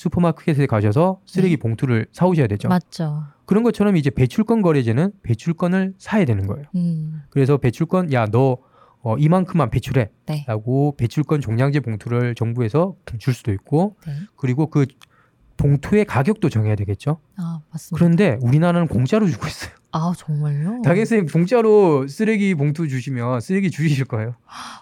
슈퍼마켓에 0.00 0.66
가셔서 0.66 1.20
쓰레기 1.26 1.56
네. 1.56 1.60
봉투를 1.60 2.06
사오셔야 2.12 2.46
되죠. 2.46 2.68
맞죠. 2.68 3.24
그런 3.44 3.62
것처럼 3.62 3.96
이제 3.96 4.08
배출권 4.08 4.62
거래제는 4.62 5.12
배출권을 5.22 5.94
사야 5.98 6.24
되는 6.24 6.46
거예요. 6.46 6.64
음. 6.74 7.22
그래서 7.28 7.58
배출권 7.58 8.12
야 8.12 8.26
너 8.30 8.58
어, 9.02 9.16
이만큼만 9.16 9.70
배출해 9.70 10.10
네. 10.26 10.44
라고 10.46 10.94
배출권 10.96 11.40
종량제 11.40 11.80
봉투를 11.80 12.34
정부에서 12.34 12.96
줄 13.18 13.32
수도 13.34 13.52
있고 13.52 13.96
네. 14.06 14.12
그리고 14.36 14.66
그 14.68 14.86
봉투의 15.56 16.04
가격도 16.06 16.48
정해야 16.48 16.74
되겠죠. 16.76 17.18
아, 17.36 17.60
맞습니다. 17.70 17.96
그런데 17.96 18.38
우리나라는 18.42 18.88
공짜로 18.88 19.26
주고 19.26 19.46
있어요. 19.46 19.72
아, 19.92 20.12
정말요? 20.16 20.82
다경쌤 20.82 21.26
공짜로 21.26 22.06
쓰레기 22.06 22.54
봉투 22.54 22.88
주시면 22.88 23.40
쓰레기 23.40 23.70
주실 23.70 24.04
거예요. 24.04 24.34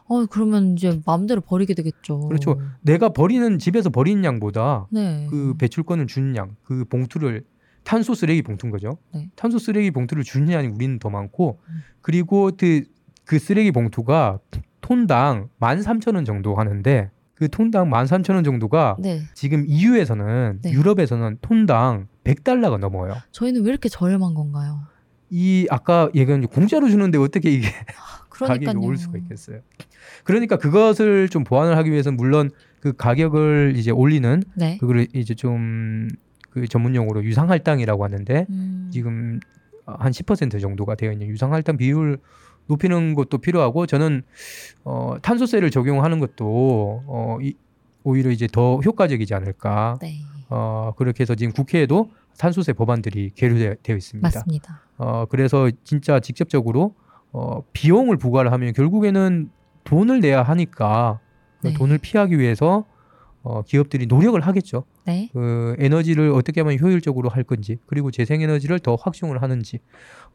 어, 0.06 0.26
그러면 0.26 0.74
이제 0.74 1.00
마음대로 1.06 1.40
버리게 1.40 1.74
되겠죠. 1.74 2.28
그렇죠. 2.28 2.60
내가 2.82 3.10
버리는 3.10 3.58
집에서 3.58 3.90
버리는 3.90 4.22
양보다 4.24 4.86
네. 4.90 5.26
그 5.30 5.54
배출권을 5.58 6.06
주는 6.06 6.36
양, 6.36 6.56
그 6.62 6.84
봉투를 6.84 7.44
탄소 7.84 8.14
쓰레기 8.14 8.42
봉투인 8.42 8.70
거죠. 8.70 8.98
네. 9.14 9.30
탄소 9.34 9.58
쓰레기 9.58 9.90
봉투를 9.90 10.24
주는 10.24 10.52
양이 10.52 10.66
우리는 10.66 10.98
더 10.98 11.08
많고 11.08 11.58
음. 11.68 11.82
그리고 12.02 12.50
그, 12.56 12.84
그 13.24 13.38
쓰레기 13.38 13.70
봉투가 13.70 14.40
톤당 14.82 15.48
13,000원 15.60 16.26
정도 16.26 16.54
하는데 16.54 17.10
그 17.34 17.48
톤당 17.48 17.88
13,000원 17.88 18.44
정도가 18.44 18.96
네. 18.98 19.22
지금 19.32 19.64
EU에서는 19.66 20.58
네. 20.62 20.72
유럽에서는 20.72 21.38
톤당 21.40 22.08
100달러가 22.24 22.78
넘어요. 22.78 23.14
저희는 23.30 23.62
왜 23.62 23.70
이렇게 23.70 23.88
저렴한 23.88 24.34
건가요? 24.34 24.80
이 25.30 25.66
아까 25.70 26.08
얘기한 26.14 26.46
공짜로 26.46 26.88
주는데 26.88 27.18
어떻게 27.18 27.50
이게 27.50 27.68
그러니까요. 28.30 28.66
가격이 28.74 28.86
올 28.86 28.96
수가 28.96 29.18
있겠어요. 29.18 29.60
그러니까 30.24 30.56
그것을 30.56 31.28
좀 31.28 31.44
보완을 31.44 31.76
하기 31.76 31.90
위해서는 31.90 32.16
물론 32.16 32.50
그 32.80 32.92
가격을 32.92 33.74
이제 33.76 33.90
올리는 33.90 34.42
네. 34.54 34.78
그거를 34.78 35.08
이제 35.12 35.34
좀 35.34 36.08
그 36.50 36.66
전문 36.66 36.94
용어로 36.94 37.24
유상 37.24 37.50
할당이라고 37.50 38.04
하는데 38.04 38.46
음. 38.50 38.90
지금 38.92 39.40
한 39.86 40.12
10% 40.12 40.60
정도가 40.60 40.94
되어 40.96 41.12
있는 41.12 41.28
유상 41.28 41.52
할당 41.52 41.76
비율 41.76 42.18
높이는 42.66 43.14
것도 43.14 43.38
필요하고 43.38 43.86
저는 43.86 44.22
어, 44.84 45.16
탄소세를 45.22 45.70
적용하는 45.70 46.18
것도 46.18 47.04
어, 47.06 47.38
이, 47.40 47.54
오히려 48.04 48.30
이제 48.30 48.46
더 48.50 48.78
효과적이지 48.78 49.34
않을까. 49.34 49.98
네. 50.02 50.20
어, 50.48 50.92
그렇게 50.96 51.22
해서 51.22 51.34
지금 51.34 51.52
국회에도 51.52 52.10
탄소세 52.38 52.72
법안들이 52.72 53.32
계류되어 53.34 53.96
있습니다. 53.96 54.26
맞습니다. 54.26 54.80
어, 54.96 55.26
그래서 55.26 55.70
진짜 55.84 56.20
직접적으로 56.20 56.94
어, 57.32 57.62
비용을 57.72 58.16
부과를 58.16 58.52
하면 58.52 58.72
결국에는 58.72 59.50
돈을 59.84 60.20
내야 60.20 60.42
하니까 60.42 61.20
그 61.60 61.68
네. 61.68 61.74
돈을 61.74 61.98
피하기 61.98 62.38
위해서 62.38 62.84
어, 63.42 63.62
기업들이 63.62 64.06
노력을 64.06 64.38
하겠죠. 64.40 64.84
네. 65.06 65.30
그 65.32 65.74
에너지를 65.78 66.30
어떻게 66.30 66.60
하면 66.60 66.78
효율적으로 66.78 67.28
할 67.28 67.44
건지 67.44 67.78
그리고 67.86 68.10
재생에너지를 68.10 68.78
더 68.80 68.94
확충을 68.94 69.42
하는지 69.42 69.80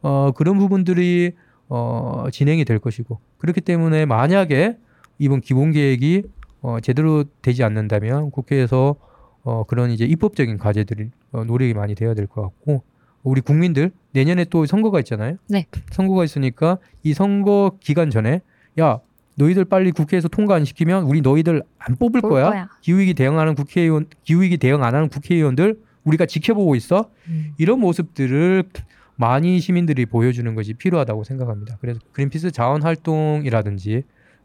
어, 0.02 0.32
그런 0.32 0.58
부분들이 0.58 1.32
어, 1.68 2.26
진행이 2.32 2.64
될 2.64 2.78
것이고 2.78 3.18
그렇기 3.38 3.60
때문에 3.60 4.04
만약에 4.06 4.76
이번 5.18 5.40
기본 5.40 5.72
계획이 5.72 6.24
어, 6.60 6.80
제대로 6.80 7.24
되지 7.42 7.62
않는다면 7.62 8.30
국회에서 8.30 8.96
어, 9.44 9.64
그런 9.64 9.90
이제 9.90 10.04
입법적인 10.04 10.58
과제들이 10.58 11.10
어, 11.32 11.44
노력이 11.44 11.74
많이 11.74 11.94
돼야 11.94 12.14
될 12.14 12.26
것 12.26 12.42
같고 12.42 12.82
우리 13.22 13.40
국민들 13.40 13.90
내년에 14.12 14.44
또 14.46 14.66
선거가 14.66 14.98
있잖아요. 15.00 15.36
네. 15.48 15.66
선거가 15.92 16.24
있으니까 16.24 16.78
이 17.02 17.14
선거 17.14 17.72
기간 17.80 18.10
전에 18.10 18.40
야 18.80 19.00
너희들 19.36 19.64
빨리 19.64 19.92
국회에서 19.92 20.28
통과 20.28 20.54
안 20.56 20.64
시키면 20.64 21.04
우리 21.04 21.20
너희들 21.20 21.62
안 21.78 21.96
뽑을 21.96 22.20
볼 22.20 22.30
거야. 22.30 22.50
거야. 22.50 22.68
기후위기 22.82 23.14
대응하는 23.14 23.54
국회의원, 23.54 24.06
기후위기 24.24 24.58
대응 24.58 24.82
안 24.84 24.94
하는 24.94 25.08
국회의원들 25.08 25.78
우리가 26.04 26.26
지켜보고 26.26 26.74
있어. 26.76 27.10
음. 27.28 27.54
이런 27.58 27.80
모습들을 27.80 28.64
많이 29.16 29.58
시민들이 29.60 30.06
보여주는 30.06 30.54
것이 30.54 30.74
필요하다고 30.74 31.24
생각합니다. 31.24 31.78
그래서 31.80 32.00
그린피스 32.12 32.50
자원 32.50 32.82
활동이라든지 32.82 34.02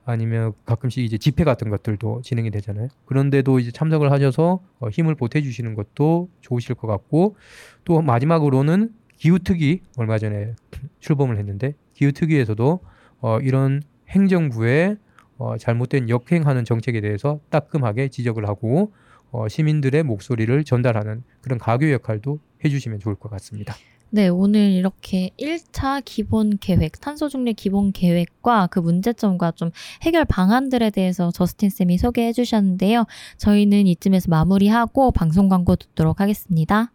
아니면 0.10 0.54
가끔씩 0.66 1.04
이제 1.04 1.18
집회 1.18 1.44
같은 1.44 1.70
것들도 1.70 2.22
진행이 2.24 2.50
되잖아요. 2.52 2.88
그런데도 3.06 3.60
이제 3.60 3.72
참석을 3.72 4.12
하셔서 4.12 4.60
어, 4.80 4.90
힘을 4.90 5.16
보태주시는 5.16 5.76
것도 5.76 6.30
좋으실 6.42 6.76
것 6.76 6.88
같고 6.88 7.36
또 7.84 8.02
마지막으로는 8.02 8.92
기후특위 9.18 9.82
얼마 9.98 10.18
전에 10.18 10.56
출범을 11.00 11.38
했는데 11.38 11.76
기후특위에서도 11.94 12.80
어, 13.22 13.40
이런 13.42 13.82
행정부의 14.10 14.98
어, 15.38 15.58
잘못된 15.58 16.10
역행하는 16.10 16.66
정책에 16.66 17.02
대해서 17.02 17.40
따끔하게 17.50 18.10
지적을 18.10 18.48
하고 18.48 18.92
어, 19.32 19.48
시민들의 19.48 20.04
목소리를 20.04 20.64
전달하는 20.64 21.24
그런 21.42 21.60
가교 21.60 21.92
역할도 21.92 22.40
해주시면 22.66 23.00
좋을 23.00 23.16
것 23.16 23.30
같습니다. 23.30 23.76
네, 24.12 24.28
오늘 24.28 24.72
이렇게 24.72 25.30
1차 25.38 26.02
기본 26.04 26.58
계획, 26.58 27.00
탄소 27.00 27.30
중립 27.30 27.58
기본 27.58 27.92
계획과 27.92 28.68
그 28.72 28.80
문제점과 28.80 29.52
좀 29.52 29.70
해결 30.02 30.26
방안들에 30.26 30.90
대해서 30.90 31.30
저스틴 31.30 31.70
쌤이 31.70 32.00
소개해 32.00 32.34
주셨는데요. 32.34 33.06
저희는 33.38 33.86
이쯤에서 33.86 34.32
마무리하고 34.32 35.12
방송 35.12 35.48
광고 35.48 35.76
듣도록 35.76 36.22
하겠습니다. 36.22 36.92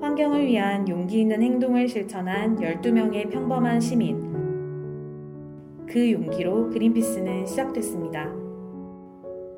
환경을 0.00 0.46
위한 0.46 0.88
용기 0.88 1.20
있는 1.20 1.42
행동을 1.42 1.86
실천한 1.86 2.56
12명의 2.56 3.30
평범한 3.30 3.78
시민. 3.78 4.32
그 5.86 6.12
용기로 6.12 6.70
그린피스는 6.70 7.44
시작됐습니다. 7.44 8.26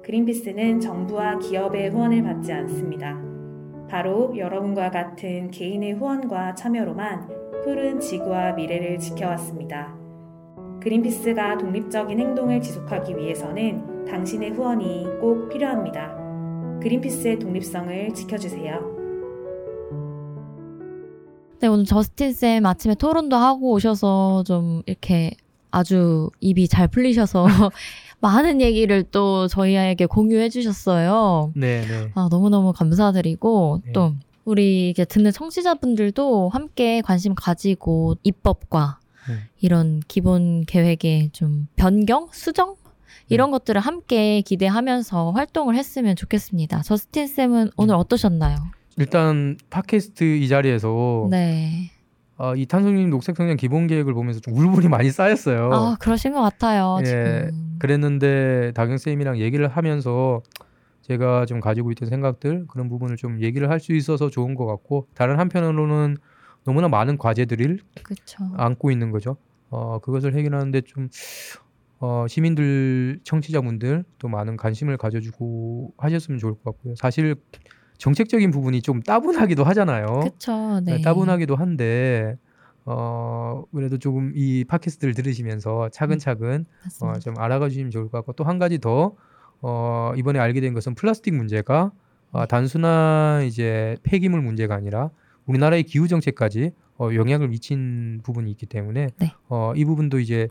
그린피스는 0.02 0.80
정부와 0.80 1.38
기업의 1.38 1.90
후원을 1.90 2.24
받지 2.24 2.52
않습니다. 2.52 3.33
바로 3.94 4.36
여러분과 4.36 4.90
같은 4.90 5.52
개인의 5.52 5.92
후원과 5.92 6.56
참여로만 6.56 7.28
푸른 7.62 8.00
지구와 8.00 8.54
미래를 8.54 8.98
지켜왔습니다. 8.98 9.94
그린피스가 10.80 11.58
독립적인 11.58 12.18
행동을 12.18 12.60
지속하기 12.60 13.16
위해서는 13.16 14.04
당신의 14.04 14.50
후원이 14.50 15.20
꼭 15.20 15.48
필요합니다. 15.48 16.12
그린피스의 16.82 17.38
독립성을 17.38 18.14
지켜주세요. 18.14 18.80
네, 21.60 21.68
오늘 21.68 21.84
저스틴 21.84 22.32
쌤 22.32 22.66
아침에 22.66 22.96
토론도 22.96 23.36
하고 23.36 23.70
오셔서 23.74 24.42
좀 24.44 24.82
이렇게 24.86 25.36
아주 25.74 26.30
입이 26.40 26.68
잘 26.68 26.88
풀리셔서 26.88 27.46
많은 28.20 28.60
얘기를 28.60 29.02
또 29.02 29.48
저희에게 29.48 30.06
공유해 30.06 30.48
주셨어요. 30.48 31.52
네, 31.54 31.82
네. 31.86 32.10
아, 32.14 32.28
너무너무 32.30 32.72
감사드리고 32.72 33.82
네. 33.84 33.92
또 33.92 34.14
우리 34.44 34.90
이제 34.90 35.04
듣는 35.04 35.32
청취자분들도 35.32 36.48
함께 36.50 37.02
관심 37.02 37.34
가지고 37.34 38.14
입법과 38.22 39.00
네. 39.28 39.34
이런 39.60 40.00
기본 40.06 40.64
계획의 40.64 41.30
좀 41.32 41.66
변경, 41.76 42.28
수정 42.32 42.76
이런 43.28 43.50
네. 43.50 43.52
것들을 43.52 43.80
함께 43.80 44.42
기대하면서 44.42 45.32
활동을 45.32 45.76
했으면 45.76 46.14
좋겠습니다. 46.14 46.82
저스틴 46.82 47.26
쌤은 47.26 47.70
오늘 47.76 47.94
어떠셨나요? 47.96 48.56
일단 48.96 49.56
팟캐스트 49.70 50.24
이 50.24 50.48
자리에서 50.48 51.26
네. 51.30 51.90
어, 52.36 52.54
이 52.56 52.66
탄소중립 52.66 53.08
녹색성장 53.10 53.56
기본 53.56 53.86
계획을 53.86 54.12
보면서 54.12 54.40
좀 54.40 54.54
울분이 54.54 54.88
많이 54.88 55.10
쌓였어요. 55.10 55.70
아, 55.72 55.96
그러신 56.00 56.32
것 56.32 56.40
같아요. 56.42 56.98
예, 57.00 57.04
지금. 57.04 57.76
그랬는데 57.78 58.72
다경 58.74 58.96
쌤이랑 58.98 59.38
얘기를 59.38 59.68
하면서 59.68 60.42
제가 61.02 61.46
좀 61.46 61.60
가지고 61.60 61.92
있던 61.92 62.08
생각들 62.08 62.66
그런 62.66 62.88
부분을 62.88 63.16
좀 63.16 63.40
얘기를 63.42 63.70
할 63.70 63.78
수 63.78 63.92
있어서 63.92 64.30
좋은 64.30 64.54
것 64.54 64.66
같고 64.66 65.06
다른 65.14 65.38
한편으로는 65.38 66.16
너무나 66.64 66.88
많은 66.88 67.18
과제들을 67.18 67.78
그렇죠. 68.02 68.38
안고 68.56 68.90
있는 68.90 69.10
거죠. 69.10 69.36
어, 69.70 69.98
그것을 70.00 70.34
해결하는데 70.34 70.80
좀 70.82 71.08
어, 72.00 72.26
시민들, 72.28 73.20
청취자분들 73.22 74.04
또 74.18 74.28
많은 74.28 74.56
관심을 74.56 74.96
가져주고 74.96 75.92
하셨으면 75.98 76.38
좋을 76.38 76.54
것 76.54 76.64
같고요. 76.64 76.94
사실 76.96 77.36
정책적인 77.98 78.50
부분이 78.50 78.82
좀 78.82 79.02
따분하기도 79.02 79.64
하잖아요. 79.64 80.06
그렇죠. 80.20 80.80
네. 80.80 81.00
따분하기도 81.00 81.56
한데 81.56 82.36
어, 82.86 83.64
그래도 83.72 83.98
조금 83.98 84.32
이 84.34 84.64
팟캐스트를 84.64 85.14
들으시면서 85.14 85.88
차근차근 85.90 86.64
어, 86.68 86.84
맞습니다. 86.84 87.18
좀 87.20 87.34
알아가 87.38 87.68
주시면 87.68 87.90
좋을 87.90 88.04
것 88.08 88.18
같고 88.18 88.32
또 88.34 88.44
한 88.44 88.58
가지 88.58 88.78
더 88.78 89.14
어, 89.62 90.12
이번에 90.16 90.38
알게 90.38 90.60
된 90.60 90.74
것은 90.74 90.94
플라스틱 90.94 91.34
문제가 91.34 91.92
어, 92.32 92.40
네. 92.40 92.46
단순한 92.46 93.44
이제 93.44 93.96
폐기물 94.02 94.42
문제가 94.42 94.74
아니라 94.74 95.10
우리나라의 95.46 95.84
기후 95.84 96.08
정책까지 96.08 96.72
어, 96.98 97.08
영향을 97.14 97.48
미친 97.48 98.20
부분이 98.22 98.50
있기 98.52 98.66
때문에 98.66 99.08
네. 99.18 99.32
어, 99.48 99.72
이 99.76 99.84
부분도 99.84 100.18
이제 100.20 100.48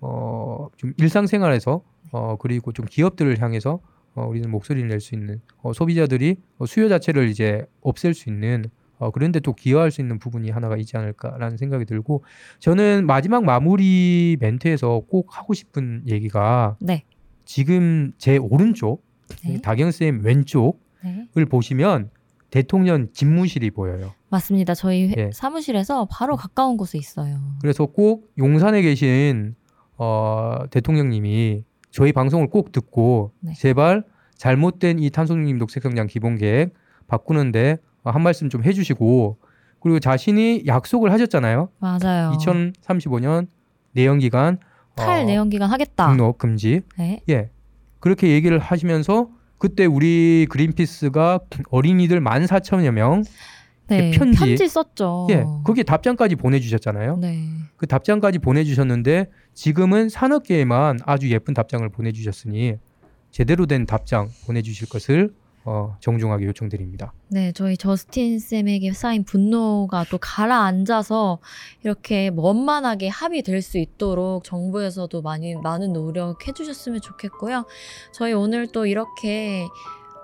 어, 0.00 0.68
좀 0.76 0.92
일상생활에서 0.98 1.82
어, 2.12 2.36
그리고 2.40 2.72
좀 2.72 2.84
기업들을 2.86 3.40
향해서 3.40 3.80
어, 4.16 4.26
우리는 4.26 4.50
목소리를 4.50 4.88
낼 4.88 4.98
수 5.00 5.14
있는 5.14 5.40
어, 5.62 5.72
소비자들이 5.72 6.36
어, 6.58 6.66
수요 6.66 6.88
자체를 6.88 7.28
이제 7.28 7.64
없앨 7.82 8.14
수 8.14 8.28
있는 8.28 8.64
어, 8.98 9.10
그런데 9.10 9.40
또 9.40 9.52
기여할 9.52 9.90
수 9.90 10.00
있는 10.00 10.18
부분이 10.18 10.50
하나가 10.50 10.76
있지 10.78 10.96
않을까라는 10.96 11.58
생각이 11.58 11.84
들고 11.84 12.24
저는 12.60 13.04
마지막 13.06 13.44
마무리 13.44 14.36
멘트에서 14.40 15.02
꼭 15.08 15.36
하고 15.38 15.52
싶은 15.54 16.02
얘기가 16.08 16.76
네. 16.80 17.04
지금 17.44 18.12
제 18.18 18.38
오른쪽 18.38 19.04
네. 19.44 19.60
다경 19.60 19.90
쌤 19.90 20.20
왼쪽을 20.24 20.72
네. 21.04 21.44
보시면 21.44 22.10
대통령 22.50 23.12
집무실이 23.12 23.70
보여요. 23.72 24.12
맞습니다. 24.30 24.74
저희 24.74 25.08
회- 25.08 25.14
예. 25.18 25.30
사무실에서 25.32 26.08
바로 26.10 26.36
가까운 26.36 26.76
곳에 26.78 26.96
있어요. 26.96 27.38
그래서 27.60 27.84
꼭 27.86 28.32
용산에 28.38 28.80
계신 28.82 29.54
어, 29.98 30.60
대통령님이 30.70 31.64
저희 31.96 32.12
방송을 32.12 32.48
꼭 32.48 32.72
듣고 32.72 33.32
네. 33.40 33.54
제발 33.54 34.04
잘못된 34.36 34.98
이 34.98 35.08
탄소중립 35.08 35.56
녹색성장 35.56 36.08
기본계획 36.08 36.74
바꾸는데 37.06 37.78
어, 38.02 38.10
한 38.10 38.22
말씀 38.22 38.50
좀 38.50 38.62
해주시고 38.64 39.38
그리고 39.80 39.98
자신이 39.98 40.64
약속을 40.66 41.10
하셨잖아요. 41.10 41.70
맞아요. 41.78 42.36
2035년 42.36 43.46
내연기관 43.92 44.58
탈 44.94 45.20
어, 45.20 45.24
내연기관 45.24 45.70
하겠다. 45.70 46.10
등록 46.10 46.36
금지. 46.36 46.82
네. 46.98 47.22
예. 47.30 47.48
그렇게 47.98 48.28
얘기를 48.28 48.58
하시면서 48.58 49.30
그때 49.56 49.86
우리 49.86 50.46
그린피스가 50.50 51.40
어린이들 51.70 52.20
14,000여 52.20 52.90
명, 52.90 53.24
네. 53.88 54.10
편지. 54.10 54.38
편지 54.38 54.68
썼죠. 54.68 55.28
예, 55.30 55.44
거기에 55.64 55.84
답장까지 55.84 56.36
보내주셨잖아요. 56.36 57.16
네. 57.18 57.48
그 57.76 57.86
답장까지 57.86 58.38
보내주셨는데 58.38 59.26
지금은 59.54 60.08
산업계에만 60.08 61.00
아주 61.04 61.30
예쁜 61.30 61.54
답장을 61.54 61.88
보내주셨으니 61.88 62.76
제대로 63.30 63.66
된 63.66 63.86
답장 63.86 64.28
보내주실 64.46 64.88
것을 64.88 65.30
어, 65.68 65.96
정중하게 65.98 66.46
요청드립니다. 66.46 67.12
네, 67.26 67.50
저희 67.50 67.76
저스틴 67.76 68.38
쌤에게 68.38 68.92
쌓인 68.92 69.24
분노가 69.24 70.04
또 70.08 70.16
가라앉아서 70.16 71.40
이렇게 71.82 72.30
원만하게 72.34 73.08
합의될 73.08 73.62
수 73.62 73.78
있도록 73.78 74.44
정부에서도 74.44 75.20
많이 75.22 75.56
많은 75.56 75.92
노력해 75.92 76.52
주셨으면 76.52 77.00
좋겠고요. 77.00 77.64
저희 78.12 78.32
오늘 78.32 78.68
또 78.68 78.86
이렇게 78.86 79.66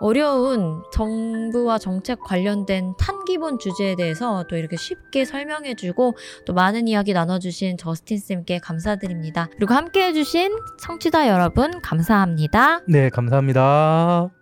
어려운 0.02 0.82
정부와 0.92 1.78
정책 1.78 2.20
관련된 2.20 2.94
탄기본 2.98 3.60
주제에 3.60 3.94
대해서 3.94 4.44
또 4.48 4.56
이렇게 4.56 4.76
쉽게 4.76 5.24
설명해주고 5.24 6.16
또 6.44 6.52
많은 6.52 6.88
이야기 6.88 7.12
나눠주신 7.12 7.78
저스틴 7.78 8.18
쌤께 8.18 8.58
감사드립니다. 8.58 9.48
그리고 9.56 9.74
함께 9.74 10.06
해주신 10.06 10.56
청취자 10.80 11.28
여러분 11.28 11.80
감사합니다. 11.80 12.80
네, 12.88 13.10
감사합니다. 13.10 14.41